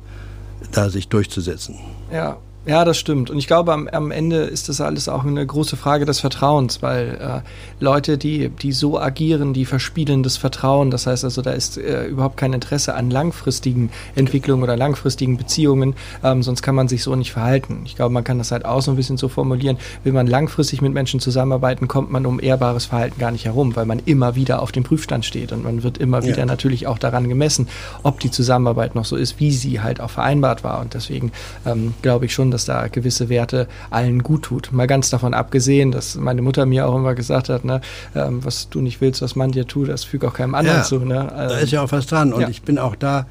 da 0.73 0.91
sich 0.91 1.09
durchzusetzen. 1.09 1.77
Ja, 2.13 2.39
Ja, 2.67 2.85
das 2.85 2.99
stimmt. 2.99 3.31
Und 3.31 3.39
ich 3.39 3.47
glaube, 3.47 3.73
am, 3.73 3.89
am, 3.89 4.11
Ende 4.11 4.43
ist 4.43 4.69
das 4.69 4.83
alles 4.83 5.09
auch 5.09 5.25
eine 5.25 5.45
große 5.47 5.79
Frage 5.79 6.05
des 6.05 6.21
Vertrauens, 6.21 6.83
weil 6.83 7.19
äh, 7.19 7.83
Leute, 7.83 8.19
die, 8.19 8.51
die 8.51 8.73
so 8.73 9.01
agieren, 9.01 9.55
die 9.55 9.65
verspielen 9.65 10.23
das 10.23 10.37
Vertrauen. 10.37 10.91
Das 10.91 11.07
heißt 11.07 11.25
also, 11.25 11.41
da 11.41 11.53
ist 11.53 11.79
äh, 11.79 12.05
überhaupt 12.05 12.37
kein 12.37 12.53
Interesse 12.53 12.95
an 12.95 13.11
langfristigen 13.11 13.89
Entwicklungen 14.15 14.63
oder 14.63 14.77
langfristigen 14.77 15.39
Beziehungen, 15.39 15.95
ähm, 16.23 16.43
sonst 16.43 16.61
kann 16.61 16.75
man 16.75 16.87
sich 16.87 17.03
so 17.03 17.17
nicht 17.17 17.33
verhalten. 17.33 17.81
Ich 17.87 17.97
glaube, 17.97 18.13
man 18.13 18.25
kann 18.25 18.37
das 18.37 18.53
halt 18.53 18.67
auch 18.67 18.83
so 18.83 18.91
ein 18.91 18.97
bisschen 18.97 19.17
so 19.17 19.29
formulieren. 19.29 19.79
Will 20.05 20.13
man 20.13 20.27
langfristig 20.27 20.83
mit 20.83 20.93
Menschen 20.93 21.19
zusammenarbeiten, 21.19 21.89
kommt 21.89 22.11
man 22.11 22.27
um 22.27 22.41
ehrbares 22.41 22.85
Verhalten 22.85 23.19
gar 23.19 23.31
nicht 23.31 23.47
herum, 23.47 23.75
weil 23.75 23.87
man 23.87 24.03
immer 24.05 24.37
wieder 24.37 24.61
auf 24.61 24.71
dem 24.71 24.85
Prüfstand 24.85 25.25
steht 25.25 25.53
und 25.53 25.65
man 25.65 25.83
wird 25.83 25.97
immer 25.97 26.25
wieder 26.25 26.41
ja. 26.41 26.47
natürlich 26.47 26.87
auch 26.87 26.99
daran 26.99 27.27
gemessen, 27.27 27.69
ob 28.03 28.21
die 28.21 28.31
Zusammenarbeit 28.31 28.95
noch 28.95 29.07
so 29.07 29.17
ist, 29.17 29.41
wie 29.41 29.51
sie 29.51 29.81
halt 29.81 29.99
auch 29.99 30.11
vereinbart 30.11 30.63
war. 30.63 30.81
Und 30.81 30.93
deswegen 30.93 31.33
ähm, 31.65 31.95
glaube 32.03 32.27
ich 32.27 32.35
schon, 32.35 32.50
dass 32.51 32.65
da 32.65 32.89
gewisse 32.89 33.29
Werte 33.29 33.69
allen 33.91 34.23
gut 34.23 34.43
tut. 34.43 34.73
Mal 34.73 34.87
ganz 34.87 35.11
davon 35.11 35.35
abgesehen, 35.35 35.93
dass 35.93 36.17
meine 36.17 36.43
Mutter 36.43 36.67
mir 36.67 36.87
auch 36.87 36.97
immer 36.97 37.15
gesagt 37.15 37.49
hat, 37.49 37.65
ne, 37.65 37.81
ähm, 38.15 38.45
was 38.45 38.69
du 38.69 38.81
nicht 38.81 39.01
willst, 39.01 39.23
was 39.23 39.37
man 39.37 39.53
dir 39.53 39.67
tut, 39.67 39.89
das 39.89 40.05
fügt 40.05 40.25
auch 40.25 40.35
keinem 40.35 40.55
anderen 40.55 40.79
ja, 40.79 40.85
zu. 40.85 40.99
Ne? 41.01 41.33
Also, 41.33 41.55
da 41.55 41.61
ist 41.61 41.73
ja 41.73 41.83
auch 41.83 41.93
was 41.93 42.07
dran. 42.07 42.33
Und 42.33 42.43
ja. 42.43 42.49
ich 42.49 42.63
bin 42.63 42.79
auch 42.79 42.97
da, 42.97 43.27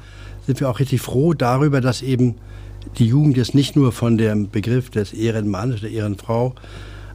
sind 0.46 0.60
wir 0.60 0.68
auch 0.68 0.80
richtig 0.80 1.00
froh 1.00 1.34
darüber, 1.34 1.80
dass 1.80 2.02
eben 2.02 2.36
die 2.98 3.06
Jugend 3.06 3.36
jetzt 3.36 3.54
nicht 3.54 3.76
nur 3.76 3.92
von 3.92 4.18
dem 4.18 4.50
Begriff 4.50 4.90
des 4.90 5.12
Ehrenmannes, 5.12 5.80
der 5.80 5.90
Ehrenfrau, 5.90 6.54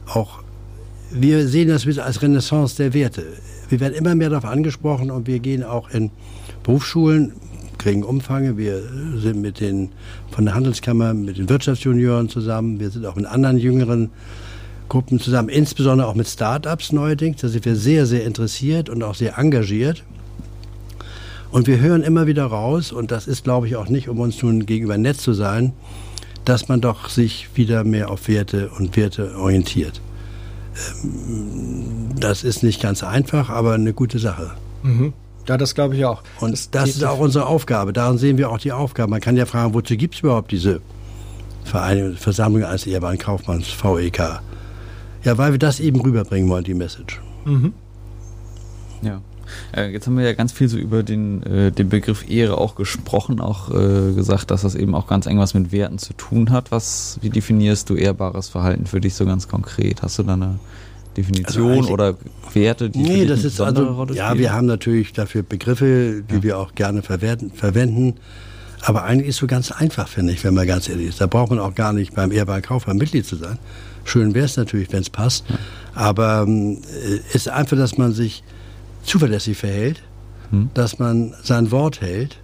auch 0.06 0.42
wir 1.10 1.46
sehen 1.46 1.68
das 1.68 1.86
als 1.98 2.22
Renaissance 2.22 2.76
der 2.76 2.94
Werte. 2.94 3.24
Wir 3.68 3.80
werden 3.80 3.94
immer 3.94 4.14
mehr 4.14 4.30
darauf 4.30 4.44
angesprochen 4.44 5.10
und 5.10 5.26
wir 5.26 5.38
gehen 5.38 5.64
auch 5.64 5.90
in 5.90 6.10
Berufsschulen 6.62 7.32
kriegen 7.78 8.02
Umfänge. 8.02 8.56
Wir 8.56 8.82
sind 9.16 9.40
mit 9.40 9.60
den, 9.60 9.90
von 10.30 10.44
der 10.44 10.54
Handelskammer 10.54 11.14
mit 11.14 11.38
den 11.38 11.48
Wirtschaftsjunioren 11.48 12.28
zusammen. 12.28 12.80
Wir 12.80 12.90
sind 12.90 13.06
auch 13.06 13.16
mit 13.16 13.26
anderen 13.26 13.58
jüngeren 13.58 14.10
Gruppen 14.88 15.18
zusammen, 15.18 15.48
insbesondere 15.48 16.08
auch 16.08 16.14
mit 16.14 16.28
Start-ups 16.28 16.92
neuerdings. 16.92 17.40
Da 17.40 17.48
sind 17.48 17.64
wir 17.64 17.76
sehr, 17.76 18.06
sehr 18.06 18.24
interessiert 18.24 18.88
und 18.88 19.02
auch 19.02 19.14
sehr 19.14 19.38
engagiert. 19.38 20.04
Und 21.50 21.66
wir 21.66 21.80
hören 21.80 22.02
immer 22.02 22.26
wieder 22.26 22.44
raus, 22.44 22.92
und 22.92 23.10
das 23.10 23.26
ist, 23.26 23.44
glaube 23.44 23.66
ich, 23.66 23.76
auch 23.76 23.88
nicht, 23.88 24.08
um 24.08 24.20
uns 24.20 24.42
nun 24.42 24.66
gegenüber 24.66 24.98
nett 24.98 25.20
zu 25.20 25.32
sein, 25.32 25.72
dass 26.44 26.68
man 26.68 26.80
doch 26.80 27.08
sich 27.08 27.48
wieder 27.54 27.84
mehr 27.84 28.10
auf 28.10 28.28
Werte 28.28 28.70
und 28.70 28.96
Werte 28.96 29.36
orientiert. 29.36 30.00
Ähm, 31.02 32.10
das 32.18 32.44
ist 32.44 32.62
nicht 32.62 32.80
ganz 32.80 33.02
einfach, 33.02 33.50
aber 33.50 33.74
eine 33.74 33.92
gute 33.92 34.18
Sache. 34.18 34.52
Mhm. 34.82 35.12
Ja, 35.48 35.56
das 35.56 35.74
glaube 35.74 35.96
ich 35.96 36.04
auch. 36.04 36.22
Und 36.40 36.52
das, 36.52 36.70
das 36.70 36.88
ist 36.90 37.04
auch 37.04 37.18
unsere 37.18 37.46
Aufgabe. 37.46 37.92
Darin 37.92 38.18
sehen 38.18 38.38
wir 38.38 38.50
auch 38.50 38.58
die 38.58 38.72
Aufgabe. 38.72 39.10
Man 39.10 39.20
kann 39.20 39.36
ja 39.36 39.46
fragen, 39.46 39.74
wozu 39.74 39.96
gibt 39.96 40.14
es 40.14 40.20
überhaupt 40.20 40.50
diese 40.50 40.80
Vereinigung, 41.64 42.16
Versammlung 42.16 42.64
als 42.64 42.86
Ehrbaren 42.86 43.18
Kaufmanns, 43.18 43.68
VEK? 43.68 44.40
Ja, 45.22 45.38
weil 45.38 45.52
wir 45.52 45.58
das 45.58 45.80
eben 45.80 46.00
rüberbringen 46.00 46.48
wollen, 46.48 46.64
die 46.64 46.74
Message. 46.74 47.20
Mhm. 47.44 47.72
Ja. 49.02 49.20
Äh, 49.76 49.92
jetzt 49.92 50.06
haben 50.06 50.16
wir 50.16 50.24
ja 50.24 50.32
ganz 50.32 50.52
viel 50.52 50.68
so 50.68 50.76
über 50.76 51.02
den, 51.02 51.42
äh, 51.44 51.70
den 51.70 51.88
Begriff 51.88 52.28
Ehre 52.28 52.58
auch 52.58 52.74
gesprochen, 52.74 53.40
auch 53.40 53.70
äh, 53.70 54.12
gesagt, 54.12 54.50
dass 54.50 54.62
das 54.62 54.74
eben 54.74 54.94
auch 54.94 55.06
ganz 55.06 55.26
eng 55.26 55.38
was 55.38 55.54
mit 55.54 55.72
Werten 55.72 55.98
zu 55.98 56.12
tun 56.14 56.50
hat. 56.50 56.72
Was, 56.72 57.18
wie 57.22 57.30
definierst 57.30 57.88
du 57.90 57.94
ehrbares 57.94 58.48
Verhalten 58.48 58.86
für 58.86 59.00
dich 59.00 59.14
so 59.14 59.24
ganz 59.24 59.48
konkret? 59.48 60.02
Hast 60.02 60.18
du 60.18 60.24
da 60.24 60.34
eine 60.34 60.58
Definition 61.16 61.78
also 61.78 61.90
oder 61.90 62.16
Werte, 62.52 62.90
die 62.90 62.98
Nee, 62.98 63.26
das 63.26 63.44
ist 63.44 63.60
also, 63.60 63.84
Rolle 63.84 64.14
ja, 64.14 64.36
wir 64.38 64.52
haben 64.52 64.66
natürlich 64.66 65.12
dafür 65.12 65.42
Begriffe, 65.42 66.22
die 66.28 66.36
ja. 66.36 66.42
wir 66.42 66.58
auch 66.58 66.74
gerne 66.74 67.02
verwenden, 67.02 67.50
verwenden. 67.52 68.14
Aber 68.82 69.04
eigentlich 69.04 69.30
ist 69.30 69.38
so 69.38 69.46
ganz 69.46 69.72
einfach, 69.72 70.06
finde 70.06 70.32
ich, 70.32 70.44
wenn 70.44 70.54
man 70.54 70.66
ganz 70.66 70.88
ehrlich 70.88 71.08
ist. 71.08 71.20
Da 71.20 71.26
braucht 71.26 71.50
man 71.50 71.58
auch 71.58 71.74
gar 71.74 71.92
nicht 71.92 72.14
beim 72.14 72.30
ehrbaren 72.30 72.62
Kaufmann 72.62 72.98
Mitglied 72.98 73.26
zu 73.26 73.36
sein. 73.36 73.58
Schön 74.04 74.34
wäre 74.34 74.44
es 74.44 74.56
natürlich, 74.56 74.92
wenn 74.92 75.00
es 75.00 75.10
passt. 75.10 75.44
Ja. 75.48 75.56
Aber 75.94 76.44
ähm, 76.46 76.78
ist 77.32 77.48
einfach, 77.48 77.76
dass 77.76 77.98
man 77.98 78.12
sich 78.12 78.44
zuverlässig 79.02 79.56
verhält, 79.56 80.02
hm. 80.50 80.70
dass 80.74 80.98
man 80.98 81.34
sein 81.42 81.70
Wort 81.70 82.00
hält, 82.00 82.38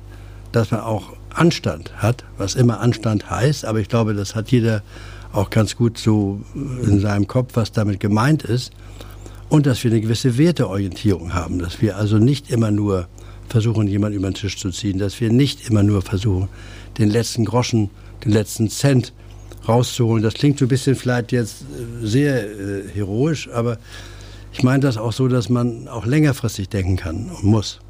dass 0.51 0.71
man 0.71 0.81
auch 0.81 1.13
Anstand 1.31 1.93
hat, 1.97 2.25
was 2.39 2.55
immer 2.55 2.81
Anstand 2.81 3.31
heißt. 3.31 3.65
Aber 3.65 3.79
ich 3.79 3.89
glaube, 3.89 4.15
das 4.15 4.35
hat 4.35 4.51
jeder 4.51 4.83
auch 5.33 5.51
ganz 5.51 5.77
gut 5.77 5.99
so 5.99 6.41
in 6.57 7.01
seinem 7.01 7.27
Kopf, 7.27 7.53
was 7.55 7.73
damit 7.73 8.01
gemeint 8.01 8.43
ist. 8.43 8.73
Und 9.49 9.67
dass 9.67 9.85
wir 9.85 9.91
eine 9.91 10.01
gewisse 10.01 10.39
Werteorientierung 10.39 11.35
haben, 11.35 11.59
dass 11.59 11.83
wir 11.83 11.97
also 11.97 12.17
nicht 12.17 12.51
immer 12.51 12.71
nur 12.71 13.09
versuchen, 13.49 13.87
jemanden 13.87 14.17
über 14.17 14.31
den 14.31 14.35
Tisch 14.35 14.57
zu 14.57 14.71
ziehen, 14.71 14.99
dass 14.99 15.21
wir 15.21 15.31
nicht 15.31 15.69
immer 15.69 15.83
nur 15.83 16.01
versuchen, 16.01 16.49
den 16.99 17.11
letzten 17.11 17.45
Groschen, 17.45 17.91
den 18.25 18.33
letzten 18.33 18.71
Cent 18.71 19.13
rauszuholen. 19.69 20.23
Das 20.23 20.35
klingt 20.35 20.59
so 20.59 20.65
ein 20.65 20.69
bisschen 20.69 20.97
vielleicht 20.97 21.33
jetzt 21.33 21.63
äh, 21.63 22.07
sehr 22.07 22.45
äh, 22.45 22.89
heroisch, 22.95 23.51
aber 23.53 23.77
ich 24.53 24.63
meine 24.63 24.81
das 24.81 24.97
auch 24.97 25.13
so, 25.13 25.29
dass 25.29 25.49
man 25.49 25.89
auch 25.89 26.07
längerfristig 26.07 26.69
denken 26.69 26.97
kann 26.97 27.31
und 27.31 27.45
muss. 27.45 27.81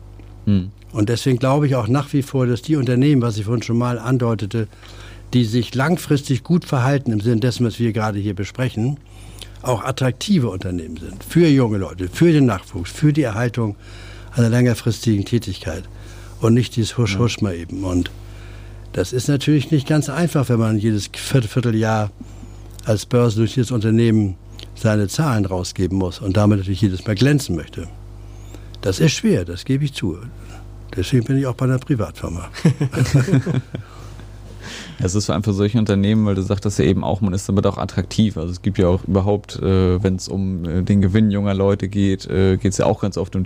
Hm. 0.47 0.71
Und 0.93 1.09
deswegen 1.09 1.39
glaube 1.39 1.67
ich 1.67 1.75
auch 1.75 1.89
nach 1.89 2.13
wie 2.13 2.23
vor, 2.23 2.47
dass 2.47 2.63
die 2.63 2.77
Unternehmen, 2.77 3.23
was 3.23 3.39
ich 3.39 3.45
vorhin 3.45 3.63
schon 3.63 3.79
mal 3.79 3.99
andeutete, 3.99 4.69
die 5.33 5.45
sich 5.45 5.75
langfristig 5.75 6.45
gut 6.45 6.65
verhalten 6.65 7.13
im 7.13 7.21
Sinne 7.21 7.41
dessen, 7.41 7.67
was 7.67 7.79
wir 7.79 7.93
gerade 7.93 8.19
hier 8.19 8.35
besprechen, 8.35 8.99
auch 9.63 9.85
attraktive 9.85 10.51
Unternehmen 10.51 10.97
sind 10.97 11.23
für 11.25 11.47
junge 11.47 11.79
Leute, 11.79 12.09
für 12.09 12.33
den 12.33 12.47
Nachwuchs, 12.47 12.91
für 12.91 13.13
die 13.13 13.23
Erhaltung 13.23 13.77
einer 14.33 14.49
längerfristigen 14.49 15.25
Tätigkeit 15.25 15.85
und 16.41 16.55
nicht 16.55 16.77
dieses 16.77 16.99
Husch 16.99 17.19
Husch 17.19 17.41
mal 17.41 17.55
eben. 17.55 17.85
Und 17.85 18.11
das 18.93 19.13
ist 19.13 19.29
natürlich 19.29 19.71
nicht 19.71 19.87
ganz 19.87 20.09
einfach, 20.09 20.49
wenn 20.49 20.59
man 20.59 20.79
jedes 20.79 21.11
Vierteljahr 21.15 22.11
als 22.85 23.07
börsennotiertes 23.07 23.71
Unternehmen 23.71 24.37
seine 24.75 25.09
Zahlen 25.09 25.45
rausgeben 25.45 25.99
muss 25.99 26.21
und 26.21 26.37
damit 26.37 26.59
natürlich 26.59 26.81
jedes 26.81 27.07
Mal 27.07 27.15
glänzen 27.15 27.57
möchte. 27.57 27.89
Das 28.81 28.99
ist 28.99 29.13
schwer, 29.13 29.45
das 29.45 29.65
gebe 29.65 29.85
ich 29.85 29.95
zu. 29.95 30.19
Deswegen 30.97 31.25
bin 31.25 31.39
ich 31.39 31.47
auch 31.47 31.55
bei 31.55 31.67
einer 31.67 31.79
Privatfirma. 31.79 32.51
Es 35.03 35.15
ist 35.15 35.31
einfach 35.31 35.53
solche 35.53 35.79
Unternehmen, 35.79 36.27
weil 36.27 36.35
du 36.35 36.43
sagtest 36.43 36.79
ja 36.79 36.85
eben 36.85 37.05
auch, 37.05 37.21
man 37.21 37.33
ist 37.33 37.49
damit 37.49 37.67
auch 37.67 37.79
attraktiv. 37.79 38.37
Also 38.37 38.51
es 38.51 38.63
gibt 38.63 38.79
ja 38.79 38.89
auch 38.89 39.05
überhaupt, 39.05 39.57
äh, 39.57 40.03
wenn 40.03 40.17
es 40.17 40.29
um 40.29 40.65
äh, 40.65 40.83
den 40.83 41.01
Gewinn 41.01 41.31
junger 41.31 41.55
Leute 41.55 41.89
geht, 41.89 42.27
äh, 42.27 42.57
geht 42.57 42.73
es 42.73 42.79
ja 42.79 42.87
auch 42.87 43.01
ganz 43.01 43.17
oft 43.17 43.35
um 43.37 43.45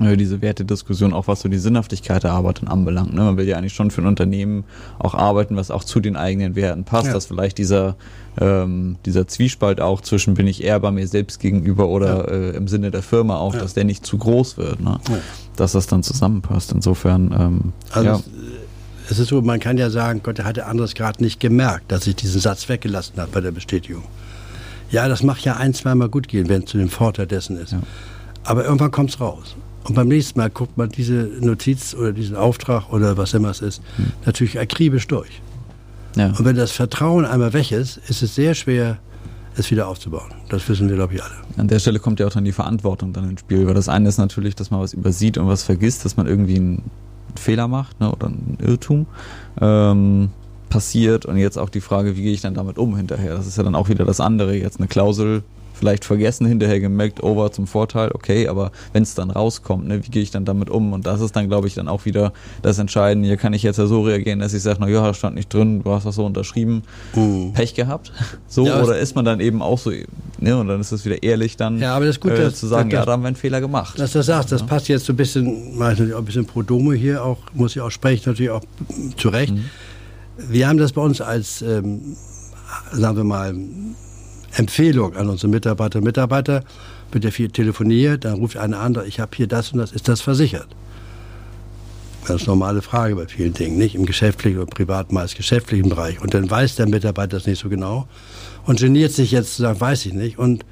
äh, 0.00 0.16
diese 0.16 0.40
Wertediskussion, 0.40 1.12
auch 1.12 1.26
was 1.26 1.40
so 1.40 1.48
die 1.48 1.58
Sinnhaftigkeit 1.58 2.22
der 2.22 2.32
Arbeit 2.32 2.62
dann 2.62 2.68
anbelangt. 2.68 3.12
Ne? 3.14 3.22
Man 3.22 3.36
will 3.36 3.48
ja 3.48 3.56
eigentlich 3.56 3.74
schon 3.74 3.90
für 3.90 4.00
ein 4.00 4.06
Unternehmen 4.06 4.64
auch 4.98 5.14
arbeiten, 5.14 5.56
was 5.56 5.70
auch 5.70 5.82
zu 5.82 6.00
den 6.00 6.16
eigenen 6.16 6.54
Werten 6.54 6.84
passt, 6.84 7.08
ja. 7.08 7.12
dass 7.14 7.26
vielleicht 7.26 7.58
dieser, 7.58 7.96
ähm, 8.40 8.96
dieser 9.04 9.26
Zwiespalt 9.26 9.80
auch 9.80 10.00
zwischen 10.00 10.34
bin 10.34 10.46
ich 10.46 10.62
eher 10.62 10.78
bei 10.78 10.92
mir 10.92 11.08
selbst 11.08 11.40
gegenüber 11.40 11.88
oder 11.88 12.30
ja. 12.30 12.50
äh, 12.50 12.56
im 12.56 12.68
Sinne 12.68 12.90
der 12.90 13.02
Firma 13.02 13.38
auch, 13.38 13.54
ja. 13.54 13.60
dass 13.60 13.74
der 13.74 13.84
nicht 13.84 14.06
zu 14.06 14.18
groß 14.18 14.56
wird. 14.56 14.80
Ne? 14.80 15.00
Dass 15.56 15.72
das 15.72 15.88
dann 15.88 16.04
zusammenpasst. 16.04 16.70
Insofern, 16.72 17.34
ähm, 17.36 17.72
also 17.90 18.08
ja 18.08 18.20
es 19.10 19.18
ist 19.18 19.28
so, 19.28 19.40
man 19.40 19.58
kann 19.58 19.78
ja 19.78 19.90
sagen, 19.90 20.20
Gott, 20.22 20.38
der 20.38 20.44
hatte 20.44 20.66
anderes 20.66 20.94
gerade 20.94 21.22
nicht 21.22 21.40
gemerkt, 21.40 21.90
dass 21.90 22.06
ich 22.06 22.16
diesen 22.16 22.40
Satz 22.40 22.68
weggelassen 22.68 23.14
habe 23.16 23.30
bei 23.32 23.40
der 23.40 23.52
Bestätigung. 23.52 24.04
Ja, 24.90 25.08
das 25.08 25.22
macht 25.22 25.44
ja 25.44 25.56
ein, 25.56 25.74
zweimal 25.74 26.08
gut 26.08 26.28
gehen, 26.28 26.48
wenn 26.48 26.62
es 26.62 26.70
zu 26.70 26.78
dem 26.78 26.88
Vorteil 26.88 27.26
dessen 27.26 27.58
ist. 27.58 27.72
Ja. 27.72 27.80
Aber 28.44 28.64
irgendwann 28.64 28.90
kommt 28.90 29.10
es 29.10 29.20
raus. 29.20 29.56
Und 29.84 29.94
beim 29.94 30.08
nächsten 30.08 30.38
Mal 30.38 30.50
guckt 30.50 30.76
man 30.76 30.90
diese 30.90 31.30
Notiz 31.40 31.94
oder 31.94 32.12
diesen 32.12 32.36
Auftrag 32.36 32.92
oder 32.92 33.16
was 33.16 33.32
immer 33.32 33.50
es 33.50 33.60
ist, 33.60 33.80
hm. 33.96 34.12
natürlich 34.26 34.58
akribisch 34.58 35.06
durch. 35.06 35.40
Ja. 36.16 36.26
Und 36.26 36.44
wenn 36.44 36.56
das 36.56 36.72
Vertrauen 36.72 37.24
einmal 37.24 37.52
weg 37.52 37.72
ist, 37.72 37.98
ist 38.08 38.22
es 38.22 38.34
sehr 38.34 38.54
schwer, 38.54 38.98
es 39.56 39.70
wieder 39.70 39.88
aufzubauen. 39.88 40.34
Das 40.50 40.68
wissen 40.68 40.88
wir, 40.88 40.96
glaube 40.96 41.14
ich, 41.14 41.22
alle. 41.22 41.34
An 41.56 41.68
der 41.68 41.78
Stelle 41.78 41.98
kommt 41.98 42.20
ja 42.20 42.26
auch 42.26 42.32
dann 42.32 42.44
die 42.44 42.52
Verantwortung 42.52 43.12
dann 43.12 43.28
ins 43.30 43.40
Spiel, 43.40 43.66
weil 43.66 43.74
das 43.74 43.88
eine 43.88 44.08
ist 44.08 44.18
natürlich, 44.18 44.54
dass 44.54 44.70
man 44.70 44.80
was 44.80 44.92
übersieht 44.92 45.38
und 45.38 45.48
was 45.48 45.62
vergisst, 45.62 46.04
dass 46.04 46.16
man 46.16 46.26
irgendwie 46.26 46.58
ein 46.58 46.82
Fehler 47.38 47.68
macht 47.68 48.00
ne, 48.00 48.10
oder 48.10 48.28
ein 48.28 48.58
Irrtum 48.60 49.06
ähm, 49.60 50.30
passiert 50.68 51.26
und 51.26 51.36
jetzt 51.36 51.58
auch 51.58 51.70
die 51.70 51.80
Frage, 51.80 52.16
wie 52.16 52.22
gehe 52.22 52.32
ich 52.32 52.40
dann 52.40 52.54
damit 52.54 52.78
um 52.78 52.96
hinterher? 52.96 53.34
Das 53.34 53.46
ist 53.46 53.56
ja 53.56 53.62
dann 53.62 53.74
auch 53.74 53.88
wieder 53.88 54.04
das 54.04 54.20
andere. 54.20 54.54
Jetzt 54.54 54.78
eine 54.78 54.88
Klausel 54.88 55.42
vielleicht 55.78 56.04
vergessen, 56.04 56.46
hinterher 56.46 56.80
gemerkt, 56.80 57.22
over 57.22 57.46
oh, 57.46 57.48
zum 57.48 57.66
Vorteil, 57.66 58.10
okay, 58.12 58.48
aber 58.48 58.72
wenn 58.92 59.02
es 59.02 59.14
dann 59.14 59.30
rauskommt, 59.30 59.86
ne, 59.86 60.04
wie 60.04 60.10
gehe 60.10 60.22
ich 60.22 60.30
dann 60.30 60.44
damit 60.44 60.70
um? 60.70 60.92
Und 60.92 61.06
das 61.06 61.20
ist 61.20 61.36
dann, 61.36 61.48
glaube 61.48 61.68
ich, 61.68 61.74
dann 61.74 61.88
auch 61.88 62.04
wieder 62.04 62.32
das 62.62 62.78
Entscheidende. 62.78 63.28
Hier 63.28 63.36
kann 63.36 63.52
ich 63.52 63.62
jetzt 63.62 63.78
ja 63.78 63.86
so 63.86 64.02
reagieren, 64.02 64.40
dass 64.40 64.54
ich 64.54 64.62
sage, 64.62 64.78
na 64.80 64.88
ja, 64.88 65.14
stand 65.14 65.36
nicht 65.36 65.52
drin, 65.52 65.82
du 65.82 65.90
hast 65.90 66.04
das 66.04 66.16
so 66.16 66.26
unterschrieben, 66.26 66.82
uh. 67.16 67.52
Pech 67.52 67.74
gehabt. 67.74 68.12
So, 68.50 68.64
ja, 68.66 68.82
oder 68.82 68.98
ist 68.98 69.14
man 69.14 69.24
dann 69.24 69.40
eben 69.40 69.60
auch 69.60 69.78
so, 69.78 69.90
ne, 70.38 70.56
und 70.56 70.68
dann 70.68 70.80
ist 70.80 70.90
es 70.90 71.04
wieder 71.04 71.22
ehrlich 71.22 71.56
dann 71.56 71.78
ja, 71.78 71.94
aber 71.94 72.06
das 72.06 72.16
ist 72.16 72.20
gut, 72.20 72.32
äh, 72.32 72.44
dass, 72.44 72.56
zu 72.56 72.66
sagen, 72.66 72.88
das, 72.88 73.00
ja, 73.00 73.06
da 73.06 73.12
haben 73.12 73.22
wir 73.22 73.28
einen 73.28 73.36
Fehler 73.36 73.60
gemacht. 73.60 73.98
Dass 73.98 74.12
du 74.12 74.18
das 74.18 74.26
sagst, 74.26 74.52
das 74.52 74.62
ja. 74.62 74.66
passt 74.66 74.88
jetzt 74.88 75.04
so 75.04 75.12
ein 75.12 75.16
bisschen, 75.16 75.76
natürlich 75.78 76.14
auch 76.14 76.18
ein 76.18 76.24
bisschen 76.24 76.46
pro 76.46 76.62
Domo 76.62 76.92
hier, 76.92 77.22
auch, 77.22 77.38
muss 77.54 77.76
ich 77.76 77.82
auch 77.82 77.90
sprechen, 77.90 78.30
natürlich 78.30 78.50
auch 78.50 78.62
zu 79.16 79.28
Recht. 79.28 79.52
Mhm. 79.52 79.64
Wir 80.48 80.68
haben 80.68 80.78
das 80.78 80.92
bei 80.92 81.02
uns 81.02 81.20
als, 81.20 81.62
ähm, 81.62 82.16
sagen 82.92 83.16
wir 83.16 83.24
mal, 83.24 83.54
Empfehlung 84.52 85.16
an 85.16 85.28
unsere 85.28 85.48
Mitarbeiter 85.48 85.98
und 85.98 86.04
Mitarbeiter, 86.04 86.64
wird 87.12 87.24
ja 87.24 87.30
viel 87.30 87.50
telefoniert, 87.50 88.24
dann 88.24 88.34
ruft 88.34 88.56
einer 88.56 88.80
an, 88.80 88.98
ich 89.06 89.20
habe 89.20 89.30
hier 89.34 89.46
das 89.46 89.72
und 89.72 89.78
das, 89.78 89.92
ist 89.92 90.08
das 90.08 90.20
versichert? 90.20 90.68
Eine 92.28 92.38
normale 92.44 92.82
Frage 92.82 93.16
bei 93.16 93.26
vielen 93.26 93.54
Dingen, 93.54 93.78
nicht? 93.78 93.94
Im 93.94 94.04
geschäftlichen 94.04 94.58
oder 94.58 94.66
privaten, 94.66 95.14
meist 95.14 95.36
geschäftlichen 95.36 95.88
Bereich. 95.88 96.20
Und 96.20 96.34
dann 96.34 96.50
weiß 96.50 96.76
der 96.76 96.86
Mitarbeiter 96.86 97.38
das 97.38 97.46
nicht 97.46 97.58
so 97.58 97.70
genau 97.70 98.06
und 98.66 98.80
geniert 98.80 99.12
sich 99.12 99.30
jetzt 99.30 99.56
zu 99.56 99.62
sagen, 99.62 99.80
weiß 99.80 100.04
ich 100.04 100.12
nicht, 100.12 100.38
und 100.38 100.66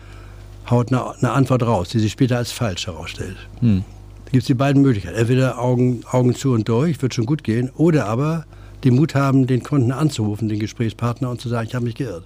haut 0.69 0.93
eine, 0.93 1.17
eine 1.17 1.33
Antwort 1.33 1.63
raus, 1.63 1.89
die 1.89 1.99
sich 1.99 2.13
später 2.13 2.37
als 2.37 2.53
falsch 2.53 2.87
herausstellt. 2.87 3.37
Hm. 3.61 3.85
Da 4.27 4.31
gibt 4.33 4.43
es 4.43 4.47
die 4.49 4.55
beiden 4.55 4.83
Möglichkeiten. 4.83 5.17
Entweder 5.17 5.59
Augen, 5.59 6.03
Augen 6.11 6.35
zu 6.35 6.53
und 6.53 6.69
durch, 6.69 7.01
wird 7.01 7.15
schon 7.15 7.25
gut 7.25 7.43
gehen, 7.43 7.71
oder 7.75 8.07
aber 8.07 8.45
den 8.85 8.97
Mut 8.97 9.15
haben, 9.15 9.47
den 9.47 9.63
Kunden 9.63 9.93
anzurufen, 9.93 10.49
den 10.49 10.59
Gesprächspartner, 10.59 11.31
und 11.31 11.41
zu 11.41 11.49
sagen, 11.49 11.69
ich 11.69 11.75
habe 11.75 11.87
mich 11.87 11.95
geirrt. 11.95 12.25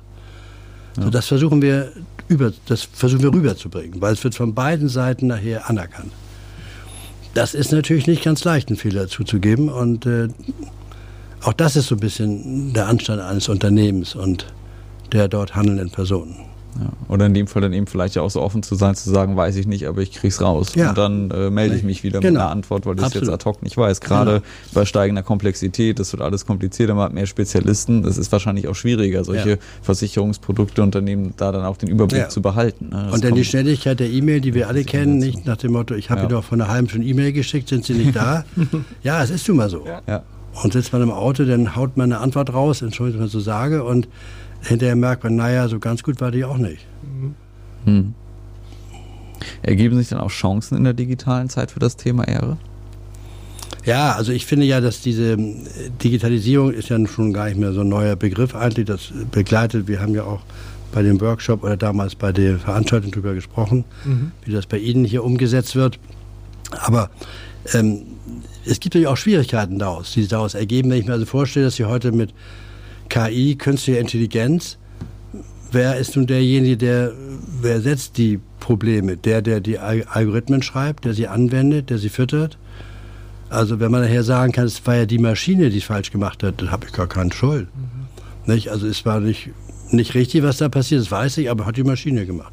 Ja. 0.96 1.04
So, 1.04 1.10
das 1.10 1.26
versuchen 1.26 1.62
wir 1.62 1.92
über, 2.28 2.52
das 2.66 2.82
versuchen 2.82 3.22
wir 3.22 3.32
rüberzubringen, 3.32 4.00
weil 4.00 4.12
es 4.12 4.22
wird 4.24 4.34
von 4.34 4.54
beiden 4.54 4.88
Seiten 4.88 5.28
nachher 5.28 5.68
anerkannt. 5.68 6.12
Das 7.34 7.54
ist 7.54 7.72
natürlich 7.72 8.06
nicht 8.06 8.24
ganz 8.24 8.42
leicht, 8.44 8.68
einen 8.68 8.76
Fehler 8.76 9.08
zuzugeben 9.08 9.68
und 9.68 10.06
äh, 10.06 10.28
auch 11.42 11.52
das 11.52 11.76
ist 11.76 11.86
so 11.86 11.94
ein 11.94 12.00
bisschen 12.00 12.72
der 12.72 12.88
Anstand 12.88 13.22
eines 13.22 13.48
Unternehmens 13.48 14.14
und 14.14 14.46
der 15.12 15.28
dort 15.28 15.54
handelnden 15.54 15.90
Personen. 15.90 16.49
Ja. 16.78 16.92
Oder 17.08 17.26
in 17.26 17.34
dem 17.34 17.46
Fall 17.46 17.62
dann 17.62 17.72
eben 17.72 17.86
vielleicht 17.86 18.16
auch 18.18 18.30
so 18.30 18.40
offen 18.40 18.62
zu 18.62 18.74
sein, 18.74 18.94
zu 18.94 19.10
sagen, 19.10 19.36
weiß 19.36 19.56
ich 19.56 19.66
nicht, 19.66 19.86
aber 19.86 20.00
ich 20.02 20.12
krieg's 20.12 20.40
raus. 20.40 20.74
Ja. 20.74 20.90
Und 20.90 20.98
dann 20.98 21.30
äh, 21.30 21.50
melde 21.50 21.74
ich 21.74 21.82
mich 21.82 22.02
wieder 22.04 22.20
genau. 22.20 22.32
mit 22.32 22.40
einer 22.40 22.50
Antwort, 22.50 22.86
weil 22.86 22.98
ich 22.98 23.04
es 23.04 23.14
jetzt 23.14 23.28
ad 23.28 23.44
hoc 23.44 23.62
nicht 23.62 23.76
weiß. 23.76 24.00
Gerade 24.00 24.30
genau. 24.30 24.42
bei 24.72 24.84
steigender 24.84 25.22
Komplexität, 25.22 25.98
das 25.98 26.12
wird 26.12 26.22
alles 26.22 26.46
komplizierter, 26.46 26.94
man 26.94 27.04
hat 27.04 27.12
mehr 27.12 27.26
Spezialisten. 27.26 28.04
Es 28.04 28.18
ist 28.18 28.30
wahrscheinlich 28.32 28.68
auch 28.68 28.74
schwieriger, 28.74 29.24
solche 29.24 29.50
ja. 29.50 29.56
Versicherungsprodukte 29.82 30.82
Unternehmen 30.82 31.34
da 31.36 31.52
dann 31.52 31.64
auch 31.64 31.76
den 31.76 31.88
Überblick 31.88 32.30
zu 32.30 32.42
behalten. 32.42 32.90
Ne? 32.90 33.10
Und 33.12 33.24
dann 33.24 33.34
die 33.34 33.44
Schnelligkeit 33.44 34.00
der 34.00 34.10
E-Mail, 34.10 34.40
die 34.40 34.54
wir 34.54 34.68
alle 34.68 34.84
kennen, 34.84 35.18
nicht 35.18 35.46
nach 35.46 35.56
dem 35.56 35.72
Motto, 35.72 35.94
ich 35.94 36.10
habe 36.10 36.20
ja. 36.20 36.26
Ihnen 36.26 36.34
doch 36.34 36.44
von 36.44 36.60
einer 36.60 36.70
halben 36.70 36.88
Stunde 36.88 37.06
E-Mail 37.06 37.32
geschickt, 37.32 37.68
sind 37.68 37.84
Sie 37.84 37.94
nicht 37.94 38.14
da? 38.14 38.44
ja, 39.02 39.22
es 39.22 39.30
ist 39.30 39.46
nun 39.48 39.56
mal 39.56 39.70
so. 39.70 39.84
Und 40.62 40.72
sitzt 40.72 40.92
man 40.92 41.02
im 41.02 41.10
Auto, 41.10 41.44
dann 41.44 41.76
haut 41.76 41.96
man 41.96 42.12
eine 42.12 42.20
Antwort 42.20 42.52
raus, 42.52 42.82
entschuldigt, 42.82 43.18
was 43.20 43.26
ich 43.26 43.32
so 43.32 43.40
sage, 43.40 43.84
und 43.84 44.08
hinterher 44.62 44.96
merkt 44.96 45.24
man, 45.24 45.36
naja, 45.36 45.68
so 45.68 45.78
ganz 45.78 46.02
gut 46.02 46.20
war 46.20 46.30
die 46.30 46.44
auch 46.44 46.58
nicht. 46.58 46.86
Hm. 47.84 48.14
Ergeben 49.62 49.96
sich 49.96 50.08
dann 50.08 50.20
auch 50.20 50.30
Chancen 50.30 50.76
in 50.76 50.84
der 50.84 50.92
digitalen 50.92 51.48
Zeit 51.48 51.70
für 51.70 51.80
das 51.80 51.96
Thema 51.96 52.28
Ehre? 52.28 52.58
Ja, 53.84 54.12
also 54.12 54.32
ich 54.32 54.44
finde 54.44 54.66
ja, 54.66 54.80
dass 54.80 55.00
diese 55.00 55.32
äh, 55.32 55.54
Digitalisierung 56.02 56.72
ist 56.72 56.90
ja 56.90 57.06
schon 57.06 57.32
gar 57.32 57.46
nicht 57.46 57.58
mehr 57.58 57.72
so 57.72 57.80
ein 57.80 57.88
neuer 57.88 58.16
Begriff 58.16 58.54
eigentlich. 58.54 58.86
Das 58.86 59.12
begleitet, 59.30 59.88
wir 59.88 60.00
haben 60.00 60.14
ja 60.14 60.24
auch 60.24 60.42
bei 60.92 61.02
dem 61.02 61.20
Workshop 61.20 61.62
oder 61.62 61.76
damals 61.76 62.14
bei 62.14 62.32
der 62.32 62.58
Veranstaltung 62.58 63.12
darüber 63.12 63.32
gesprochen, 63.32 63.84
mhm. 64.04 64.32
wie 64.44 64.52
das 64.52 64.66
bei 64.66 64.78
Ihnen 64.78 65.04
hier 65.04 65.24
umgesetzt 65.24 65.76
wird. 65.76 65.98
Aber 66.82 67.10
ähm, 67.72 68.02
es 68.64 68.80
gibt 68.80 68.94
natürlich 68.94 69.08
auch 69.08 69.16
Schwierigkeiten 69.16 69.78
daraus, 69.78 70.12
die 70.12 70.20
sich 70.20 70.30
daraus 70.30 70.54
ergeben. 70.54 70.90
Wenn 70.90 70.98
ich 70.98 71.06
mir 71.06 71.12
also 71.12 71.26
vorstelle, 71.26 71.66
dass 71.66 71.76
Sie 71.76 71.84
heute 71.84 72.12
mit 72.12 72.34
KI, 73.10 73.56
künstliche 73.56 73.98
Intelligenz, 73.98 74.78
wer 75.72 75.96
ist 75.96 76.16
nun 76.16 76.26
derjenige, 76.26 76.76
der, 76.76 77.12
wer 77.60 77.80
setzt 77.82 78.16
die 78.16 78.40
Probleme? 78.60 79.16
Der, 79.16 79.42
der 79.42 79.60
die 79.60 79.78
Algorithmen 79.78 80.62
schreibt, 80.62 81.04
der 81.04 81.12
sie 81.12 81.28
anwendet, 81.28 81.90
der 81.90 81.98
sie 81.98 82.08
füttert? 82.08 82.56
Also 83.50 83.80
wenn 83.80 83.90
man 83.90 84.02
nachher 84.02 84.22
sagen 84.22 84.52
kann, 84.52 84.64
es 84.64 84.86
war 84.86 84.96
ja 84.96 85.06
die 85.06 85.18
Maschine, 85.18 85.70
die 85.70 85.78
es 85.78 85.84
falsch 85.84 86.12
gemacht 86.12 86.42
hat, 86.42 86.60
dann 86.62 86.70
habe 86.70 86.86
ich 86.86 86.92
gar 86.92 87.08
keine 87.08 87.32
Schuld. 87.32 87.66
Mhm. 87.74 88.52
Nicht? 88.52 88.68
Also 88.68 88.86
es 88.86 89.04
war 89.04 89.20
nicht, 89.20 89.50
nicht 89.90 90.14
richtig, 90.14 90.42
was 90.42 90.58
da 90.58 90.68
passiert, 90.68 91.00
das 91.00 91.10
weiß 91.10 91.38
ich, 91.38 91.50
aber 91.50 91.66
hat 91.66 91.76
die 91.76 91.84
Maschine 91.84 92.26
gemacht. 92.26 92.52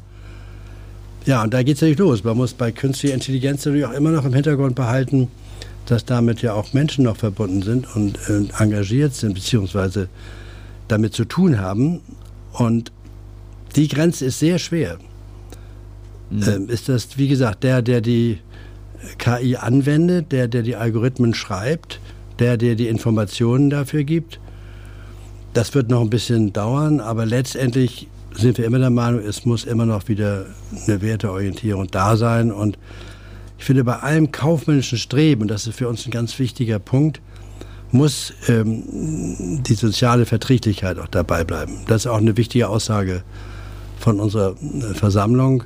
Ja, 1.24 1.42
und 1.42 1.54
da 1.54 1.62
geht 1.62 1.76
es 1.76 1.82
natürlich 1.82 1.98
los. 1.98 2.24
Man 2.24 2.36
muss 2.36 2.54
bei 2.54 2.72
künstlicher 2.72 3.14
Intelligenz 3.14 3.64
natürlich 3.64 3.86
auch 3.86 3.92
immer 3.92 4.10
noch 4.10 4.24
im 4.24 4.32
Hintergrund 4.34 4.74
behalten, 4.74 5.28
dass 5.86 6.04
damit 6.04 6.42
ja 6.42 6.54
auch 6.54 6.72
Menschen 6.72 7.04
noch 7.04 7.16
verbunden 7.16 7.62
sind 7.62 7.94
und 7.94 8.18
äh, 8.28 8.62
engagiert 8.62 9.14
sind, 9.14 9.34
beziehungsweise 9.34 10.08
damit 10.88 11.14
zu 11.14 11.24
tun 11.24 11.60
haben. 11.60 12.00
Und 12.52 12.92
die 13.76 13.88
Grenze 13.88 14.26
ist 14.26 14.38
sehr 14.38 14.58
schwer. 14.58 14.98
Mhm. 16.30 16.42
Ähm, 16.46 16.68
ist 16.68 16.88
das, 16.88 17.18
wie 17.18 17.28
gesagt, 17.28 17.64
der, 17.64 17.82
der 17.82 18.00
die 18.00 18.38
KI 19.18 19.56
anwendet, 19.56 20.32
der, 20.32 20.48
der 20.48 20.62
die 20.62 20.76
Algorithmen 20.76 21.34
schreibt, 21.34 22.00
der, 22.38 22.56
der 22.56 22.74
die 22.74 22.88
Informationen 22.88 23.70
dafür 23.70 24.04
gibt. 24.04 24.40
Das 25.54 25.74
wird 25.74 25.88
noch 25.88 26.00
ein 26.00 26.10
bisschen 26.10 26.52
dauern, 26.52 27.00
aber 27.00 27.24
letztendlich 27.26 28.08
sind 28.34 28.58
wir 28.58 28.64
immer 28.64 28.78
der 28.78 28.90
Meinung, 28.90 29.20
es 29.20 29.44
muss 29.44 29.64
immer 29.64 29.86
noch 29.86 30.08
wieder 30.08 30.46
eine 30.86 31.00
Werteorientierung 31.00 31.88
da 31.90 32.16
sein. 32.16 32.52
Und 32.52 32.78
ich 33.58 33.64
finde, 33.64 33.84
bei 33.84 33.96
allem 33.96 34.30
kaufmännischen 34.30 34.98
Streben, 34.98 35.48
das 35.48 35.66
ist 35.66 35.76
für 35.76 35.88
uns 35.88 36.06
ein 36.06 36.10
ganz 36.10 36.38
wichtiger 36.38 36.78
Punkt, 36.78 37.20
muss 37.90 38.32
ähm, 38.48 39.62
die 39.62 39.74
soziale 39.74 40.26
Verträglichkeit 40.26 40.98
auch 40.98 41.08
dabei 41.08 41.44
bleiben. 41.44 41.80
Das 41.86 42.02
ist 42.02 42.06
auch 42.06 42.18
eine 42.18 42.36
wichtige 42.36 42.68
Aussage 42.68 43.22
von 43.98 44.20
unserer 44.20 44.54
äh, 44.60 44.94
Versammlung. 44.94 45.64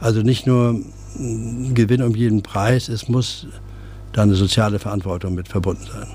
Also 0.00 0.22
nicht 0.22 0.46
nur 0.46 0.80
Gewinn 1.74 2.02
um 2.02 2.14
jeden 2.14 2.42
Preis, 2.42 2.88
es 2.88 3.08
muss 3.08 3.46
da 4.12 4.22
eine 4.22 4.34
soziale 4.34 4.78
Verantwortung 4.78 5.34
mit 5.34 5.48
verbunden 5.48 5.86
sein. 5.92 6.08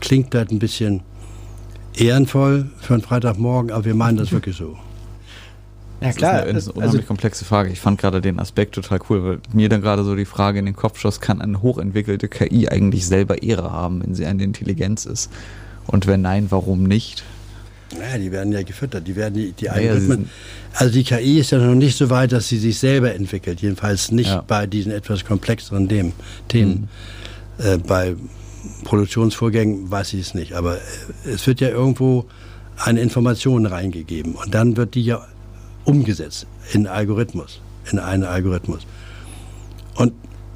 Klingt 0.00 0.28
vielleicht 0.30 0.50
ein 0.50 0.58
bisschen 0.58 1.02
ehrenvoll 1.94 2.70
für 2.80 2.94
einen 2.94 3.02
Freitagmorgen, 3.02 3.70
aber 3.72 3.84
wir 3.84 3.94
meinen 3.94 4.16
das 4.16 4.32
wirklich 4.32 4.56
so. 4.56 4.76
Ja, 6.00 6.12
klar. 6.12 6.44
Das 6.44 6.44
ist 6.44 6.48
eine, 6.48 6.56
eine 6.56 6.72
unheimlich 6.72 6.94
also, 7.00 7.06
komplexe 7.06 7.44
Frage. 7.44 7.70
Ich 7.70 7.80
fand 7.80 8.00
gerade 8.00 8.20
den 8.20 8.38
Aspekt 8.38 8.74
total 8.74 9.00
cool, 9.08 9.24
weil 9.24 9.38
mir 9.52 9.68
dann 9.68 9.80
gerade 9.80 10.04
so 10.04 10.14
die 10.14 10.24
Frage 10.24 10.58
in 10.58 10.66
den 10.66 10.76
Kopf 10.76 10.98
schoss, 10.98 11.20
kann 11.20 11.40
eine 11.40 11.62
hochentwickelte 11.62 12.28
KI 12.28 12.68
eigentlich 12.68 13.06
selber 13.06 13.42
Ehre 13.42 13.72
haben, 13.72 14.02
wenn 14.02 14.14
sie 14.14 14.26
eine 14.26 14.42
Intelligenz 14.42 15.06
ist? 15.06 15.30
Und 15.86 16.06
wenn 16.06 16.20
nein, 16.20 16.46
warum 16.50 16.82
nicht? 16.82 17.24
Ja, 17.92 18.18
die 18.18 18.32
werden 18.32 18.52
ja 18.52 18.62
gefüttert, 18.62 19.06
die 19.06 19.14
werden 19.14 19.34
die, 19.34 19.52
die 19.52 19.70
Algorithmen. 19.70 20.24
Ja, 20.24 20.80
also 20.80 20.92
die 20.92 21.04
KI 21.04 21.38
ist 21.38 21.52
ja 21.52 21.58
noch 21.58 21.74
nicht 21.74 21.96
so 21.96 22.10
weit, 22.10 22.32
dass 22.32 22.48
sie 22.48 22.58
sich 22.58 22.78
selber 22.78 23.14
entwickelt, 23.14 23.62
jedenfalls 23.62 24.10
nicht 24.10 24.28
ja. 24.28 24.42
bei 24.46 24.66
diesen 24.66 24.90
etwas 24.90 25.24
komplexeren 25.24 25.88
Themen. 26.48 26.88
Mhm. 27.58 27.64
Äh, 27.64 27.78
bei 27.78 28.16
Produktionsvorgängen 28.84 29.90
weiß 29.90 30.14
ich 30.14 30.20
es 30.20 30.34
nicht, 30.34 30.54
aber 30.54 30.78
es 31.24 31.46
wird 31.46 31.60
ja 31.60 31.68
irgendwo 31.68 32.26
eine 32.76 33.00
Information 33.00 33.64
reingegeben 33.66 34.34
und 34.34 34.52
dann 34.52 34.76
wird 34.76 34.96
die 34.96 35.02
ja 35.02 35.26
umgesetzt 35.86 36.46
in 36.72 36.86
Algorithmus, 36.86 37.60
in 37.90 37.98
einen 37.98 38.24
Algorithmus. 38.24 38.86
Und 39.94 40.12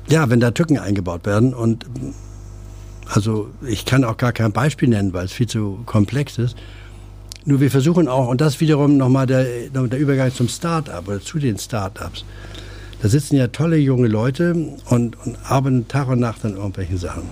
ja, 0.09 0.29
wenn 0.29 0.41
da 0.41 0.51
Tücken 0.51 0.79
eingebaut 0.79 1.25
werden 1.25 1.55
und 1.55 1.87
also 3.07 3.49
ich 3.67 3.87
kann 3.87 4.05
auch 4.05 4.17
gar 4.17 4.33
kein 4.33 4.53
Beispiel 4.53 4.89
nennen, 4.89 5.13
weil 5.13 5.25
es 5.25 5.33
viel 5.33 5.49
zu 5.49 5.81
komplex 5.87 6.39
ist. 6.39 6.57
Nur 7.45 7.61
wir 7.61 7.71
versuchen 7.71 8.07
auch, 8.07 8.29
und 8.29 8.41
das 8.41 8.61
wiederum 8.61 8.97
nochmal 8.97 9.27
der, 9.27 9.45
der 9.71 9.99
Übergang 9.99 10.33
zum 10.33 10.49
Start-up 10.49 11.09
oder 11.09 11.21
zu 11.21 11.39
den 11.39 11.59
Start-ups. 11.59 12.25
Da 13.01 13.09
sitzen 13.09 13.37
ja 13.37 13.49
tolle 13.49 13.79
junge 13.79 14.09
Leute 14.09 14.53
und, 14.91 15.17
und 15.25 15.39
arbeiten 15.49 15.89
Tag 15.89 16.09
und 16.09 16.21
Nacht 16.21 16.45
an 16.45 16.55
irgendwelchen 16.55 16.99
Sachen. 16.99 17.23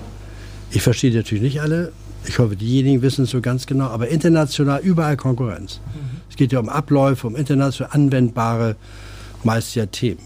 Ich 0.71 0.83
verstehe 0.83 1.15
natürlich 1.15 1.43
nicht 1.43 1.61
alle. 1.61 1.93
Ich 2.27 2.39
hoffe, 2.39 2.57
diejenigen 2.57 3.03
wissen 3.03 3.25
es 3.25 3.31
so 3.31 3.41
ganz 3.41 3.67
genau. 3.67 3.87
Aber 3.87 4.09
international 4.09 4.81
überall 4.81 5.17
Konkurrenz. 5.17 5.81
Mhm 5.95 6.08
geht 6.37 6.53
ja 6.53 6.61
um 6.61 6.69
Abläufe, 6.69 7.27
um 7.27 7.37
international 7.37 7.93
anwendbare, 7.93 8.77
meist 9.45 9.75
ja 9.75 9.87
Themen. 9.87 10.21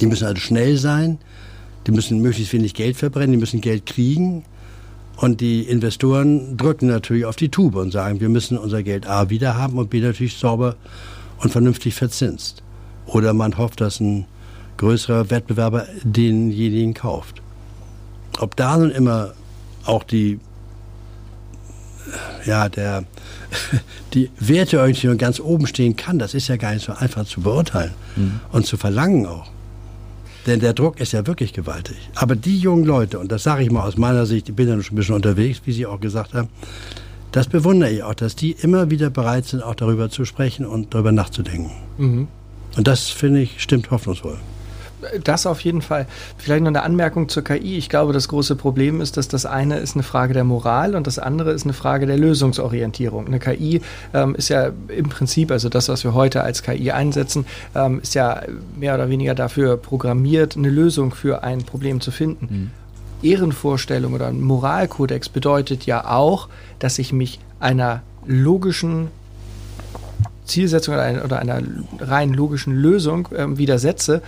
Die 0.00 0.06
müssen 0.06 0.26
also 0.26 0.40
schnell 0.40 0.76
sein, 0.76 1.18
die 1.86 1.92
müssen 1.92 2.20
möglichst 2.20 2.52
wenig 2.52 2.74
Geld 2.74 2.96
verbrennen, 2.96 3.32
die 3.32 3.38
müssen 3.38 3.60
Geld 3.60 3.86
kriegen. 3.86 4.44
Und 5.16 5.40
die 5.40 5.62
Investoren 5.62 6.58
drücken 6.58 6.88
natürlich 6.88 7.24
auf 7.24 7.36
die 7.36 7.48
Tube 7.48 7.76
und 7.76 7.90
sagen, 7.90 8.20
wir 8.20 8.28
müssen 8.28 8.58
unser 8.58 8.82
Geld 8.82 9.06
A 9.06 9.30
wieder 9.30 9.56
haben 9.56 9.78
und 9.78 9.88
B 9.88 10.00
natürlich 10.00 10.36
sauber 10.36 10.76
und 11.38 11.50
vernünftig 11.50 11.94
verzinst. 11.94 12.62
Oder 13.06 13.32
man 13.32 13.56
hofft, 13.56 13.80
dass 13.80 14.00
ein 14.00 14.26
größerer 14.76 15.30
Wettbewerber 15.30 15.86
denjenigen 16.02 16.92
kauft. 16.92 17.40
Ob 18.38 18.56
da 18.56 18.76
nun 18.76 18.90
immer 18.90 19.32
auch 19.86 20.02
die 20.02 20.38
ja, 22.44 22.68
der, 22.68 23.04
die 24.14 24.30
Werteorientierung 24.38 25.18
ganz 25.18 25.40
oben 25.40 25.66
stehen 25.66 25.96
kann, 25.96 26.18
das 26.18 26.34
ist 26.34 26.48
ja 26.48 26.56
gar 26.56 26.74
nicht 26.74 26.84
so 26.84 26.92
einfach 26.92 27.24
zu 27.24 27.40
beurteilen 27.40 27.92
mhm. 28.16 28.40
und 28.52 28.66
zu 28.66 28.76
verlangen 28.76 29.26
auch. 29.26 29.48
Denn 30.46 30.60
der 30.60 30.74
Druck 30.74 31.00
ist 31.00 31.12
ja 31.12 31.26
wirklich 31.26 31.52
gewaltig. 31.52 31.96
Aber 32.14 32.36
die 32.36 32.58
jungen 32.58 32.84
Leute, 32.84 33.18
und 33.18 33.32
das 33.32 33.42
sage 33.42 33.64
ich 33.64 33.70
mal 33.70 33.82
aus 33.82 33.96
meiner 33.96 34.26
Sicht, 34.26 34.48
ich 34.48 34.54
bin 34.54 34.68
ja 34.68 34.80
schon 34.80 34.94
ein 34.94 34.96
bisschen 34.96 35.16
unterwegs, 35.16 35.62
wie 35.64 35.72
Sie 35.72 35.86
auch 35.86 36.00
gesagt 36.00 36.34
haben, 36.34 36.48
das 37.32 37.48
bewundere 37.48 37.90
ich 37.90 38.02
auch, 38.02 38.14
dass 38.14 38.36
die 38.36 38.52
immer 38.52 38.90
wieder 38.90 39.10
bereit 39.10 39.46
sind, 39.46 39.62
auch 39.62 39.74
darüber 39.74 40.08
zu 40.08 40.24
sprechen 40.24 40.64
und 40.64 40.94
darüber 40.94 41.12
nachzudenken. 41.12 41.72
Mhm. 41.98 42.28
Und 42.76 42.86
das, 42.86 43.08
finde 43.08 43.40
ich, 43.40 43.60
stimmt 43.60 43.90
hoffnungsvoll. 43.90 44.38
Das 45.24 45.46
auf 45.46 45.60
jeden 45.60 45.82
Fall. 45.82 46.06
Vielleicht 46.38 46.62
noch 46.62 46.68
eine 46.68 46.82
Anmerkung 46.82 47.28
zur 47.28 47.44
KI. 47.44 47.76
Ich 47.76 47.88
glaube, 47.88 48.12
das 48.12 48.28
große 48.28 48.56
Problem 48.56 49.00
ist, 49.00 49.16
dass 49.16 49.28
das 49.28 49.46
eine 49.46 49.78
ist 49.78 49.94
eine 49.94 50.02
Frage 50.02 50.34
der 50.34 50.44
Moral 50.44 50.94
und 50.94 51.06
das 51.06 51.18
andere 51.18 51.52
ist 51.52 51.64
eine 51.64 51.72
Frage 51.72 52.06
der 52.06 52.16
Lösungsorientierung. 52.16 53.26
Eine 53.26 53.38
KI 53.38 53.80
ähm, 54.14 54.34
ist 54.34 54.48
ja 54.48 54.70
im 54.88 55.08
Prinzip, 55.08 55.50
also 55.50 55.68
das, 55.68 55.88
was 55.88 56.04
wir 56.04 56.14
heute 56.14 56.42
als 56.42 56.62
KI 56.62 56.90
einsetzen, 56.90 57.46
ähm, 57.74 58.00
ist 58.00 58.14
ja 58.14 58.42
mehr 58.78 58.94
oder 58.94 59.08
weniger 59.08 59.34
dafür 59.34 59.76
programmiert, 59.76 60.56
eine 60.56 60.70
Lösung 60.70 61.12
für 61.12 61.42
ein 61.42 61.64
Problem 61.64 62.00
zu 62.00 62.10
finden. 62.10 62.48
Mhm. 62.50 62.70
Ehrenvorstellung 63.22 64.12
oder 64.14 64.26
ein 64.26 64.40
Moralkodex 64.40 65.28
bedeutet 65.28 65.86
ja 65.86 66.10
auch, 66.10 66.48
dass 66.78 66.98
ich 66.98 67.12
mich 67.12 67.40
einer 67.60 68.02
logischen 68.26 69.08
Zielsetzung 70.44 70.94
oder, 70.94 71.02
ein, 71.02 71.22
oder 71.22 71.38
einer 71.38 71.60
rein 71.98 72.32
logischen 72.32 72.74
Lösung 72.74 73.28
äh, 73.32 73.58
widersetze 73.58 74.22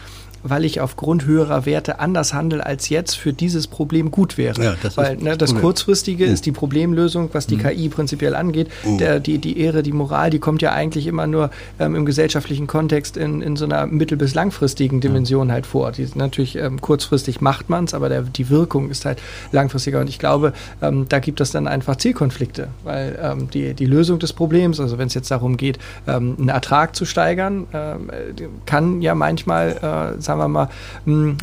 weil 0.49 0.65
ich 0.65 0.81
aufgrund 0.81 1.25
höherer 1.25 1.67
Werte 1.67 2.01
anders 2.01 2.35
handle, 2.35 2.65
als 2.65 2.89
jetzt 2.89 3.15
für 3.15 3.33
dieses 3.33 3.67
Problem 3.67 4.11
gut 4.11 4.39
wäre. 4.39 4.63
Ja, 4.63 4.75
das 4.83 4.97
weil 4.97 5.17
ne, 5.17 5.37
das 5.37 5.55
Kurzfristige 5.55 6.27
mhm. 6.27 6.33
ist 6.33 6.47
die 6.47 6.53
Problemlösung, 6.53 7.31
was 7.33 7.47
die 7.47 7.57
mhm. 7.57 7.63
KI 7.63 7.89
prinzipiell 7.89 8.35
angeht. 8.35 8.69
Mhm. 8.85 8.99
Der, 8.99 9.21
die, 9.21 9.39
die 9.39 9.61
Ehre, 9.61 9.83
die 9.83 9.93
Moral, 9.93 10.31
die 10.31 10.39
kommt 10.39 10.63
ja 10.63 10.73
eigentlich 10.73 11.07
immer 11.07 11.27
nur 11.27 11.51
ähm, 11.79 11.95
im 11.95 12.07
gesellschaftlichen 12.07 12.67
Kontext 12.67 13.17
in, 13.17 13.43
in 13.43 13.57
so 13.57 13.65
einer 13.65 13.87
mittel- 13.87 14.19
bis 14.19 14.35
langfristigen 14.35 15.01
Dimension 15.01 15.53
halt 15.53 15.67
vor. 15.67 15.93
Die, 15.93 16.09
natürlich 16.15 16.57
ähm, 16.57 16.81
kurzfristig 16.81 17.41
macht 17.41 17.69
man 17.69 17.85
es, 17.85 17.95
aber 17.95 18.09
der, 18.09 18.23
die 18.23 18.49
Wirkung 18.49 18.91
ist 18.91 19.05
halt 19.05 19.21
langfristiger. 19.53 20.01
Und 20.01 20.09
ich 20.09 20.19
glaube, 20.19 20.53
ähm, 20.83 21.07
da 21.09 21.19
gibt 21.19 21.41
es 21.41 21.51
dann 21.51 21.69
einfach 21.69 21.97
Zielkonflikte, 21.97 22.69
weil 22.85 23.19
ähm, 23.23 23.51
die, 23.51 23.75
die 23.75 23.87
Lösung 23.87 24.19
des 24.19 24.33
Problems, 24.33 24.81
also 24.81 24.99
wenn 24.99 25.09
es 25.09 25.15
jetzt 25.15 25.31
darum 25.31 25.57
geht, 25.57 25.79
ähm, 26.07 26.37
einen 26.39 26.49
Ertrag 26.49 26.95
zu 26.97 27.05
steigern, 27.05 27.67
ähm, 27.73 28.11
kann 28.67 29.03
ja 29.03 29.15
manchmal 29.15 29.71
äh, 29.71 30.21
sagen 30.21 30.38
wir 30.39 30.49
mal, 30.49 30.69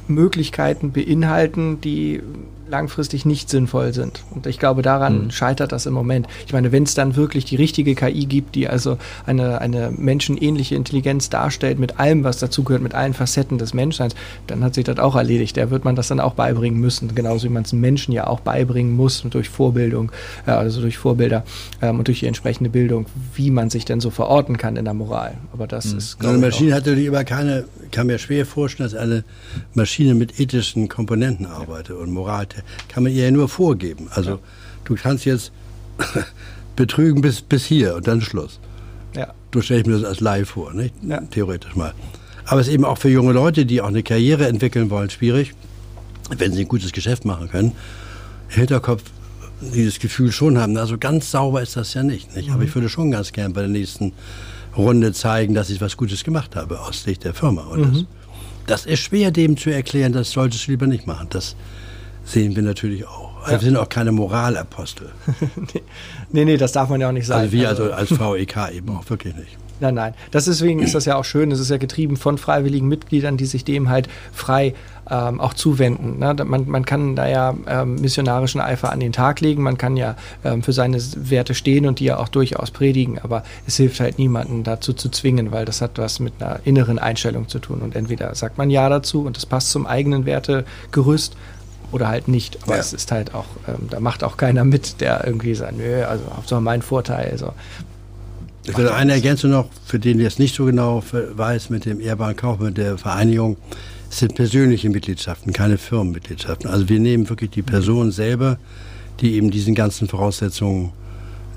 Möglichkeiten 0.07 0.91
beinhalten, 0.91 1.81
die 1.81 2.21
langfristig 2.67 3.25
nicht 3.25 3.49
sinnvoll 3.49 3.93
sind. 3.93 4.23
Und 4.31 4.47
ich 4.47 4.59
glaube, 4.59 4.81
daran 4.81 5.25
mhm. 5.25 5.31
scheitert 5.31 5.71
das 5.71 5.85
im 5.85 5.93
Moment. 5.93 6.27
Ich 6.45 6.53
meine, 6.53 6.71
wenn 6.71 6.83
es 6.83 6.93
dann 6.93 7.15
wirklich 7.15 7.45
die 7.45 7.55
richtige 7.55 7.95
KI 7.95 8.25
gibt, 8.25 8.55
die 8.55 8.67
also 8.67 8.97
eine, 9.25 9.61
eine 9.61 9.91
menschenähnliche 9.91 10.75
Intelligenz 10.75 11.29
darstellt, 11.29 11.79
mit 11.79 11.99
allem, 11.99 12.23
was 12.23 12.39
dazugehört, 12.39 12.81
mit 12.81 12.95
allen 12.95 13.13
Facetten 13.13 13.57
des 13.57 13.73
Menschseins, 13.73 14.15
dann 14.47 14.63
hat 14.63 14.75
sich 14.75 14.83
das 14.83 14.97
auch 14.99 15.15
erledigt. 15.15 15.57
Da 15.57 15.69
wird 15.69 15.85
man 15.85 15.95
das 15.95 16.07
dann 16.07 16.19
auch 16.19 16.33
beibringen 16.33 16.79
müssen, 16.79 17.13
genauso 17.13 17.45
wie 17.45 17.53
man 17.53 17.63
es 17.63 17.73
Menschen 17.73 18.11
ja 18.11 18.27
auch 18.27 18.39
beibringen 18.39 18.93
muss, 18.95 19.23
durch 19.29 19.49
Vorbildung, 19.49 20.11
äh, 20.47 20.51
also 20.51 20.81
durch 20.81 20.97
Vorbilder 20.97 21.43
ähm, 21.81 21.99
und 21.99 22.07
durch 22.07 22.19
die 22.19 22.27
entsprechende 22.27 22.69
Bildung, 22.69 23.05
wie 23.35 23.51
man 23.51 23.69
sich 23.69 23.85
denn 23.85 23.99
so 23.99 24.09
verorten 24.09 24.57
kann 24.57 24.75
in 24.75 24.85
der 24.85 24.93
Moral. 24.93 25.35
Aber 25.53 25.67
das 25.67 25.91
mhm. 25.91 25.97
ist, 25.99 26.25
Eine 26.25 26.37
Maschine 26.37 26.73
hat 26.73 26.85
natürlich 26.85 27.07
immer 27.07 27.23
keine, 27.23 27.65
kann 27.91 28.07
mir 28.07 28.17
schwer 28.17 28.45
vorstellen, 28.45 28.89
dass 28.89 28.99
eine 28.99 29.23
Maschine 29.73 30.15
mit 30.15 30.39
ethischen 30.39 30.89
Komponenten 30.89 31.45
arbeitet 31.45 31.95
ja. 31.95 32.01
und 32.01 32.11
Moral 32.11 32.47
kann 32.89 33.03
man 33.03 33.11
ihr 33.11 33.25
ja 33.25 33.31
nur 33.31 33.49
vorgeben. 33.49 34.07
Also 34.11 34.31
ja. 34.31 34.39
du 34.85 34.95
kannst 34.95 35.25
jetzt 35.25 35.51
betrügen 36.75 37.21
bis, 37.21 37.41
bis 37.41 37.65
hier 37.65 37.95
und 37.95 38.07
dann 38.07 38.21
Schluss. 38.21 38.59
Ja. 39.15 39.33
Du 39.51 39.61
stellst 39.61 39.87
mir 39.87 39.93
das 39.93 40.03
als 40.03 40.19
Live 40.19 40.49
vor, 40.49 40.73
nicht? 40.73 40.93
Ja. 41.03 41.21
theoretisch 41.21 41.75
mal. 41.75 41.93
Aber 42.45 42.61
es 42.61 42.67
ist 42.67 42.73
eben 42.73 42.85
auch 42.85 42.97
für 42.97 43.09
junge 43.09 43.33
Leute, 43.33 43.65
die 43.65 43.81
auch 43.81 43.87
eine 43.87 44.03
Karriere 44.03 44.47
entwickeln 44.47 44.89
wollen, 44.89 45.09
schwierig, 45.09 45.53
wenn 46.37 46.53
sie 46.53 46.61
ein 46.61 46.67
gutes 46.67 46.91
Geschäft 46.91 47.25
machen 47.25 47.49
können. 47.49 47.71
Im 48.49 48.55
Hinterkopf 48.57 49.03
dieses 49.61 49.99
Gefühl 49.99 50.31
schon 50.31 50.57
haben, 50.57 50.77
also 50.77 50.97
ganz 50.97 51.31
sauber 51.31 51.61
ist 51.61 51.75
das 51.75 51.93
ja 51.93 52.03
nicht. 52.03 52.35
nicht? 52.35 52.49
Mhm. 52.49 52.53
Aber 52.53 52.63
ich 52.63 52.75
würde 52.75 52.89
schon 52.89 53.11
ganz 53.11 53.31
gern 53.31 53.53
bei 53.53 53.61
der 53.61 53.69
nächsten 53.69 54.13
Runde 54.77 55.13
zeigen, 55.13 55.53
dass 55.53 55.69
ich 55.69 55.81
was 55.81 55.97
Gutes 55.97 56.23
gemacht 56.23 56.55
habe 56.55 56.79
aus 56.81 57.03
Sicht 57.03 57.23
der 57.23 57.33
Firma. 57.33 57.63
Und 57.63 57.79
mhm. 57.79 57.93
das, 58.67 58.83
das, 58.83 58.85
ist 58.85 58.99
schwer, 58.99 59.31
dem 59.31 59.57
zu 59.57 59.69
erklären, 59.69 60.13
das 60.13 60.31
solltest 60.31 60.67
du 60.67 60.71
lieber 60.71 60.87
nicht 60.87 61.07
machen. 61.07 61.27
Das, 61.29 61.55
sehen 62.25 62.55
wir 62.55 62.63
natürlich 62.63 63.07
auch. 63.07 63.35
Also 63.41 63.51
ja. 63.51 63.61
Wir 63.61 63.65
sind 63.65 63.77
auch 63.77 63.89
keine 63.89 64.11
Moralapostel. 64.11 65.11
nee, 66.31 66.45
nee, 66.45 66.57
das 66.57 66.71
darf 66.71 66.89
man 66.89 66.99
ja 66.99 67.07
auch 67.07 67.13
nicht 67.13 67.27
sagen. 67.27 67.41
Also 67.41 67.51
wir 67.51 67.69
also 67.69 67.91
als 67.93 68.11
VEK 68.11 68.75
eben 68.75 68.97
auch 68.97 69.09
wirklich 69.09 69.35
nicht. 69.35 69.57
Nein, 69.81 69.95
nein. 69.95 70.13
deswegen 70.33 70.81
ist 70.81 70.95
das 70.95 71.03
ja 71.03 71.17
auch 71.17 71.25
schön. 71.25 71.51
Es 71.51 71.59
ist 71.59 71.69
ja 71.69 71.75
getrieben 71.75 72.15
von 72.15 72.37
freiwilligen 72.37 72.87
Mitgliedern, 72.87 73.35
die 73.35 73.45
sich 73.45 73.65
dem 73.65 73.89
halt 73.89 74.07
frei 74.31 74.73
ähm, 75.09 75.41
auch 75.41 75.53
zuwenden. 75.53 76.19
Ne? 76.19 76.33
Man, 76.45 76.69
man 76.69 76.85
kann 76.85 77.15
da 77.15 77.27
ja 77.27 77.53
ähm, 77.67 77.95
missionarischen 77.95 78.61
Eifer 78.61 78.91
an 78.91 78.99
den 78.99 79.11
Tag 79.11 79.41
legen, 79.41 79.61
man 79.61 79.77
kann 79.77 79.97
ja 79.97 80.15
ähm, 80.43 80.63
für 80.63 80.71
seine 80.73 80.97
Werte 81.15 81.53
stehen 81.53 81.85
und 81.85 81.99
die 81.99 82.05
ja 82.05 82.17
auch 82.17 82.29
durchaus 82.29 82.71
predigen, 82.71 83.19
aber 83.19 83.43
es 83.67 83.75
hilft 83.77 83.99
halt 83.99 84.17
niemanden 84.17 84.63
dazu 84.63 84.93
zu 84.93 85.09
zwingen, 85.09 85.51
weil 85.51 85.65
das 85.65 85.81
hat 85.81 85.97
was 85.97 86.19
mit 86.19 86.33
einer 86.39 86.59
inneren 86.63 86.97
Einstellung 86.97 87.47
zu 87.47 87.59
tun. 87.59 87.81
Und 87.81 87.95
entweder 87.95 88.33
sagt 88.33 88.57
man 88.57 88.69
Ja 88.69 88.89
dazu 88.89 89.25
und 89.25 89.35
das 89.35 89.45
passt 89.45 89.71
zum 89.71 89.85
eigenen 89.85 90.25
Wertegerüst 90.25 91.35
oder 91.95 92.09
halt 92.09 92.27
nicht. 92.27 92.61
Aber 92.63 92.75
ja. 92.75 92.81
es 92.81 92.91
ist 92.93 93.11
halt 93.11 93.33
auch, 93.33 93.45
ähm, 93.67 93.87
da 93.89 93.99
macht 94.01 94.23
auch 94.23 94.35
keiner 94.35 94.65
mit, 94.65 94.99
der 94.99 95.25
irgendwie 95.25 95.55
sagt, 95.55 95.77
nö, 95.77 96.03
also 96.03 96.23
Hauptsache 96.35 96.61
mein 96.61 96.81
Vorteil. 96.81 97.31
Also, 97.31 97.53
ich 98.67 98.77
will 98.77 98.89
eine 98.89 99.13
Ergänzung 99.13 99.51
noch, 99.51 99.69
für 99.85 99.99
den 99.99 100.19
jetzt 100.19 100.37
nicht 100.37 100.55
so 100.55 100.65
genau 100.65 101.01
weiß, 101.11 101.69
mit 101.69 101.85
dem 101.85 102.01
ehrbaren 102.01 102.35
Kauf, 102.35 102.59
mit 102.59 102.77
der 102.77 102.97
Vereinigung, 102.97 103.57
es 104.09 104.19
sind 104.19 104.35
persönliche 104.35 104.89
Mitgliedschaften, 104.89 105.53
keine 105.53 105.77
Firmenmitgliedschaften. 105.77 106.69
Also 106.69 106.89
wir 106.89 106.99
nehmen 106.99 107.29
wirklich 107.29 107.51
die 107.51 107.61
Person 107.61 108.11
selber, 108.11 108.57
die 109.21 109.35
eben 109.35 109.51
diesen 109.51 109.75
ganzen 109.75 110.07
Voraussetzungen 110.07 110.91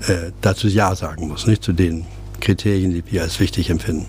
äh, 0.07 0.31
dazu 0.41 0.67
Ja 0.67 0.95
sagen 0.95 1.27
muss, 1.27 1.47
nicht 1.47 1.63
zu 1.63 1.73
den 1.73 2.05
Kriterien, 2.39 2.93
die 2.93 3.03
wir 3.11 3.23
als 3.23 3.39
wichtig 3.39 3.69
empfinden. 3.69 4.07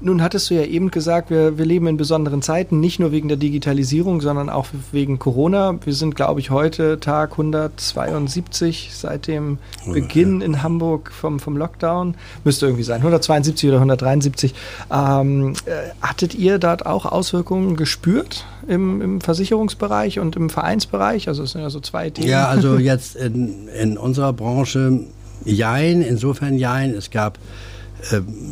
Nun 0.00 0.22
hattest 0.22 0.48
du 0.50 0.54
ja 0.54 0.62
eben 0.62 0.90
gesagt, 0.90 1.30
wir, 1.30 1.58
wir 1.58 1.64
leben 1.64 1.86
in 1.88 1.96
besonderen 1.96 2.40
Zeiten, 2.40 2.78
nicht 2.78 3.00
nur 3.00 3.10
wegen 3.10 3.28
der 3.28 3.36
Digitalisierung, 3.36 4.20
sondern 4.20 4.48
auch 4.48 4.66
wegen 4.92 5.18
Corona. 5.18 5.78
Wir 5.84 5.94
sind, 5.94 6.14
glaube 6.14 6.38
ich, 6.40 6.50
heute 6.50 7.00
Tag 7.00 7.32
172 7.32 8.90
seit 8.94 9.26
dem 9.26 9.58
Beginn 9.86 10.40
in 10.40 10.62
Hamburg 10.62 11.10
vom, 11.12 11.40
vom 11.40 11.56
Lockdown. 11.56 12.14
Müsste 12.44 12.66
irgendwie 12.66 12.84
sein, 12.84 12.98
172 12.98 13.68
oder 13.68 13.78
173. 13.78 14.54
Ähm, 14.92 15.54
äh, 15.64 15.70
hattet 16.00 16.34
ihr 16.34 16.58
dort 16.58 16.86
auch 16.86 17.04
Auswirkungen 17.04 17.76
gespürt 17.76 18.44
im, 18.68 19.02
im 19.02 19.20
Versicherungsbereich 19.20 20.20
und 20.20 20.36
im 20.36 20.48
Vereinsbereich? 20.48 21.26
Also 21.26 21.42
es 21.42 21.52
sind 21.52 21.62
ja 21.62 21.70
so 21.70 21.80
zwei 21.80 22.10
Themen. 22.10 22.28
Ja, 22.28 22.46
also 22.46 22.78
jetzt 22.78 23.16
in, 23.16 23.68
in 23.68 23.98
unserer 23.98 24.32
Branche 24.32 25.00
Jein, 25.44 26.02
insofern 26.02 26.56
Jein. 26.56 26.94
Es 26.94 27.10
gab 27.10 27.38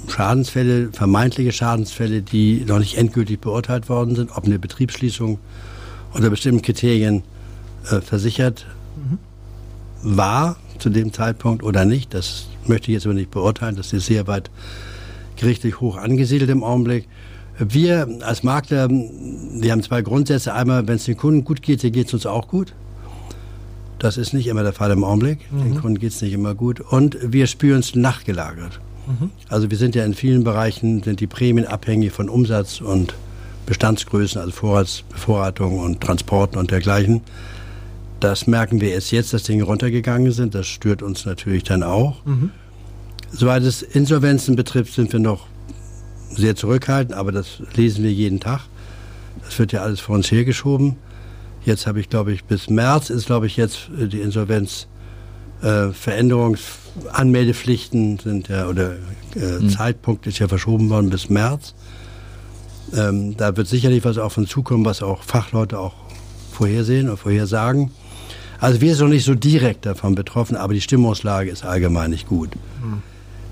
Schadensfälle, 0.08 0.90
vermeintliche 0.92 1.52
Schadensfälle, 1.52 2.22
die 2.22 2.64
noch 2.66 2.78
nicht 2.78 2.98
endgültig 2.98 3.40
beurteilt 3.40 3.88
worden 3.88 4.16
sind, 4.16 4.36
ob 4.36 4.44
eine 4.44 4.58
Betriebsschließung 4.58 5.38
unter 6.12 6.30
bestimmten 6.30 6.62
Kriterien 6.62 7.22
äh, 7.90 8.00
versichert 8.00 8.66
mhm. 8.96 9.18
war 10.02 10.56
zu 10.78 10.90
dem 10.90 11.12
Zeitpunkt 11.12 11.62
oder 11.62 11.84
nicht. 11.84 12.12
Das 12.14 12.48
möchte 12.66 12.90
ich 12.90 12.94
jetzt 12.94 13.06
aber 13.06 13.14
nicht 13.14 13.30
beurteilen. 13.30 13.76
Das 13.76 13.92
ist 13.92 14.06
sehr 14.06 14.26
weit 14.26 14.50
gerichtlich 15.36 15.80
hoch 15.80 15.96
angesiedelt 15.96 16.50
im 16.50 16.64
Augenblick. 16.64 17.08
Wir 17.58 18.08
als 18.20 18.42
Makler, 18.42 18.88
wir 18.90 19.72
haben 19.72 19.82
zwei 19.82 20.02
Grundsätze. 20.02 20.52
Einmal, 20.52 20.86
wenn 20.88 20.96
es 20.96 21.04
den 21.04 21.16
Kunden 21.16 21.44
gut 21.44 21.62
geht, 21.62 21.82
dann 21.82 21.92
geht 21.92 22.08
es 22.08 22.14
uns 22.14 22.26
auch 22.26 22.48
gut. 22.48 22.74
Das 23.98 24.18
ist 24.18 24.34
nicht 24.34 24.46
immer 24.46 24.62
der 24.62 24.74
Fall 24.74 24.90
im 24.90 25.04
Augenblick. 25.04 25.50
Mhm. 25.50 25.62
Den 25.62 25.80
Kunden 25.80 25.98
geht 25.98 26.12
es 26.12 26.20
nicht 26.20 26.34
immer 26.34 26.54
gut. 26.54 26.80
Und 26.80 27.16
wir 27.22 27.46
spüren 27.46 27.80
es 27.80 27.94
nachgelagert. 27.94 28.80
Also 29.48 29.70
wir 29.70 29.78
sind 29.78 29.94
ja 29.94 30.04
in 30.04 30.14
vielen 30.14 30.44
Bereichen, 30.44 31.02
sind 31.02 31.20
die 31.20 31.26
Prämien 31.26 31.66
abhängig 31.66 32.12
von 32.12 32.28
Umsatz 32.28 32.80
und 32.80 33.14
Bestandsgrößen, 33.66 34.40
also 34.40 34.52
Vorratsbevorratung 34.52 35.78
und 35.78 36.00
Transporten 36.00 36.58
und 36.58 36.70
dergleichen. 36.70 37.20
Das 38.20 38.46
merken 38.46 38.80
wir 38.80 38.92
erst 38.92 39.12
jetzt, 39.12 39.32
dass 39.32 39.42
Dinge 39.42 39.64
runtergegangen 39.64 40.32
sind. 40.32 40.54
Das 40.54 40.66
stört 40.66 41.02
uns 41.02 41.26
natürlich 41.26 41.64
dann 41.64 41.82
auch. 41.82 42.24
Mhm. 42.24 42.50
Soweit 43.30 43.62
es 43.62 43.82
Insolvenzen 43.82 44.56
betrifft, 44.56 44.94
sind 44.94 45.12
wir 45.12 45.20
noch 45.20 45.46
sehr 46.30 46.56
zurückhaltend, 46.56 47.16
aber 47.16 47.32
das 47.32 47.62
lesen 47.74 48.04
wir 48.04 48.12
jeden 48.12 48.40
Tag. 48.40 48.62
Das 49.44 49.58
wird 49.58 49.72
ja 49.72 49.82
alles 49.82 50.00
vor 50.00 50.14
uns 50.14 50.30
hergeschoben. 50.30 50.96
Jetzt 51.64 51.86
habe 51.86 52.00
ich, 52.00 52.08
glaube 52.08 52.32
ich, 52.32 52.44
bis 52.44 52.70
März 52.70 53.10
ist, 53.10 53.26
glaube 53.26 53.46
ich, 53.46 53.56
jetzt 53.56 53.90
die 53.90 54.20
Insolvenz 54.20 54.86
äh, 55.62 55.92
Veränderungsanmeldepflichten 55.92 58.18
sind 58.18 58.48
ja, 58.48 58.68
oder 58.68 58.96
äh, 59.34 59.58
mhm. 59.60 59.70
Zeitpunkt 59.70 60.26
ist 60.26 60.38
ja 60.38 60.48
verschoben 60.48 60.90
worden 60.90 61.10
bis 61.10 61.28
März. 61.28 61.74
Ähm, 62.94 63.36
da 63.36 63.56
wird 63.56 63.66
sicherlich 63.66 64.04
was 64.04 64.18
auf 64.18 64.38
uns 64.38 64.50
zukommen, 64.50 64.84
was 64.84 65.02
auch 65.02 65.22
Fachleute 65.22 65.78
auch 65.78 65.94
vorhersehen 66.52 67.08
und 67.08 67.16
vorhersagen. 67.16 67.90
Also 68.58 68.80
wir 68.80 68.94
sind 68.94 69.06
noch 69.06 69.12
nicht 69.12 69.24
so 69.24 69.34
direkt 69.34 69.86
davon 69.86 70.14
betroffen, 70.14 70.56
aber 70.56 70.72
die 70.72 70.80
Stimmungslage 70.80 71.50
ist 71.50 71.64
allgemein 71.64 72.10
nicht 72.10 72.28
gut. 72.28 72.50
Mhm. 72.82 73.02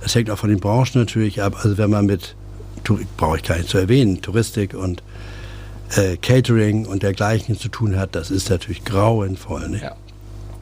Das 0.01 0.15
hängt 0.15 0.31
auch 0.31 0.39
von 0.39 0.51
den 0.51 0.61
Branchen 0.61 1.01
natürlich 1.01 1.43
ab. 1.43 1.57
Also 1.63 1.79
wenn 1.79 1.91
man 1.91 2.07
mit, 2.07 2.37
brauche 3.17 3.39
ich 3.39 3.43
gar 3.43 3.57
nicht 3.57 3.69
zu 3.69 3.79
erwähnen, 3.79 4.23
Touristik 4.23 4.75
und 4.75 5.03
äh, 5.97 6.17
Catering 6.17 6.87
und 6.87 7.03
dergleichen 7.03 7.59
zu 7.59 7.69
tun 7.69 7.97
hat, 7.97 8.15
das 8.15 8.31
ist 8.31 8.51
natürlich 8.51 8.85
grauenvoll. 8.85 9.69
Nicht? 9.69 9.83
Ja 9.83 9.97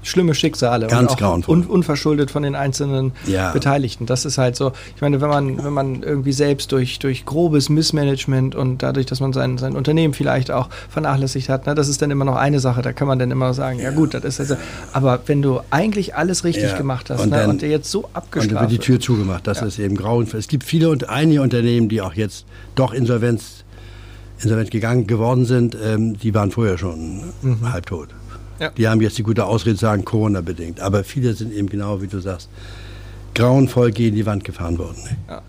schlimme 0.03 0.35
Schicksale. 0.35 0.87
Ganz 0.87 1.17
grauenvoll. 1.17 1.57
Un 1.57 1.67
unverschuldet 1.67 2.31
von 2.31 2.43
den 2.43 2.55
einzelnen 2.55 3.13
ja. 3.27 3.53
Beteiligten. 3.53 4.07
Das 4.07 4.25
ist 4.25 4.39
halt 4.39 4.57
so, 4.57 4.73
ich 4.95 5.01
meine, 5.03 5.21
wenn 5.21 5.29
man, 5.29 5.65
wenn 5.65 5.73
man 5.73 6.03
irgendwie 6.03 6.33
selbst 6.33 6.73
durch, 6.73 6.99
durch 6.99 7.25
grobes 7.25 7.69
Missmanagement 7.69 8.55
und 8.55 8.83
dadurch, 8.83 9.07
dass 9.07 9.21
man 9.21 9.33
sein, 9.33 9.59
sein 9.59 9.77
Unternehmen 9.77 10.15
vielleicht 10.15 10.51
auch 10.51 10.69
vernachlässigt 10.89 11.49
hat, 11.49 11.67
ne, 11.67 11.75
das 11.75 11.89
ist 11.89 12.03
dann 12.03 12.11
immer 12.11 12.25
noch 12.25 12.37
eine 12.37 12.61
Sache, 12.61 12.83
da 12.83 12.93
kann 12.93 13.09
man 13.09 13.19
dann 13.19 13.31
immer 13.31 13.55
sagen, 13.55 13.79
ja, 13.79 13.87
ja 13.87 13.91
gut, 13.91 14.15
das 14.15 14.25
ist 14.25 14.41
also, 14.41 14.57
aber 14.93 15.21
wenn 15.27 15.43
du 15.43 15.61
eigentlich 15.71 16.15
alles 16.15 16.45
richtig 16.45 16.71
ja. 16.71 16.77
gemacht 16.77 17.11
hast 17.11 17.23
und, 17.23 17.31
ne, 17.31 17.37
dann, 17.37 17.51
und 17.51 17.63
jetzt 17.63 17.91
so 17.91 18.09
abgestraft 18.13 18.51
Und 18.51 18.55
dann 18.55 18.63
wird 18.63 18.73
die 18.73 18.79
Tür 18.79 19.01
zugemacht, 19.01 19.47
das 19.47 19.63
ist 19.63 19.79
eben 19.79 19.97
grauenvoll. 19.97 20.41
Es 20.41 20.49
gibt 20.49 20.65
viele 20.65 20.91
und 20.91 21.09
einige 21.09 21.43
Unternehmen, 21.43 21.89
die 21.89 22.01
auch 22.01 22.15
jetzt 22.15 22.45
doch 22.75 22.93
Insolvenz 22.93 23.65
insolvent 24.43 24.71
gegangen 24.71 25.07
geworden 25.07 25.45
sind, 25.45 25.77
ähm, 25.83 26.19
die 26.19 26.35
waren 26.35 26.51
vorher 26.51 26.79
schon 26.79 27.33
mhm. 27.43 27.73
halbtot. 27.73 28.09
Ja. 28.59 28.71
Die 28.71 28.89
haben 28.89 29.01
jetzt 29.01 29.19
die 29.19 29.23
gute 29.23 29.45
Ausrede 29.45 29.77
sagen, 29.77 30.05
Corona-bedingt. 30.05 30.81
Aber 30.81 31.05
viele 31.05 31.35
sind 31.35 31.53
eben 31.53 31.69
genau, 31.69 32.03
wie 32.03 32.07
du 32.07 32.21
sagst, 32.21 32.49
grauenvoll 33.35 33.91
gegen 33.93 34.17
die 34.17 34.27
Wand 34.27 34.45
gefahren 34.45 34.79
worden. 34.79 35.03
Ne? 35.05 35.17
Ja. 35.29 35.43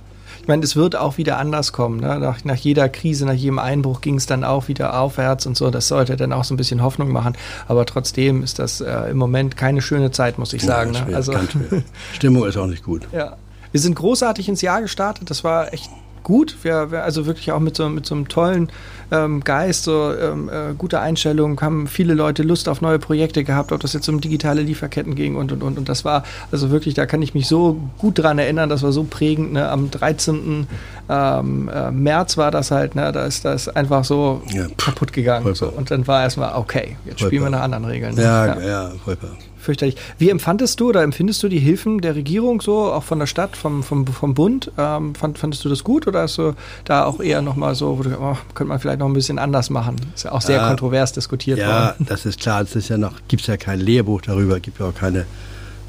Ich 0.44 0.48
meine, 0.50 0.62
es 0.64 0.76
wird 0.76 0.98
auch 0.98 1.18
wieder 1.18 1.38
anders 1.38 1.72
kommen. 1.72 2.02
Ne? 2.02 2.20
Nach, 2.20 2.44
nach, 2.44 2.58
jeder 2.58 2.90
Krise, 2.90 3.26
nach 3.26 3.34
jedem 3.34 3.60
Einbruch 3.60 4.02
ging 4.02 4.16
es 4.16 4.26
dann 4.26 4.44
auch 4.44 4.68
wieder 4.68 5.00
aufwärts 5.00 5.46
und 5.46 5.56
so. 5.56 5.70
Das 5.70 5.88
sollte 5.88 6.18
dann 6.18 6.34
auch 6.34 6.44
so 6.44 6.54
ein 6.54 6.58
bisschen 6.58 6.84
Hoffnung 6.84 7.14
machen. 7.14 7.38
Aber 7.70 7.86
trotzdem 7.86 8.44
ist 8.44 8.60
das 8.60 8.82
äh, 8.82 9.12
im 9.12 9.18
Moment 9.18 9.56
keine 9.56 9.82
schöne 9.82 10.12
Zeit, 10.12 10.38
muss 10.38 10.52
ich 10.52 10.62
sagen. 10.62 10.96
Ja, 10.96 11.06
ne? 11.06 11.16
also, 11.16 11.34
Stimmung 12.14 12.46
ist 12.46 12.58
auch 12.58 12.68
nicht 12.68 12.84
gut. 12.84 13.08
Ja. 13.14 13.38
Wir 13.72 13.80
sind 13.80 13.96
großartig 13.96 14.50
ins 14.50 14.62
Jahr 14.62 14.82
gestartet. 14.82 15.30
Das 15.30 15.46
war 15.46 15.74
echt 15.74 15.90
gut. 16.24 16.58
Wir, 16.64 16.92
wir 16.92 17.04
also 17.04 17.26
wirklich 17.26 17.52
auch 17.52 17.60
mit 17.60 17.76
so, 17.76 17.88
mit 17.90 18.06
so 18.06 18.16
einem 18.16 18.28
tollen 18.28 18.72
ähm, 19.12 19.44
Geist, 19.44 19.84
so 19.84 20.14
ähm, 20.14 20.50
äh, 20.50 20.74
gute 20.78 21.00
Einstellung, 21.00 21.60
haben 21.62 21.88
viele 21.88 22.14
Leute 22.14 22.44
Lust 22.44 22.68
auf 22.68 22.82
neue 22.82 23.00
Projekte 23.00 23.44
gehabt, 23.44 23.72
ob 23.72 23.82
das 23.82 23.94
jetzt 23.94 24.08
um 24.10 24.22
digitale 24.22 24.62
Lieferketten 24.62 25.16
ging 25.16 25.36
und 25.36 25.52
und 25.52 25.62
und. 25.64 25.78
Und 25.78 25.90
das 25.90 26.06
war 26.06 26.24
also 26.52 26.72
wirklich, 26.72 26.96
da 26.96 27.06
kann 27.06 27.22
ich 27.22 27.34
mich 27.34 27.48
so 27.48 27.80
gut 27.98 28.20
dran 28.20 28.40
erinnern, 28.40 28.70
das 28.70 28.84
war 28.84 28.92
so 28.92 29.04
prägend. 29.04 29.54
Ne? 29.54 29.70
Am 29.70 29.92
13. 29.92 30.68
Ähm, 31.10 31.70
äh, 31.74 31.92
März 31.92 32.38
war 32.38 32.50
das 32.50 32.72
halt, 32.72 32.96
ne? 32.96 33.12
da 33.12 33.26
ist 33.26 33.46
das 33.46 33.68
einfach 33.68 34.06
so 34.06 34.42
ja, 34.48 34.68
kaputt 34.78 35.14
gegangen. 35.14 35.54
So. 35.54 35.68
Und 35.68 35.92
dann 35.92 36.08
war 36.08 36.24
erstmal, 36.24 36.56
okay, 36.56 36.98
jetzt 37.06 37.20
spielen 37.20 37.44
wir 37.44 37.50
nach 37.50 37.62
anderen 37.62 37.86
Regeln. 37.86 38.16
Ja, 38.18 38.46
ja, 38.46 38.62
ja 38.62 38.92
vollkommen 39.04 39.38
fürchterlich. 39.64 39.96
Wie 40.18 40.30
empfandest 40.30 40.80
du 40.80 40.90
oder 40.90 41.04
empfindest 41.04 41.42
du 41.44 41.48
die 41.48 41.60
Hilfen 41.60 42.02
der 42.02 42.16
Regierung 42.16 42.62
so, 42.62 42.92
auch 42.92 43.04
von 43.04 43.20
der 43.20 43.28
Stadt, 43.28 43.56
vom, 43.56 43.84
vom, 43.84 44.06
vom 44.06 44.34
Bund? 44.34 44.72
Ähm, 44.78 45.16
fand, 45.16 45.38
fandest 45.38 45.64
du 45.66 45.70
das 45.70 45.84
gut 45.84 46.08
oder 46.08 46.22
hast 46.22 46.38
du 46.38 46.54
da 46.86 47.06
auch 47.06 47.20
eher 47.20 47.42
nochmal 47.42 47.76
so, 47.76 47.98
wo 47.98 48.04
du, 48.04 48.12
oh, 48.20 48.38
könnte 48.54 48.70
man 48.70 48.80
vielleicht 48.80 49.00
noch 49.00 49.08
ein 49.08 49.14
bisschen 49.14 49.40
anders 49.40 49.70
machen? 49.70 49.96
Ist 50.14 50.24
ja 50.26 50.32
auch 50.32 50.42
sehr 50.42 50.58
ja, 50.58 50.68
kontrovers 50.68 51.14
diskutiert 51.14 51.60
ja, 51.60 51.68
worden. 51.68 51.96
Ja, 52.00 52.06
das 52.08 52.26
ist 52.26 52.40
klar. 52.40 52.62
Es 52.62 52.76
ist 52.76 52.90
ja 52.90 52.98
noch, 52.98 53.14
gibt 53.28 53.42
es 53.42 53.48
ja 53.48 53.58
kein 53.58 53.80
Lehrbuch 53.80 54.22
darüber, 54.22 54.60
gibt 54.60 54.80
ja 54.80 54.88
auch 54.88 54.96
keine, 54.96 55.26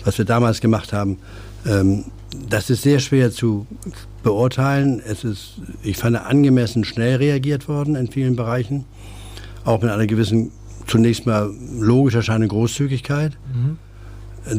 was 0.05 0.19
wir 0.19 0.25
damals 0.25 0.61
gemacht 0.61 0.93
haben. 0.93 1.19
Ähm, 1.67 2.05
das 2.49 2.71
ist 2.71 2.83
sehr 2.83 2.99
schwer 2.99 3.31
zu 3.31 3.67
beurteilen. 4.23 5.01
Es 5.07 5.25
ist, 5.25 5.55
ich 5.83 5.97
fand, 5.97 6.17
angemessen 6.17 6.85
schnell 6.85 7.17
reagiert 7.17 7.69
worden 7.69 7.95
in 7.95 8.09
vielen 8.09 8.37
Bereichen. 8.37 8.85
Auch 9.65 9.81
mit 9.81 9.91
einer 9.91 10.07
gewissen 10.07 10.51
zunächst 10.87 11.27
mal 11.27 11.51
logisch 11.79 12.15
erscheinende 12.15 12.49
Großzügigkeit. 12.49 13.33
Mhm. 13.53 13.79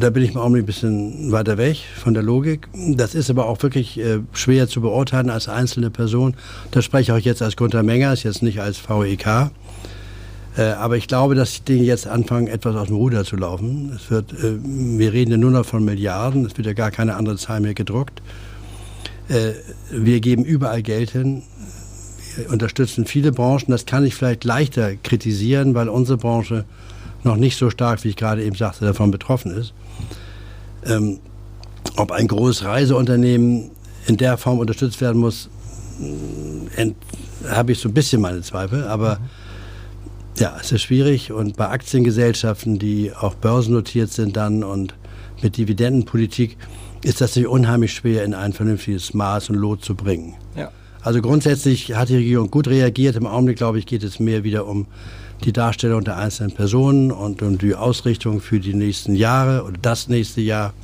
Da 0.00 0.10
bin 0.10 0.24
ich 0.24 0.34
mal 0.34 0.40
auch 0.40 0.52
ein 0.52 0.66
bisschen 0.66 1.30
weiter 1.30 1.58
weg 1.58 1.78
von 1.96 2.12
der 2.12 2.22
Logik. 2.22 2.66
Das 2.74 3.14
ist 3.14 3.30
aber 3.30 3.46
auch 3.46 3.62
wirklich 3.62 3.98
äh, 4.00 4.18
schwer 4.32 4.66
zu 4.66 4.80
beurteilen 4.80 5.30
als 5.30 5.48
einzelne 5.48 5.90
Person. 5.90 6.34
Das 6.72 6.84
spreche 6.84 7.12
ich 7.12 7.12
auch 7.12 7.24
jetzt 7.24 7.40
als 7.40 7.56
Gunter 7.56 7.84
Mengers, 7.84 8.24
jetzt 8.24 8.42
nicht 8.42 8.60
als 8.60 8.78
VEK. 8.78 9.52
Äh, 10.56 10.62
aber 10.62 10.96
ich 10.96 11.06
glaube, 11.06 11.36
dass 11.36 11.54
die 11.54 11.62
Dinge 11.62 11.84
jetzt 11.84 12.08
anfangen, 12.08 12.48
etwas 12.48 12.74
aus 12.74 12.88
dem 12.88 12.96
Ruder 12.96 13.24
zu 13.24 13.36
laufen. 13.36 13.92
Es 13.94 14.10
wird, 14.10 14.32
äh, 14.32 14.56
wir 14.62 15.12
reden 15.12 15.30
ja 15.30 15.36
nur 15.36 15.52
noch 15.52 15.66
von 15.66 15.84
Milliarden, 15.84 16.44
es 16.46 16.56
wird 16.56 16.66
ja 16.66 16.72
gar 16.72 16.90
keine 16.90 17.14
andere 17.14 17.36
Zahl 17.36 17.60
mehr 17.60 17.74
gedruckt. 17.74 18.22
Äh, 19.28 19.52
wir 19.90 20.20
geben 20.20 20.44
überall 20.44 20.82
Geld 20.82 21.10
hin 21.10 21.42
unterstützen 22.48 23.06
viele 23.06 23.32
Branchen. 23.32 23.70
Das 23.70 23.86
kann 23.86 24.04
ich 24.04 24.14
vielleicht 24.14 24.44
leichter 24.44 24.96
kritisieren, 24.96 25.74
weil 25.74 25.88
unsere 25.88 26.18
Branche 26.18 26.64
noch 27.24 27.36
nicht 27.36 27.56
so 27.56 27.70
stark, 27.70 28.04
wie 28.04 28.08
ich 28.08 28.16
gerade 28.16 28.44
eben 28.44 28.56
sagte, 28.56 28.84
davon 28.84 29.10
betroffen 29.10 29.52
ist. 29.52 29.74
Ähm, 30.84 31.18
ob 31.96 32.12
ein 32.12 32.28
großes 32.28 32.64
Reiseunternehmen 32.64 33.70
in 34.06 34.16
der 34.16 34.38
Form 34.38 34.58
unterstützt 34.58 35.00
werden 35.00 35.18
muss, 35.18 35.48
äh, 36.76 36.92
habe 37.48 37.72
ich 37.72 37.78
so 37.78 37.88
ein 37.88 37.94
bisschen 37.94 38.20
meine 38.20 38.42
Zweifel. 38.42 38.84
Aber 38.84 39.18
ja, 40.38 40.56
es 40.60 40.72
ist 40.72 40.82
schwierig. 40.82 41.32
Und 41.32 41.56
bei 41.56 41.68
Aktiengesellschaften, 41.68 42.78
die 42.78 43.12
auch 43.14 43.34
börsennotiert 43.34 44.12
sind 44.12 44.36
dann 44.36 44.62
und 44.62 44.94
mit 45.42 45.56
Dividendenpolitik, 45.56 46.56
ist 47.02 47.20
das 47.20 47.36
nicht 47.36 47.46
unheimlich 47.46 47.92
schwer 47.92 48.24
in 48.24 48.34
ein 48.34 48.52
vernünftiges 48.52 49.14
Maß 49.14 49.50
und 49.50 49.56
Lot 49.56 49.84
zu 49.84 49.94
bringen. 49.94 50.34
Ja. 50.56 50.70
Also 51.06 51.22
grundsätzlich 51.22 51.94
hat 51.94 52.08
die 52.08 52.16
Regierung 52.16 52.50
gut 52.50 52.66
reagiert. 52.66 53.14
Im 53.14 53.28
Augenblick, 53.28 53.58
glaube 53.58 53.78
ich, 53.78 53.86
geht 53.86 54.02
es 54.02 54.18
mehr 54.18 54.42
wieder 54.42 54.66
um 54.66 54.86
die 55.44 55.52
Darstellung 55.52 56.02
der 56.02 56.16
einzelnen 56.16 56.50
Personen 56.50 57.12
und 57.12 57.42
um 57.42 57.58
die 57.58 57.76
Ausrichtung 57.76 58.40
für 58.40 58.58
die 58.58 58.74
nächsten 58.74 59.14
Jahre 59.14 59.62
oder 59.62 59.78
das 59.80 60.08
nächste 60.08 60.40
Jahr. 60.40 60.74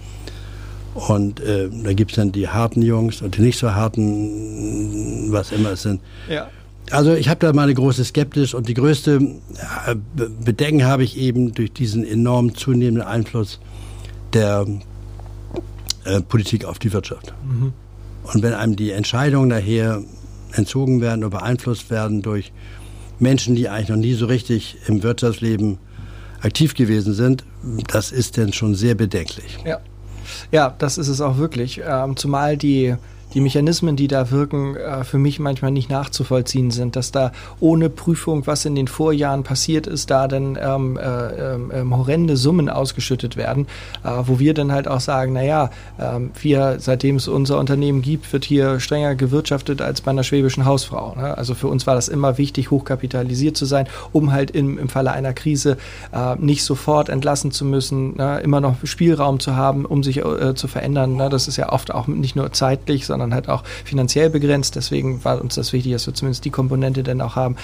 Und 0.95 1.41
äh, 1.41 1.69
da 1.83 1.93
gibt 1.93 2.13
es 2.13 2.19
dann 2.19 2.31
die 2.31 2.49
harten 2.49 2.83
Jungs 2.83 3.21
und 3.21 3.37
die 3.37 3.41
nicht 3.41 3.59
so 3.59 3.75
harten, 3.75 5.33
was 5.33 5.51
immer 5.51 5.73
es 5.73 5.83
sind. 5.83 6.01
Ja. 6.31 6.47
Also 6.93 7.15
ich 7.15 7.29
habe 7.29 7.41
da 7.41 7.53
meine 7.53 7.75
große 7.75 8.05
Skepsis 8.05 8.55
und 8.55 8.69
die 8.69 8.75
größte 8.75 9.19
äh, 9.87 9.97
Bedenken 10.45 10.85
habe 10.85 11.03
ich 11.03 11.19
eben 11.19 11.53
durch 11.53 11.73
diesen 11.73 12.07
enorm 12.07 12.55
zunehmenden 12.55 13.03
Einfluss 13.03 13.59
der 14.35 14.69
äh, 16.05 16.21
Politik 16.21 16.65
auf 16.65 16.79
die 16.79 16.93
Wirtschaft. 16.93 17.35
Mhm. 17.45 17.73
Und 18.23 18.43
wenn 18.43 18.55
einem 18.55 18.77
die 18.77 18.91
Entscheidungen 18.93 19.51
daher 19.51 20.03
entzogen 20.53 21.01
werden 21.01 21.25
oder 21.25 21.39
beeinflusst 21.39 21.91
werden 21.91 22.23
durch 22.23 22.53
Menschen, 23.19 23.55
die 23.55 23.69
eigentlich 23.69 23.89
noch 23.89 23.97
nie 23.97 24.15
so 24.15 24.27
richtig 24.27 24.77
im 24.87 25.03
Wirtschaftsleben 25.03 25.79
aktiv 26.41 26.75
gewesen 26.75 27.15
sind, 27.15 27.45
das 27.89 28.13
ist 28.13 28.37
denn 28.37 28.53
schon 28.53 28.75
sehr 28.75 28.95
bedenklich. 28.95 29.59
Ja, 29.65 29.79
ja 30.51 30.75
das 30.79 30.99
ist 30.99 31.09
es 31.09 31.21
auch 31.21 31.37
wirklich. 31.37 31.81
Ähm, 31.85 32.17
zumal 32.17 32.57
die 32.57 32.97
die 33.35 33.41
Mechanismen, 33.41 33.97
die 33.97 34.09
da 34.09 34.31
wirken, 34.31 34.77
äh, 34.77 35.05
für 35.05 35.19
mich 35.19 35.39
manchmal 35.39 35.71
nicht 35.71 35.91
nachzuvollziehen 35.91 36.71
sind, 36.71 36.97
dass 36.97 37.13
da 37.13 37.33
ohne 37.61 37.89
Prüfung, 37.89 38.47
was 38.47 38.65
in 38.65 38.75
den 38.75 38.89
Vorjahren 38.89 39.43
passiert 39.43 39.87
ist, 39.87 40.11
da 40.11 40.29
dann 40.29 40.59
ähm, 40.61 40.97
äh, 40.97 41.55
äh, 41.57 41.85
horrende 41.91 42.37
Summen 42.37 42.69
ausgeschüttet 42.69 43.37
werden, 43.37 43.67
äh, 44.05 44.09
wo 44.25 44.39
wir 44.39 44.55
dann 44.55 44.73
halt 44.73 44.89
auch 44.89 45.01
sagen, 45.01 45.33
naja, 45.33 45.71
ähm, 45.99 46.31
wir, 46.41 46.77
seitdem 46.79 47.17
es 47.17 47.29
unser 47.29 47.59
Unternehmen 47.59 48.03
gibt, 48.03 48.33
wird 48.33 48.45
hier 48.45 48.81
strenger 48.81 49.15
gewirtschaftet 49.15 49.81
als 49.81 50.01
bei 50.01 50.11
einer 50.11 50.25
schwäbischen 50.25 50.65
Hausfrau. 50.65 51.15
Ne? 51.17 51.37
Also 51.37 51.55
für 51.55 51.69
uns 51.69 51.87
war 51.87 51.95
das 51.95 52.09
immer 52.09 52.39
wichtig, 52.39 52.71
hochkapitalisiert 52.71 53.57
zu 53.57 53.65
sein, 53.65 53.87
um 54.13 54.33
halt 54.33 54.51
im, 54.51 54.79
im 54.79 54.89
Falle 54.89 55.13
einer 55.13 55.33
Krise 55.33 55.77
äh, 56.13 56.35
nicht 56.37 56.65
sofort 56.65 57.09
entlassen 57.09 57.51
zu 57.53 57.65
müssen, 57.65 58.17
ne? 58.17 58.41
immer 58.41 58.61
noch 58.61 58.77
Spielraum 58.85 59.41
zu 59.41 59.57
haben, 59.57 59.85
um 59.85 60.03
sich 60.03 60.23
zu 60.55 60.69
verändern. 60.69 61.17
Ne? 61.17 61.29
Das 61.29 61.49
ist 61.49 61.57
ja 61.57 61.73
oft 61.73 61.93
auch 61.93 62.07
nicht 62.07 62.37
nur 62.37 62.53
zeitlich, 62.53 63.07
sondern 63.07 63.22
sondern 63.23 63.35
halt 63.35 63.49
auch 63.49 63.65
finanziell 63.85 64.31
begrenzt. 64.31 64.77
Deswegen 64.77 65.25
war 65.25 65.41
uns 65.41 65.55
das 65.55 65.73
wichtig, 65.73 65.93
dass 65.93 66.07
wir 66.07 66.15
zumindest 66.15 66.45
die 66.45 66.51
Komponente 66.51 67.03
dann 67.03 67.21
auch 67.21 67.37
haben. 67.37 67.57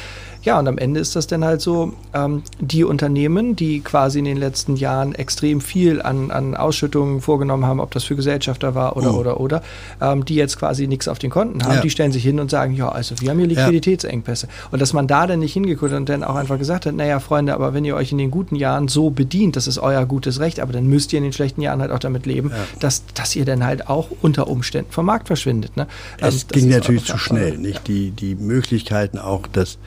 Ja, 0.43 0.59
und 0.59 0.69
am 0.69 0.79
Ende 0.79 1.01
ist 1.01 1.17
das 1.17 1.27
dann 1.27 1.45
halt 1.45 1.61
so, 1.61 1.93
ähm, 2.15 2.43
die 2.61 2.85
Unternehmen, 2.85 3.57
die 3.57 3.81
quasi 3.81 4.21
in 4.21 4.25
den 4.25 4.37
letzten 4.37 4.77
Jahren 4.77 5.15
extrem 5.15 5.61
viel 5.61 6.01
an, 6.01 6.31
an 6.31 6.57
Ausschüttungen 6.57 7.21
vorgenommen 7.21 7.67
haben, 7.67 7.81
ob 7.81 7.91
das 7.91 8.05
für 8.05 8.17
Gesellschafter 8.17 8.75
war 8.75 8.97
oder, 8.97 9.15
oh. 9.15 9.19
oder, 9.19 9.41
oder, 9.41 9.63
ähm, 10.01 10.25
die 10.25 10.37
jetzt 10.37 10.59
quasi 10.59 10.87
nichts 10.87 11.09
auf 11.09 11.19
den 11.19 11.31
Konten 11.31 11.63
haben, 11.65 11.77
ja. 11.77 11.81
die 11.81 11.91
stellen 11.91 12.13
sich 12.13 12.23
hin 12.23 12.41
und 12.41 12.51
sagen, 12.51 12.75
ja, 12.75 12.89
also 12.89 13.21
wir 13.21 13.31
haben 13.31 13.39
hier 13.39 13.49
Liquiditätsengpässe. 13.49 14.47
Ja. 14.47 14.53
Und 14.71 14.81
dass 14.81 14.93
man 14.93 15.07
da 15.07 15.27
dann 15.27 15.41
nicht 15.41 15.53
hingeguckt 15.53 15.93
und 15.93 16.09
dann 16.09 16.23
auch 16.23 16.37
einfach 16.37 16.59
gesagt 16.59 16.87
hat, 16.87 16.95
naja, 16.95 17.21
Freunde, 17.21 17.55
aber 17.55 17.75
wenn 17.75 17.85
ihr 17.85 17.97
euch 17.97 18.13
in 18.13 18.19
den 18.19 18.31
guten 18.31 18.55
Jahren 18.55 18.89
so 18.89 19.11
bedient, 19.11 19.57
das 19.57 19.67
ist 19.67 19.79
euer 19.79 20.07
gutes 20.07 20.41
Recht, 20.41 20.61
aber 20.61 20.73
dann 20.73 20.87
müsst 20.87 21.13
ihr 21.13 21.19
in 21.19 21.25
den 21.25 21.33
schlechten 21.33 21.61
Jahren 21.61 21.81
halt 21.81 21.91
auch 21.91 21.99
damit 21.99 22.27
leben, 22.27 22.51
ja. 22.51 22.57
dass, 22.81 23.03
dass 23.15 23.35
ihr 23.35 23.45
dann 23.45 23.65
halt 23.65 23.89
auch 23.89 24.09
unter 24.23 24.49
Umständen 24.49 24.93
vom 24.93 25.07
Markt 25.07 25.27
verschwindet. 25.27 25.77
Ne? 25.77 25.87
Also 26.21 26.37
es 26.37 26.47
ging 26.47 26.69
natürlich 26.69 27.05
zu 27.05 27.19
schnell, 27.19 27.59
nicht? 27.59 27.89
Die, 27.89 28.11
die 28.11 28.35
Möglichkeiten 28.35 29.19
auch, 29.19 29.47
dass 29.47 29.79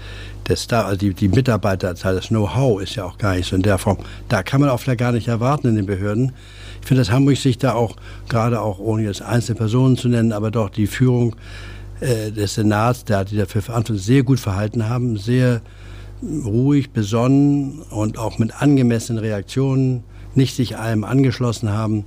das 0.52 0.68
da, 0.68 0.96
die, 0.96 1.14
die 1.14 1.30
Mitarbeiterzahl, 1.30 2.16
das 2.16 2.28
Know-how 2.28 2.82
ist 2.82 2.96
ja 2.96 3.06
auch 3.06 3.18
gar 3.18 3.36
nicht 3.36 3.48
so 3.48 3.56
in 3.56 3.62
der 3.62 3.78
Form. 3.78 3.98
Da 4.30 4.44
kann 4.44 4.62
man 4.62 4.70
auch 4.70 4.80
vielleicht 4.80 5.00
gar 5.00 5.12
nicht 5.12 5.28
erwarten 5.28 5.68
in 5.68 5.76
den 5.76 5.86
Behörden. 5.86 6.34
Ich 6.82 6.88
finde, 6.88 7.02
dass 7.02 7.12
Hamburg 7.12 7.38
sich 7.38 7.58
da 7.58 7.74
auch, 7.74 7.96
gerade 8.28 8.62
auch 8.62 8.80
ohne 8.80 9.04
jetzt 9.04 9.22
einzelne 9.22 9.58
Personen 9.58 9.98
zu 9.98 10.10
nennen, 10.10 10.34
aber 10.34 10.52
doch 10.52 10.70
die 10.70 10.88
Führung 10.88 11.36
äh, 12.00 12.32
des 12.32 12.56
Senats, 12.56 13.06
der, 13.06 13.26
die 13.26 13.38
dafür 13.38 13.62
verantwortlich 13.62 14.06
sehr 14.06 14.24
gut 14.24 14.40
verhalten 14.40 14.90
haben, 14.90 15.18
sehr 15.18 15.62
ruhig, 16.22 16.92
besonnen 16.92 17.82
und 17.90 18.18
auch 18.18 18.38
mit 18.38 18.62
angemessenen 18.62 19.24
Reaktionen 19.24 20.04
nicht 20.36 20.56
sich 20.56 20.78
allem 20.78 21.04
angeschlossen 21.04 21.72
haben. 21.72 22.06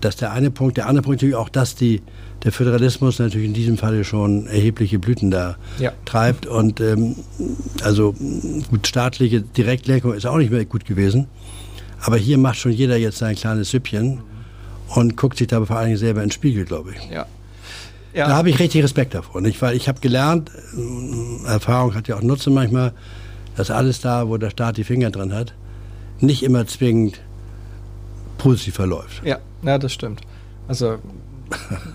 Das 0.00 0.14
ist 0.14 0.20
der 0.20 0.32
eine 0.32 0.50
Punkt. 0.50 0.76
Der 0.76 0.86
andere 0.86 1.02
Punkt 1.02 1.18
natürlich 1.18 1.34
auch, 1.34 1.48
dass 1.48 1.74
die 1.74 2.02
der 2.44 2.52
Föderalismus 2.52 3.18
natürlich 3.18 3.48
in 3.48 3.54
diesem 3.54 3.76
Falle 3.76 4.04
schon 4.04 4.46
erhebliche 4.46 4.98
Blüten 4.98 5.30
da 5.30 5.56
ja. 5.78 5.92
treibt. 6.04 6.46
Und 6.46 6.80
ähm, 6.80 7.16
also 7.82 8.14
gut, 8.70 8.86
staatliche 8.86 9.42
Direktlenkung 9.42 10.14
ist 10.14 10.26
auch 10.26 10.36
nicht 10.36 10.52
mehr 10.52 10.64
gut 10.64 10.84
gewesen. 10.84 11.26
Aber 12.00 12.16
hier 12.16 12.38
macht 12.38 12.58
schon 12.58 12.72
jeder 12.72 12.96
jetzt 12.96 13.18
sein 13.18 13.34
kleines 13.34 13.70
Süppchen 13.70 14.20
und 14.94 15.16
guckt 15.16 15.38
sich 15.38 15.48
da 15.48 15.64
vor 15.64 15.76
allen 15.76 15.86
Dingen 15.86 15.98
selber 15.98 16.22
ins 16.22 16.34
Spiegel, 16.34 16.64
glaube 16.64 16.92
ich. 16.92 17.10
Ja. 17.10 17.26
Ja. 18.14 18.28
Da 18.28 18.36
habe 18.36 18.50
ich 18.50 18.58
richtig 18.58 18.82
Respekt 18.82 19.14
davor. 19.14 19.40
Nicht? 19.40 19.60
Weil 19.60 19.76
ich 19.76 19.88
habe 19.88 20.00
gelernt, 20.00 20.50
äh, 20.76 21.46
Erfahrung 21.48 21.94
hat 21.94 22.08
ja 22.08 22.16
auch 22.16 22.22
Nutzen 22.22 22.54
manchmal, 22.54 22.92
dass 23.56 23.70
alles 23.70 24.00
da, 24.00 24.28
wo 24.28 24.36
der 24.36 24.50
Staat 24.50 24.76
die 24.76 24.84
Finger 24.84 25.10
drin 25.10 25.34
hat, 25.34 25.54
nicht 26.20 26.42
immer 26.42 26.66
zwingend 26.66 27.20
positiv 28.38 28.74
verläuft. 28.76 29.22
Ja, 29.24 29.38
ja 29.62 29.78
das 29.78 29.92
stimmt. 29.92 30.22
Also 30.66 30.98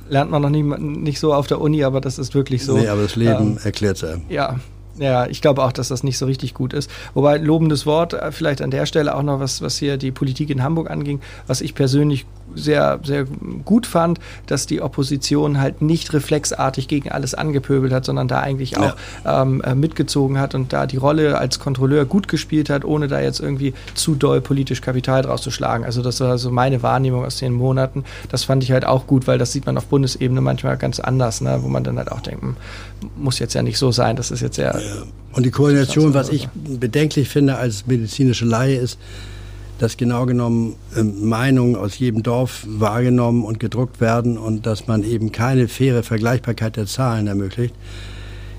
lernt 0.10 0.32
man 0.32 0.41
noch 0.41 0.50
nie, 0.50 0.64
nicht 0.64 1.20
so 1.20 1.34
auf 1.34 1.48
der 1.48 1.62
Uni, 1.62 1.84
aber 1.84 2.02
das 2.02 2.20
ist 2.20 2.36
wirklich 2.36 2.64
so. 2.66 2.78
Nee, 2.78 2.88
aber 2.88 3.04
das 3.04 3.16
Leben 3.16 3.52
ähm, 3.52 3.60
erklärt 3.64 3.98
es 3.98 4.04
einem. 4.04 4.22
Ja, 4.30 4.60
Ja, 4.98 5.26
ich 5.26 5.41
glaube 5.41 5.64
auch, 5.64 5.72
dass 5.72 5.88
das 5.88 6.04
nicht 6.04 6.18
so 6.18 6.26
richtig 6.26 6.54
gut 6.54 6.74
ist. 6.74 6.89
Wobei 7.14 7.38
lobendes 7.38 7.86
Wort, 7.86 8.14
äh, 8.14 8.32
vielleicht 8.32 8.62
an 8.62 8.70
der 8.70 8.86
Stelle 8.86 9.16
auch 9.16 9.24
noch 9.24 9.39
was, 9.39 9.62
was 9.62 9.78
hier 9.78 9.98
die 9.98 10.12
Politik 10.12 10.50
in 10.50 10.62
Hamburg 10.62 10.89
anging, 10.89 11.20
was 11.48 11.62
ich 11.62 11.74
persönlich 11.74 12.26
sehr, 12.56 12.99
sehr 13.04 13.26
gut 13.66 13.86
fand, 13.86 14.20
dass 14.47 14.66
die 14.66 14.82
Opposition 14.82 15.60
halt 15.60 15.82
nicht 15.82 16.14
reflexartig 16.14 16.88
gegen 16.88 17.12
alles 17.12 17.34
angepöbelt 17.34 17.93
hat, 17.93 18.06
sondern 18.06 18.28
da 18.28 18.39
eigentlich 18.39 18.78
auch 18.78 18.95
ja. 19.26 19.41
ähm, 19.41 19.62
äh, 19.62 19.76
mitgezogen 19.76 20.39
hat 20.39 20.56
und 20.56 20.74
da 20.74 20.86
die 20.86 20.97
Rolle 20.97 21.38
als 21.38 21.60
Kontrolleur 21.60 22.06
gut 22.06 22.28
gespielt 22.28 22.70
hat, 22.70 22.86
ohne 22.86 23.08
da 23.08 23.20
jetzt 23.20 23.39
irgendwie 23.39 23.74
zu 23.93 24.16
doll 24.16 24.41
politisch 24.41 24.82
Kapital 24.82 25.24
draus 25.24 25.41
zu 25.41 25.51
schlagen. 25.51 25.84
Also 25.86 26.01
das 26.01 26.20
war 26.20 26.38
so 26.38 26.51
meine 26.51 26.84
Wahrnehmung 26.84 27.26
aus 27.26 27.38
den 27.38 27.54
Monaten. 27.54 28.04
Das 28.30 28.43
fand 28.43 28.64
ich 28.64 28.72
halt 28.72 28.86
auch 28.86 29.08
gut, 29.08 29.28
weil 29.28 29.38
das 29.38 29.51
sieht 29.51 29.66
man 29.66 29.78
auf 29.78 29.86
Bundesebene 29.86 30.41
manchmal 30.41 30.78
ganz 30.78 30.99
anders, 30.99 31.41
ne? 31.41 31.60
wo 31.62 31.68
man 31.68 31.84
dann 31.84 31.97
halt 31.97 32.12
auch 32.12 32.22
denkt, 32.22 32.41
hm, 32.41 32.56
muss 33.16 33.39
jetzt 33.39 33.54
ja 33.54 33.64
nicht 33.64 33.78
so 33.78 33.91
sein, 33.91 34.16
das 34.16 34.32
ist 34.32 34.41
jetzt 34.41 34.58
ja. 34.58 34.78
ja. 34.78 35.04
Und 35.34 35.45
die 35.45 35.51
Koordination, 35.51 36.14
was 36.14 36.30
ich 36.30 36.47
bedenklich 36.54 37.28
finde 37.28 37.58
als 37.58 37.88
medizinische 37.88 38.45
Laie, 38.45 38.76
ist, 38.76 38.99
dass 39.80 39.98
genau 39.98 40.26
genommen 40.26 40.76
äh, 40.96 41.04
Meinungen 41.04 41.76
aus 41.76 41.98
jedem 41.98 42.24
Dorf 42.24 42.66
wahrgenommen 42.68 43.44
und 43.44 43.60
gedruckt 43.60 44.02
werden 44.02 44.38
und 44.38 44.66
dass 44.66 44.88
man 44.88 45.04
eben 45.04 45.32
keine 45.32 45.68
faire 45.68 46.04
Vergleichbarkeit 46.04 46.78
der 46.78 46.86
Zahlen 46.86 47.28
ermöglicht. 47.28 47.76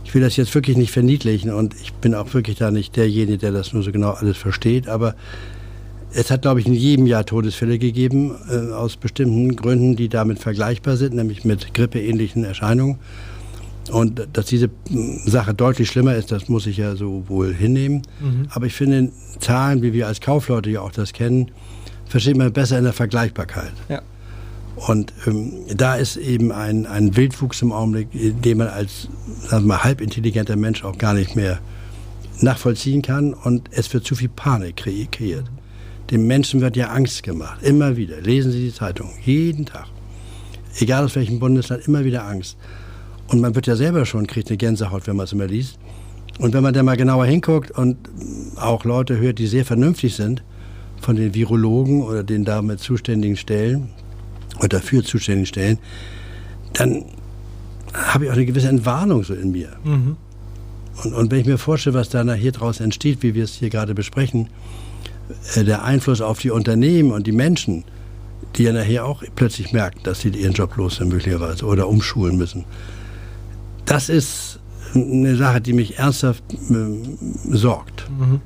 Ich 0.05 0.15
will 0.15 0.23
das 0.23 0.37
jetzt 0.37 0.55
wirklich 0.55 0.77
nicht 0.77 0.93
verniedlichen 0.93 1.53
und 1.53 1.75
ich 1.81 1.93
bin 1.95 2.15
auch 2.15 2.33
wirklich 2.35 2.59
da 2.59 2.71
nicht 2.71 2.97
derjenige, 2.97 3.39
der 3.39 3.53
das 3.53 3.73
nur 3.73 3.83
so 3.83 3.91
genau 3.91 4.11
alles 4.11 4.37
versteht, 4.37 4.89
aber 4.89 5.15
es 6.17 6.31
hat, 6.31 6.43
glaube 6.43 6.61
ich, 6.61 6.67
in 6.67 6.75
jedem 6.75 7.07
Jahr 7.07 7.27
Todesfälle 7.27 7.79
gegeben, 7.79 8.37
äh, 8.49 8.73
aus 8.73 8.97
bestimmten 8.97 9.57
Gründen, 9.57 9.97
die 9.97 10.09
damit 10.09 10.39
vergleichbar 10.39 10.97
sind, 10.97 11.15
nämlich 11.15 11.45
mit 11.45 11.75
grippeähnlichen 11.75 12.45
Erscheinungen. 12.45 12.99
Und 13.91 14.29
dass 14.33 14.47
diese 14.47 14.71
Sache 15.27 15.55
deutlich 15.55 15.89
schlimmer 15.89 16.15
ist, 16.15 16.33
das 16.33 16.49
muss 16.49 16.67
ich 16.67 16.79
ja 16.79 16.97
so 16.97 17.25
wohl 17.29 17.53
hinnehmen. 17.53 18.03
Mhm. 18.21 18.47
Aber 18.51 18.67
ich 18.67 18.75
finde, 18.75 19.11
Zahlen, 19.41 19.83
wie 19.83 19.93
wir 19.93 20.07
als 20.07 20.21
Kaufleute 20.21 20.71
ja 20.71 20.81
auch 20.81 20.93
das 20.93 21.13
kennen, 21.13 21.51
versteht 22.07 22.37
man 22.37 22.53
besser 22.53 22.79
in 22.79 22.85
der 22.85 22.93
Vergleichbarkeit. 22.93 23.73
Ja. 23.89 24.01
Und 24.77 25.13
ähm, 25.27 25.53
da 25.77 25.95
ist 25.95 26.17
eben 26.17 26.51
ein, 26.51 26.87
ein 26.87 27.17
Wildwuchs 27.17 27.63
im 27.63 27.73
Augenblick, 27.73 28.09
den 28.13 28.59
man 28.59 28.69
als 28.69 29.09
sagen 29.49 29.65
wir 29.65 29.69
mal, 29.69 29.85
halbintelligenter 29.85 30.57
Mensch 30.57 30.85
auch 30.85 30.99
gar 30.99 31.15
nicht 31.15 31.37
mehr 31.37 31.61
nachvollziehen 32.41 33.03
kann. 33.03 33.35
Und 33.35 33.69
es 33.73 33.93
wird 33.93 34.05
zu 34.05 34.15
viel 34.15 34.29
Panik 34.29 34.77
kreiert. 34.77 35.45
Dem 36.11 36.27
Menschen 36.27 36.61
wird 36.61 36.77
ja 36.77 36.89
Angst 36.89 37.23
gemacht. 37.23 37.63
Immer 37.63 37.97
wieder. 37.97 38.21
Lesen 38.21 38.53
Sie 38.53 38.65
die 38.65 38.75
Zeitung. 38.75 39.11
Jeden 39.25 39.67
Tag. 39.67 39.87
Egal 40.79 41.05
aus 41.05 41.15
welchem 41.15 41.39
Bundesland, 41.39 41.87
immer 41.87 42.05
wieder 42.05 42.27
Angst. 42.27 42.57
Und 43.29 43.41
man 43.41 43.55
wird 43.55 43.67
ja 43.67 43.77
selber 43.77 44.05
schon, 44.07 44.27
kriegt 44.27 44.49
eine 44.49 44.57
Gänsehaut, 44.57 45.07
wenn 45.07 45.17
man 45.17 45.25
es 45.25 45.33
immer 45.33 45.47
liest. 45.47 45.79
Und 46.39 46.53
wenn 46.53 46.63
man 46.63 46.75
da 46.75 46.83
mal 46.83 46.97
genauer 46.97 47.27
hinguckt 47.27 47.71
und 47.71 47.97
auch 48.57 48.85
Leute 48.85 49.19
hört, 49.19 49.39
die 49.39 49.47
sehr 49.47 49.65
vernünftig 49.65 50.17
sind, 50.17 50.43
von 51.01 51.17
den 51.17 51.35
Virologen 51.35 52.03
oder 52.03 52.23
den 52.23 52.45
damit 52.45 52.81
zuständigen 52.81 53.37
Stellen 53.37 53.91
oder 54.59 54.69
dafür 54.69 55.05
zuständigen 55.05 55.47
Stellen, 55.47 55.79
dann 56.73 57.05
habe 57.93 58.25
ich 58.25 58.31
auch 58.31 58.35
eine 58.35 58.47
gewisse 58.47 58.69
Entwarnung 58.69 59.23
so 59.23 59.35
in 59.35 59.53
mir. 59.53 59.71
Mhm. 59.85 60.17
Und, 61.05 61.13
und, 61.13 61.31
wenn 61.31 61.41
ich 61.41 61.47
mir 61.47 61.59
vorstelle, 61.59 61.95
was 61.95 62.09
da 62.09 62.33
hier 62.35 62.53
draus 62.53 62.81
entsteht, 62.81 63.23
wie 63.23 63.35
wir 63.35 63.45
es 63.45 63.55
hier 63.55 63.71
gerade 63.71 63.95
besprechen, 63.95 64.49
äh, 65.55 65.65
der 65.65 65.85
Einfluss 65.85 66.21
auf 66.21 66.39
die 66.41 66.51
Unternehmen 66.51 67.13
und 67.13 67.27
die 67.27 67.33
Menschen, 67.33 67.85
die 68.57 68.65
ja 68.65 68.73
nachher 68.73 69.05
auch 69.05 69.23
plötzlich 69.35 69.73
merken, 69.73 70.01
dass 70.05 70.21
sie 70.21 70.29
ihren 70.29 70.53
Job 70.53 70.77
los 70.77 70.97
sind 70.97 71.09
möglicherweise 71.09 71.65
oder 71.67 71.89
umschulen 71.89 72.37
müssen 72.37 72.65
das 73.87 74.09
ist 74.09 74.59
eine 74.95 75.37
Sache, 75.37 75.61
die 75.61 75.73
mich 75.73 75.99
ernsthaft 75.99 76.45
äh, 76.53 77.57
sorgt. 77.57 78.09
Mhm. 78.11 78.41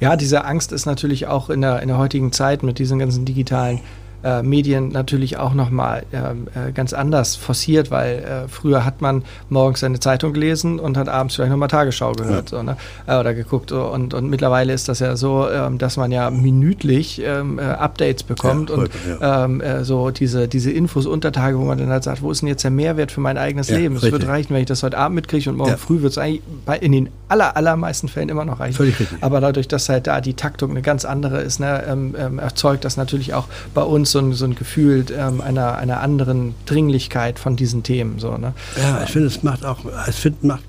Ja, 0.00 0.16
diese 0.16 0.44
Angst 0.44 0.72
ist 0.72 0.86
natürlich 0.86 1.26
auch 1.26 1.50
in 1.50 1.60
der, 1.60 1.82
in 1.82 1.88
der 1.88 1.98
heutigen 1.98 2.32
Zeit 2.32 2.62
mit 2.62 2.78
diesen 2.78 2.98
ganzen 2.98 3.24
digitalen 3.24 3.80
äh, 4.22 4.42
Medien 4.42 4.88
natürlich 4.88 5.36
auch 5.36 5.54
nochmal 5.54 6.04
ähm, 6.12 6.48
äh, 6.54 6.72
ganz 6.72 6.92
anders 6.92 7.36
forciert, 7.36 7.90
weil 7.90 8.18
äh, 8.18 8.48
früher 8.48 8.84
hat 8.84 9.00
man 9.00 9.22
morgens 9.48 9.84
eine 9.84 10.00
Zeitung 10.00 10.32
gelesen 10.32 10.80
und 10.80 10.96
hat 10.96 11.08
abends 11.08 11.36
vielleicht 11.36 11.50
nochmal 11.50 11.68
Tagesschau 11.68 12.12
gehört 12.12 12.50
ja. 12.50 12.58
so, 12.58 12.62
ne? 12.62 12.76
Äh, 13.06 13.18
oder 13.18 13.34
geguckt. 13.34 13.70
So. 13.70 13.82
Und, 13.82 14.14
und 14.14 14.28
mittlerweile 14.28 14.72
ist 14.72 14.88
das 14.88 14.98
ja 14.98 15.16
so, 15.16 15.48
ähm, 15.48 15.78
dass 15.78 15.96
man 15.96 16.10
ja 16.10 16.30
minütlich 16.30 17.22
ähm, 17.24 17.58
äh, 17.58 17.62
Updates 17.62 18.22
bekommt 18.22 18.70
ja, 18.70 18.76
und 18.76 18.90
ja. 19.20 19.84
So 19.84 20.10
diese, 20.10 20.48
diese 20.48 20.70
Infos 20.70 21.06
unter 21.06 21.32
Tage, 21.32 21.58
wo 21.58 21.64
man 21.64 21.78
dann 21.78 21.88
halt 21.88 22.04
sagt, 22.04 22.22
wo 22.22 22.30
ist 22.30 22.42
denn 22.42 22.48
jetzt 22.48 22.64
der 22.64 22.70
Mehrwert 22.70 23.12
für 23.12 23.20
mein 23.20 23.38
eigenes 23.38 23.70
Leben? 23.70 23.96
Es 23.96 24.02
wird 24.02 24.26
reichen, 24.26 24.54
wenn 24.54 24.60
ich 24.60 24.66
das 24.66 24.82
heute 24.82 24.98
Abend 24.98 25.16
mitkriege 25.16 25.50
und 25.50 25.56
morgen 25.56 25.76
früh 25.76 26.02
wird 26.02 26.12
es 26.12 26.18
eigentlich 26.18 26.42
bei, 26.64 26.78
in 26.78 26.92
den 26.92 27.08
aller, 27.28 27.56
allermeisten 27.56 28.08
Fällen 28.08 28.28
immer 28.28 28.44
noch 28.44 28.60
reichen. 28.60 28.74
Völlig 28.74 28.98
richtig. 28.98 29.18
Aber 29.22 29.40
dadurch, 29.40 29.68
dass 29.68 29.88
halt 29.88 30.06
da 30.06 30.20
die 30.20 30.34
Taktung 30.34 30.70
eine 30.70 30.82
ganz 30.82 31.04
andere 31.04 31.40
ist, 31.40 31.60
ne, 31.60 31.84
ähm, 31.88 32.38
erzeugt 32.38 32.84
das 32.84 32.96
natürlich 32.96 33.34
auch 33.34 33.46
bei 33.74 33.82
uns 33.82 34.07
so 34.10 34.18
ein, 34.18 34.32
so 34.32 34.44
ein 34.44 34.54
Gefühl 34.54 35.04
ähm, 35.16 35.40
einer, 35.40 35.76
einer 35.76 36.00
anderen 36.00 36.54
Dringlichkeit 36.66 37.38
von 37.38 37.56
diesen 37.56 37.82
Themen. 37.82 38.18
So, 38.18 38.36
ne? 38.36 38.54
Ja, 38.80 39.02
ich 39.02 39.10
finde, 39.10 39.28
es 39.28 39.42
macht 39.42 39.64
auch, 39.64 39.78
es 40.06 40.18
find, 40.18 40.44
macht 40.44 40.64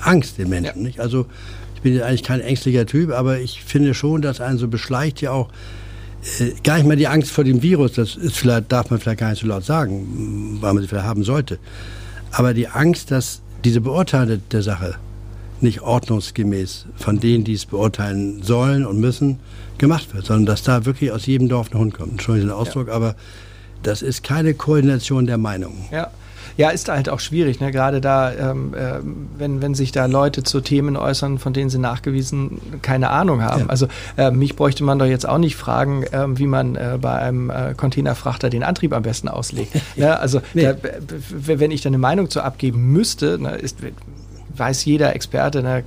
Angst 0.00 0.38
den 0.38 0.48
Menschen. 0.48 0.76
Ja. 0.76 0.82
Nicht? 0.82 1.00
Also 1.00 1.26
ich 1.74 1.82
bin 1.82 2.00
eigentlich 2.02 2.22
kein 2.22 2.40
ängstlicher 2.40 2.86
Typ, 2.86 3.10
aber 3.10 3.38
ich 3.38 3.62
finde 3.62 3.94
schon, 3.94 4.22
dass 4.22 4.40
einen 4.40 4.58
so 4.58 4.68
beschleicht 4.68 5.20
ja 5.20 5.30
auch 5.30 5.48
äh, 6.40 6.52
gar 6.62 6.76
nicht 6.76 6.86
mal 6.86 6.96
die 6.96 7.08
Angst 7.08 7.30
vor 7.30 7.44
dem 7.44 7.62
Virus, 7.62 7.92
das 7.92 8.16
ist 8.16 8.36
vielleicht, 8.36 8.72
darf 8.72 8.90
man 8.90 9.00
vielleicht 9.00 9.20
gar 9.20 9.30
nicht 9.30 9.40
so 9.40 9.46
laut 9.46 9.64
sagen, 9.64 10.58
weil 10.60 10.72
man 10.72 10.82
sie 10.82 10.88
vielleicht 10.88 11.06
haben 11.06 11.24
sollte. 11.24 11.58
Aber 12.32 12.54
die 12.54 12.68
Angst, 12.68 13.10
dass 13.10 13.40
diese 13.64 13.80
Beurteilung 13.80 14.42
der 14.50 14.62
Sache 14.62 14.96
nicht 15.64 15.80
ordnungsgemäß 15.80 16.86
von 16.94 17.18
denen, 17.18 17.42
die 17.42 17.54
es 17.54 17.66
beurteilen 17.66 18.42
sollen 18.42 18.86
und 18.86 19.00
müssen, 19.00 19.40
gemacht 19.78 20.14
wird, 20.14 20.26
sondern 20.26 20.46
dass 20.46 20.62
da 20.62 20.84
wirklich 20.84 21.10
aus 21.10 21.26
jedem 21.26 21.48
Dorf 21.48 21.72
ein 21.72 21.78
Hund 21.78 21.94
kommt. 21.94 22.12
Entschuldigung 22.12 22.50
den 22.50 22.56
Ausdruck, 22.56 22.88
ja. 22.88 22.94
aber 22.94 23.16
das 23.82 24.02
ist 24.02 24.22
keine 24.22 24.54
Koordination 24.54 25.26
der 25.26 25.38
Meinungen. 25.38 25.84
Ja. 25.90 26.10
Ja, 26.56 26.70
ist 26.70 26.88
halt 26.88 27.08
auch 27.08 27.18
schwierig, 27.18 27.58
ne? 27.58 27.72
gerade 27.72 28.00
da, 28.00 28.32
ähm, 28.32 28.74
äh, 28.74 29.00
wenn, 29.36 29.60
wenn 29.60 29.74
sich 29.74 29.90
da 29.90 30.06
Leute 30.06 30.44
zu 30.44 30.60
Themen 30.60 30.96
äußern, 30.96 31.40
von 31.40 31.52
denen 31.52 31.68
sie 31.68 31.78
nachgewiesen 31.78 32.60
keine 32.80 33.10
Ahnung 33.10 33.42
haben. 33.42 33.62
Ja. 33.62 33.66
Also 33.66 33.88
äh, 34.16 34.30
mich 34.30 34.54
bräuchte 34.54 34.84
man 34.84 35.00
doch 35.00 35.06
jetzt 35.06 35.28
auch 35.28 35.38
nicht 35.38 35.56
fragen, 35.56 36.04
äh, 36.04 36.38
wie 36.38 36.46
man 36.46 36.76
äh, 36.76 36.98
bei 37.00 37.16
einem 37.16 37.50
äh, 37.50 37.74
Containerfrachter 37.76 38.50
den 38.50 38.62
Antrieb 38.62 38.92
am 38.92 39.02
besten 39.02 39.26
auslegt. 39.26 39.74
ne? 39.96 40.16
Also 40.20 40.42
nee. 40.52 40.62
da, 40.62 40.76
wenn 41.28 41.72
ich 41.72 41.80
da 41.80 41.88
eine 41.88 41.98
Meinung 41.98 42.30
zu 42.30 42.40
abgeben 42.40 42.92
müsste, 42.92 43.38
ne, 43.40 43.56
ist, 43.56 43.78
weiß 44.56 44.84
jeder 44.84 45.14
Experte, 45.14 45.62
ne, 45.62 45.84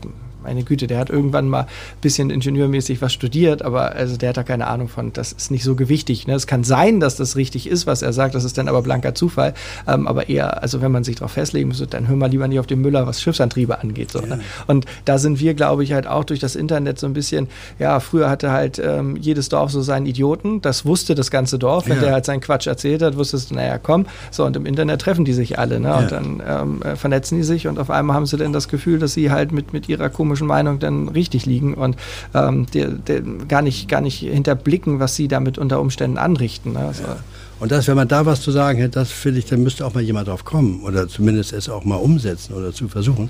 meine 0.47 0.63
Güte, 0.63 0.87
der 0.87 0.97
hat 0.97 1.09
irgendwann 1.09 1.49
mal 1.49 1.63
ein 1.63 1.67
bisschen 2.01 2.29
ingenieurmäßig 2.29 3.01
was 3.01 3.11
studiert, 3.11 3.61
aber 3.61 3.91
also 3.91 4.15
der 4.15 4.29
hat 4.29 4.37
da 4.37 4.43
keine 4.43 4.67
Ahnung 4.67 4.87
von, 4.87 5.11
das 5.11 5.33
ist 5.33 5.51
nicht 5.51 5.63
so 5.63 5.75
gewichtig. 5.75 6.25
Ne? 6.25 6.35
Es 6.35 6.47
kann 6.47 6.63
sein, 6.63 7.01
dass 7.01 7.17
das 7.17 7.35
richtig 7.35 7.67
ist, 7.67 7.85
was 7.85 8.01
er 8.01 8.13
sagt, 8.13 8.33
das 8.33 8.45
ist 8.45 8.57
dann 8.57 8.69
aber 8.69 8.81
blanker 8.81 9.13
Zufall. 9.13 9.53
Ähm, 9.87 10.07
aber 10.07 10.29
eher, 10.29 10.63
also 10.63 10.81
wenn 10.81 10.91
man 10.91 11.03
sich 11.03 11.17
darauf 11.17 11.33
festlegen 11.33 11.67
müsste, 11.67 11.85
dann 11.85 12.07
hör 12.07 12.15
mal 12.15 12.29
lieber 12.29 12.47
nicht 12.47 12.59
auf 12.59 12.67
den 12.67 12.79
Müller, 12.79 13.05
was 13.05 13.21
Schiffsantriebe 13.21 13.81
angeht. 13.81 14.11
So, 14.11 14.19
ne? 14.21 14.27
ja. 14.27 14.35
ne? 14.37 14.43
Und 14.67 14.85
da 15.03 15.17
sind 15.17 15.41
wir, 15.41 15.53
glaube 15.53 15.83
ich, 15.83 15.91
halt 15.91 16.07
auch 16.07 16.23
durch 16.23 16.39
das 16.39 16.55
Internet 16.55 16.97
so 16.97 17.07
ein 17.07 17.13
bisschen, 17.13 17.49
ja, 17.77 17.99
früher 17.99 18.29
hatte 18.29 18.51
halt 18.51 18.79
ähm, 18.79 19.17
jedes 19.17 19.49
Dorf 19.49 19.71
so 19.71 19.81
seinen 19.81 20.05
Idioten, 20.05 20.61
das 20.61 20.85
wusste 20.85 21.13
das 21.13 21.29
ganze 21.29 21.59
Dorf, 21.59 21.89
wenn 21.89 21.97
ja. 21.97 22.03
der 22.03 22.13
halt 22.13 22.25
seinen 22.25 22.39
Quatsch 22.39 22.67
erzählt 22.67 23.01
hat, 23.01 23.17
wusstest 23.17 23.51
du, 23.51 23.55
naja, 23.55 23.79
komm, 23.79 24.05
so 24.31 24.45
und 24.45 24.55
im 24.55 24.65
Internet 24.65 25.01
treffen 25.01 25.25
die 25.25 25.33
sich 25.33 25.59
alle, 25.59 25.81
ne? 25.81 25.89
Ja. 25.89 25.97
Und 25.97 26.11
dann 26.11 26.43
ähm, 26.47 26.81
äh, 26.83 26.95
vernetzen 26.95 27.37
die 27.37 27.43
sich 27.43 27.67
und 27.67 27.79
auf 27.79 27.89
einmal 27.89 28.15
haben 28.15 28.25
sie 28.25 28.37
dann 28.37 28.53
das 28.53 28.69
Gefühl, 28.69 28.97
dass 28.97 29.13
sie 29.13 29.29
halt 29.29 29.51
mit, 29.51 29.73
mit 29.73 29.89
ihrer 29.89 30.09
komischen 30.09 30.36
komischen 30.37 30.47
Meinung 30.47 30.79
dann 30.79 31.09
richtig 31.09 31.45
liegen 31.45 31.73
und 31.73 31.95
ähm, 32.33 32.65
die, 32.73 32.85
die 33.07 33.23
gar, 33.47 33.61
nicht, 33.61 33.89
gar 33.89 34.01
nicht 34.01 34.19
hinterblicken, 34.19 34.99
was 34.99 35.15
sie 35.15 35.27
damit 35.27 35.57
unter 35.57 35.79
Umständen 35.79 36.17
anrichten. 36.17 36.73
Ne? 36.73 36.79
Also, 36.79 37.03
ja. 37.03 37.17
Und 37.59 37.71
das, 37.71 37.87
wenn 37.87 37.95
man 37.95 38.07
da 38.07 38.25
was 38.25 38.41
zu 38.41 38.51
sagen 38.51 38.77
hätte, 38.77 38.99
das 38.99 39.11
finde 39.11 39.39
ich, 39.39 39.45
dann 39.45 39.63
müsste 39.63 39.85
auch 39.85 39.93
mal 39.93 40.03
jemand 40.03 40.27
drauf 40.27 40.45
kommen 40.45 40.83
oder 40.83 41.07
zumindest 41.07 41.53
es 41.53 41.69
auch 41.69 41.85
mal 41.85 41.95
umsetzen 41.95 42.53
oder 42.53 42.71
zu 42.71 42.87
versuchen, 42.87 43.29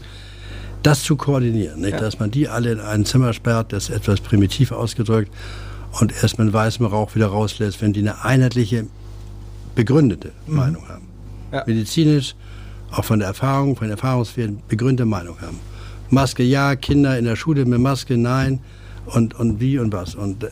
das 0.84 1.04
zu 1.04 1.16
koordinieren. 1.16 1.84
Ja. 1.84 1.98
Dass 1.98 2.20
man 2.20 2.30
die 2.30 2.50
alle 2.50 2.74
in 2.74 2.80
ein 2.80 3.06
Zimmer 3.06 3.34
sperrt, 3.34 3.72
das 3.72 3.90
ist 3.90 3.96
etwas 3.96 4.20
primitiv 4.20 4.72
ausgedrückt 4.72 5.32
und 6.02 6.12
erst 6.22 6.40
mit 6.40 6.52
weißem 6.52 6.86
Rauch 6.86 7.16
wieder 7.16 7.28
rauslässt, 7.28 7.82
wenn 7.82 7.94
die 7.94 8.02
eine 8.02 8.24
einheitliche, 8.24 8.86
begründete 9.76 10.32
mhm. 10.46 10.56
Meinung 10.56 10.90
haben. 10.90 11.08
Ja. 11.54 11.64
Medizinisch, 11.66 12.36
auch 12.92 13.06
von 13.06 13.20
der 13.20 13.30
Erfahrung, 13.30 13.78
von 13.78 13.88
den 13.88 13.92
Erfahrungswerten 13.92 14.62
begründete 14.68 15.06
Meinung 15.06 15.40
haben. 15.40 15.60
Maske 16.10 16.44
ja, 16.44 16.76
Kinder 16.76 17.18
in 17.18 17.26
der 17.26 17.36
Schule 17.36 17.66
mit 17.66 17.80
Maske 17.80 18.18
nein. 18.18 18.60
und, 19.08 19.40
und 19.40 19.60
wie 19.60 19.80
und 19.80 19.94
was. 19.94 20.16
Und 20.16 20.44
äh, 20.44 20.50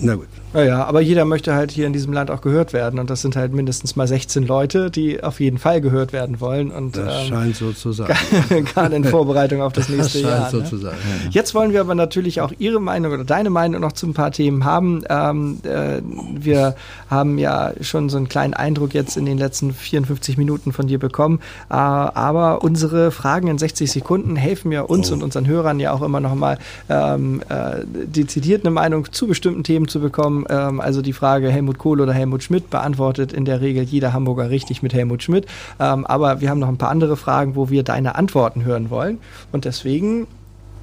na 0.00 0.14
gut. 0.16 0.28
Naja, 0.54 0.84
aber 0.84 1.00
jeder 1.00 1.24
möchte 1.24 1.52
halt 1.54 1.72
hier 1.72 1.86
in 1.86 1.92
diesem 1.92 2.12
Land 2.12 2.30
auch 2.30 2.40
gehört 2.40 2.72
werden. 2.72 3.00
Und 3.00 3.10
das 3.10 3.22
sind 3.22 3.34
halt 3.34 3.52
mindestens 3.52 3.96
mal 3.96 4.06
16 4.06 4.46
Leute, 4.46 4.88
die 4.88 5.22
auf 5.22 5.40
jeden 5.40 5.58
Fall 5.58 5.80
gehört 5.80 6.12
werden 6.12 6.40
wollen. 6.40 6.70
Und, 6.70 6.96
das 6.96 7.22
ähm, 7.22 7.28
scheint 7.28 7.56
so 7.56 7.72
zu 7.72 7.90
sein. 7.90 8.14
Gerade 8.48 8.94
in 8.94 9.04
Vorbereitung 9.04 9.62
auf 9.62 9.72
das 9.72 9.88
nächste 9.88 10.22
das 10.22 10.30
scheint 10.30 10.42
Jahr. 10.42 10.50
so 10.50 10.58
ne? 10.58 10.64
zu 10.64 10.76
sein. 10.76 10.94
Jetzt 11.30 11.54
wollen 11.56 11.72
wir 11.72 11.80
aber 11.80 11.96
natürlich 11.96 12.40
auch 12.40 12.52
Ihre 12.58 12.80
Meinung 12.80 13.12
oder 13.12 13.24
deine 13.24 13.50
Meinung 13.50 13.80
noch 13.80 13.92
zu 13.92 14.06
ein 14.06 14.14
paar 14.14 14.30
Themen 14.30 14.64
haben. 14.64 15.02
Ähm, 15.10 15.58
äh, 15.64 16.00
wir 16.38 16.76
haben 17.10 17.36
ja 17.38 17.72
schon 17.80 18.08
so 18.08 18.16
einen 18.16 18.28
kleinen 18.28 18.54
Eindruck 18.54 18.94
jetzt 18.94 19.16
in 19.16 19.26
den 19.26 19.38
letzten 19.38 19.74
54 19.74 20.38
Minuten 20.38 20.72
von 20.72 20.86
dir 20.86 21.00
bekommen. 21.00 21.40
Äh, 21.68 21.74
aber 21.74 22.62
unsere 22.62 23.10
Fragen 23.10 23.48
in 23.48 23.58
60 23.58 23.90
Sekunden 23.90 24.36
helfen 24.36 24.70
ja 24.70 24.82
uns 24.82 25.10
oh. 25.10 25.14
und 25.14 25.24
unseren 25.24 25.48
Hörern 25.48 25.80
ja 25.80 25.92
auch 25.92 26.02
immer 26.02 26.20
noch 26.20 26.36
mal 26.36 26.58
ähm, 26.88 27.42
äh, 27.48 27.84
dezidiert 27.84 28.62
eine 28.64 28.70
Meinung 28.70 29.12
zu 29.12 29.26
bestimmten 29.26 29.64
Themen 29.64 29.88
zu 29.88 29.98
bekommen. 29.98 30.43
Ähm, 30.48 30.80
also 30.80 31.02
die 31.02 31.12
Frage 31.12 31.50
Helmut 31.50 31.78
Kohl 31.78 32.00
oder 32.00 32.12
Helmut 32.12 32.42
Schmidt 32.42 32.70
beantwortet 32.70 33.32
in 33.32 33.44
der 33.44 33.60
Regel 33.60 33.84
jeder 33.84 34.12
Hamburger 34.12 34.50
richtig 34.50 34.82
mit 34.82 34.94
Helmut 34.94 35.22
Schmidt. 35.22 35.46
Ähm, 35.80 36.06
aber 36.06 36.40
wir 36.40 36.50
haben 36.50 36.58
noch 36.58 36.68
ein 36.68 36.78
paar 36.78 36.90
andere 36.90 37.16
Fragen, 37.16 37.56
wo 37.56 37.70
wir 37.70 37.82
deine 37.82 38.14
Antworten 38.14 38.64
hören 38.64 38.90
wollen. 38.90 39.18
Und 39.52 39.64
deswegen, 39.64 40.26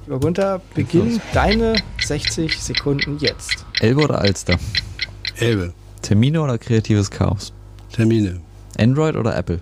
lieber 0.06 0.20
Gunther, 0.20 0.60
beginn 0.74 1.20
deine 1.32 1.74
60 2.00 2.62
Sekunden 2.62 3.18
jetzt. 3.18 3.64
Elbe 3.80 4.02
oder 4.02 4.20
Alster? 4.20 4.56
Elbe. 5.36 5.72
Termine 6.02 6.42
oder 6.42 6.58
kreatives 6.58 7.10
Chaos? 7.10 7.52
Termine. 7.92 8.40
Android 8.78 9.16
oder 9.16 9.36
Apple? 9.36 9.60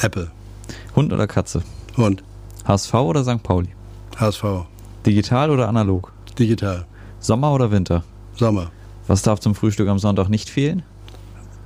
Apple. 0.00 0.30
Hund 0.96 1.12
oder 1.12 1.26
Katze? 1.26 1.62
Hund. 1.96 2.22
HSV 2.64 2.94
oder 2.94 3.24
St. 3.24 3.42
Pauli? 3.42 3.68
HSV. 4.18 4.44
Digital 5.04 5.50
oder 5.50 5.68
analog? 5.68 6.12
Digital. 6.38 6.86
Sommer 7.20 7.52
oder 7.52 7.70
Winter? 7.70 8.04
Sommer. 8.36 8.70
Was 9.06 9.22
darf 9.22 9.40
zum 9.40 9.54
Frühstück 9.54 9.88
am 9.88 9.98
Sonntag 9.98 10.28
nicht 10.28 10.48
fehlen? 10.48 10.82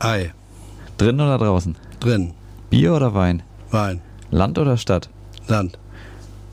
Ei. 0.00 0.32
Drin 0.96 1.20
oder 1.20 1.38
draußen? 1.38 1.76
Drin. 2.00 2.34
Bier 2.70 2.94
oder 2.94 3.14
Wein? 3.14 3.42
Wein. 3.70 4.00
Land 4.30 4.58
oder 4.58 4.76
Stadt? 4.76 5.08
Land. 5.46 5.78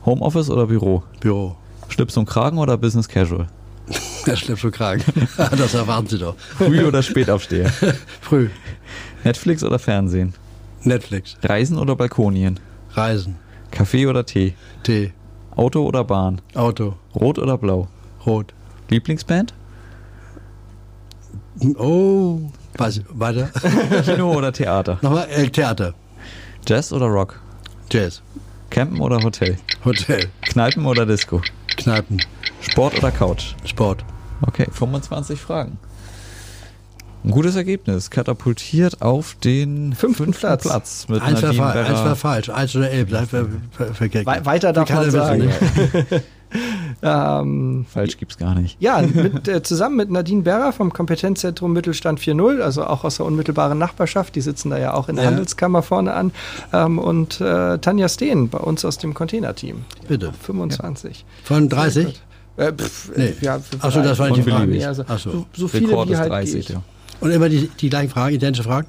Homeoffice 0.04 0.48
oder 0.50 0.66
Büro? 0.66 1.02
Büro. 1.20 1.56
Schlips 1.88 2.16
und 2.16 2.26
Kragen 2.26 2.58
oder 2.58 2.76
Business 2.76 3.08
Casual? 3.08 3.48
Schlips 4.34 4.64
und 4.64 4.72
Kragen. 4.72 5.02
das 5.36 5.74
erwarten 5.74 6.06
Sie 6.08 6.18
doch. 6.18 6.36
Früh 6.38 6.84
oder 6.84 7.02
Spätaufsteher? 7.02 7.68
Früh. 8.20 8.48
Netflix 9.24 9.64
oder 9.64 9.78
Fernsehen? 9.78 10.34
Netflix. 10.82 11.36
Reisen 11.42 11.78
oder 11.78 11.96
Balkonien? 11.96 12.60
Reisen. 12.92 13.36
Kaffee 13.72 14.06
oder 14.06 14.24
Tee? 14.24 14.54
Tee. 14.84 15.12
Auto 15.56 15.84
oder 15.84 16.04
Bahn? 16.04 16.40
Auto. 16.54 16.94
Rot 17.14 17.38
oder 17.38 17.58
blau? 17.58 17.88
Rot. 18.24 18.54
Lieblingsband? 18.88 19.52
Oh, 21.78 22.40
was, 22.76 23.00
weiter. 23.08 23.50
Kino 24.04 24.32
oder 24.34 24.52
Theater? 24.52 24.98
Nochmal, 25.02 25.28
äh, 25.30 25.48
Theater. 25.48 25.94
Jazz 26.66 26.92
oder 26.92 27.06
Rock? 27.06 27.40
Jazz. 27.90 28.22
Campen 28.70 29.00
oder 29.00 29.22
Hotel? 29.22 29.56
Hotel. 29.84 30.28
Kneipen 30.42 30.84
oder 30.84 31.06
Disco? 31.06 31.40
Kneipen. 31.76 32.20
Sport 32.60 32.98
oder 32.98 33.10
Couch? 33.10 33.54
Sport. 33.64 34.04
Okay, 34.46 34.66
25 34.70 35.40
Fragen. 35.40 35.78
Ein 37.24 37.30
gutes 37.30 37.56
Ergebnis. 37.56 38.10
Katapultiert 38.10 39.02
auf 39.02 39.34
den 39.36 39.94
Fünften 39.94 40.32
Platz. 40.32 40.62
Platz 40.62 41.06
mit 41.08 41.22
Eins 41.22 41.42
war, 41.42 41.52
Nadine 41.52 41.62
fa 41.62 41.72
eins 41.72 41.98
war 41.98 42.16
falsch. 42.16 42.50
Eins 42.50 42.76
oder 42.76 42.90
elf. 42.90 43.08
Ver 43.08 43.26
ver 43.70 44.00
We 44.00 44.44
weiter 44.44 44.72
darf 44.72 44.88
Kann 44.88 44.98
man 44.98 45.06
er 45.06 45.10
sagen. 45.10 45.50
ähm, 47.02 47.86
Falsch 47.88 48.16
gibt's 48.18 48.36
gar 48.38 48.54
nicht. 48.54 48.76
ja, 48.80 49.02
mit, 49.14 49.48
äh, 49.48 49.62
zusammen 49.62 49.96
mit 49.96 50.10
Nadine 50.10 50.42
Berra 50.42 50.72
vom 50.72 50.92
Kompetenzzentrum 50.92 51.72
Mittelstand 51.72 52.20
4.0, 52.20 52.60
also 52.60 52.84
auch 52.84 53.04
aus 53.04 53.16
der 53.16 53.26
unmittelbaren 53.26 53.78
Nachbarschaft, 53.78 54.34
die 54.34 54.40
sitzen 54.40 54.70
da 54.70 54.78
ja 54.78 54.94
auch 54.94 55.08
in 55.08 55.16
der 55.16 55.24
Ja. 55.24 55.30
Handelskammer 55.30 55.82
vorne 55.82 56.12
an, 56.14 56.32
ähm, 56.72 56.98
und 56.98 57.40
äh, 57.40 57.78
Tanja 57.78 58.08
Steen 58.08 58.48
bei 58.48 58.58
uns 58.58 58.84
aus 58.84 58.98
dem 58.98 59.14
Containerteam. 59.14 59.84
Bitte. 60.08 60.32
25. 60.42 61.24
Von 61.44 61.68
30? 61.68 62.20
Äh, 62.56 62.72
pff, 62.72 63.10
Nee. 63.16 63.34
ja, 63.42 63.60
Ach 63.80 63.92
so, 63.92 64.02
das 64.02 64.18
war 64.18 64.30
nicht 64.30 64.46
die. 64.46 64.50
Frage. 64.50 64.86
Also, 64.88 65.04
Ach 65.06 65.18
so. 65.18 65.46
so, 65.54 65.68
viele 65.68 65.88
Rekord 65.88 66.08
wie 66.08 66.12
ist 66.14 66.18
halt 66.20 66.30
30, 66.32 66.66
geht. 66.66 66.74
ja. 66.76 66.82
Und 67.20 67.30
immer 67.30 67.48
die, 67.48 67.68
die 67.80 67.88
gleichen 67.90 68.10
Fragen, 68.10 68.34
identische 68.34 68.62
Fragen? 68.64 68.86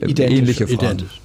Identisch. 0.00 0.38
Ähnliche 0.38 0.66
Fragen. 0.66 0.78
Identisch. 0.78 1.20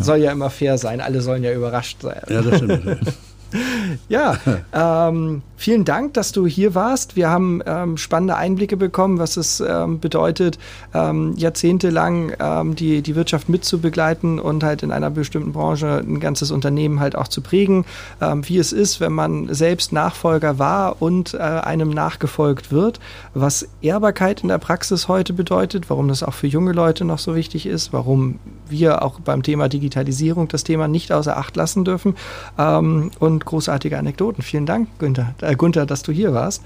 Soll 0.00 0.18
ja 0.18 0.30
immer 0.32 0.50
fair 0.50 0.78
sein, 0.78 1.00
alle 1.00 1.20
sollen 1.20 1.42
ja 1.42 1.52
überrascht 1.52 2.02
sein. 2.02 2.20
Ja, 2.28 2.42
das 2.42 2.56
stimmt. 2.58 2.82
Ja, 4.08 4.36
ähm, 4.72 5.42
vielen 5.56 5.84
Dank, 5.84 6.14
dass 6.14 6.32
du 6.32 6.46
hier 6.46 6.74
warst. 6.74 7.16
Wir 7.16 7.28
haben 7.28 7.62
ähm, 7.66 7.96
spannende 7.96 8.36
Einblicke 8.36 8.76
bekommen, 8.76 9.18
was 9.18 9.36
es 9.36 9.60
ähm, 9.60 10.00
bedeutet, 10.00 10.58
ähm, 10.94 11.34
jahrzehntelang 11.36 12.32
ähm, 12.38 12.74
die, 12.74 13.02
die 13.02 13.14
Wirtschaft 13.14 13.48
mitzubegleiten 13.48 14.38
und 14.38 14.64
halt 14.64 14.82
in 14.82 14.92
einer 14.92 15.10
bestimmten 15.10 15.52
Branche 15.52 16.02
ein 16.06 16.20
ganzes 16.20 16.50
Unternehmen 16.50 17.00
halt 17.00 17.16
auch 17.16 17.28
zu 17.28 17.40
prägen. 17.40 17.84
Ähm, 18.20 18.48
wie 18.48 18.58
es 18.58 18.72
ist, 18.72 19.00
wenn 19.00 19.12
man 19.12 19.52
selbst 19.52 19.92
Nachfolger 19.92 20.58
war 20.58 21.00
und 21.00 21.34
äh, 21.34 21.38
einem 21.38 21.90
nachgefolgt 21.90 22.72
wird, 22.72 23.00
was 23.34 23.68
Ehrbarkeit 23.82 24.42
in 24.42 24.48
der 24.48 24.58
Praxis 24.58 25.08
heute 25.08 25.32
bedeutet, 25.32 25.90
warum 25.90 26.08
das 26.08 26.22
auch 26.22 26.34
für 26.34 26.46
junge 26.46 26.72
Leute 26.72 27.04
noch 27.04 27.18
so 27.18 27.34
wichtig 27.34 27.66
ist, 27.66 27.92
warum 27.92 28.38
wir 28.68 29.02
auch 29.02 29.20
beim 29.20 29.42
Thema 29.42 29.68
Digitalisierung 29.68 30.48
das 30.48 30.64
Thema 30.64 30.88
nicht 30.88 31.12
außer 31.12 31.36
Acht 31.36 31.56
lassen 31.56 31.84
dürfen. 31.84 32.16
Ähm, 32.58 33.10
und 33.40 33.46
großartige 33.46 33.98
Anekdoten. 33.98 34.42
Vielen 34.42 34.66
Dank, 34.66 34.88
Günther, 34.98 35.34
äh, 35.40 35.56
Gunther, 35.56 35.86
dass 35.86 36.02
du 36.02 36.12
hier 36.12 36.32
warst. 36.32 36.62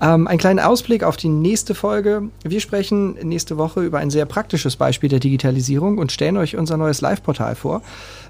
Ähm, 0.00 0.26
ein 0.26 0.38
kleiner 0.38 0.68
Ausblick 0.68 1.04
auf 1.04 1.16
die 1.16 1.28
nächste 1.28 1.74
Folge. 1.74 2.24
Wir 2.42 2.60
sprechen 2.60 3.14
nächste 3.22 3.56
Woche 3.56 3.82
über 3.82 3.98
ein 3.98 4.10
sehr 4.10 4.26
praktisches 4.26 4.76
Beispiel 4.76 5.08
der 5.08 5.20
Digitalisierung 5.20 5.98
und 5.98 6.12
stellen 6.12 6.36
euch 6.36 6.56
unser 6.56 6.76
neues 6.76 7.00
Live-Portal 7.00 7.54
vor. 7.54 7.82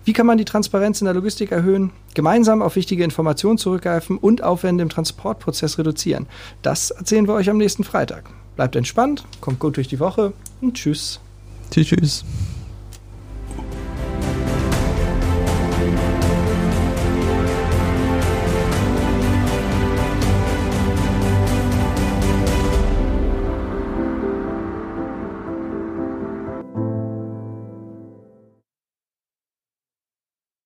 Wie 0.04 0.12
kann 0.12 0.26
man 0.26 0.38
die 0.38 0.44
Transparenz 0.44 1.00
in 1.00 1.06
der 1.06 1.14
Logistik 1.14 1.50
erhöhen, 1.50 1.90
gemeinsam 2.14 2.62
auf 2.62 2.76
wichtige 2.76 3.02
Informationen 3.02 3.58
zurückgreifen 3.58 4.18
und 4.18 4.42
Aufwände 4.42 4.82
im 4.82 4.88
Transportprozess 4.88 5.78
reduzieren? 5.78 6.26
Das 6.62 6.90
erzählen 6.90 7.26
wir 7.26 7.34
euch 7.34 7.50
am 7.50 7.58
nächsten 7.58 7.84
Freitag. 7.84 8.30
Bleibt 8.56 8.76
entspannt, 8.76 9.24
kommt 9.40 9.58
gut 9.58 9.76
durch 9.76 9.88
die 9.88 10.00
Woche 10.00 10.32
und 10.60 10.74
tschüss. 10.74 11.20
Tschüss, 11.70 11.88
tschüss. 11.88 12.24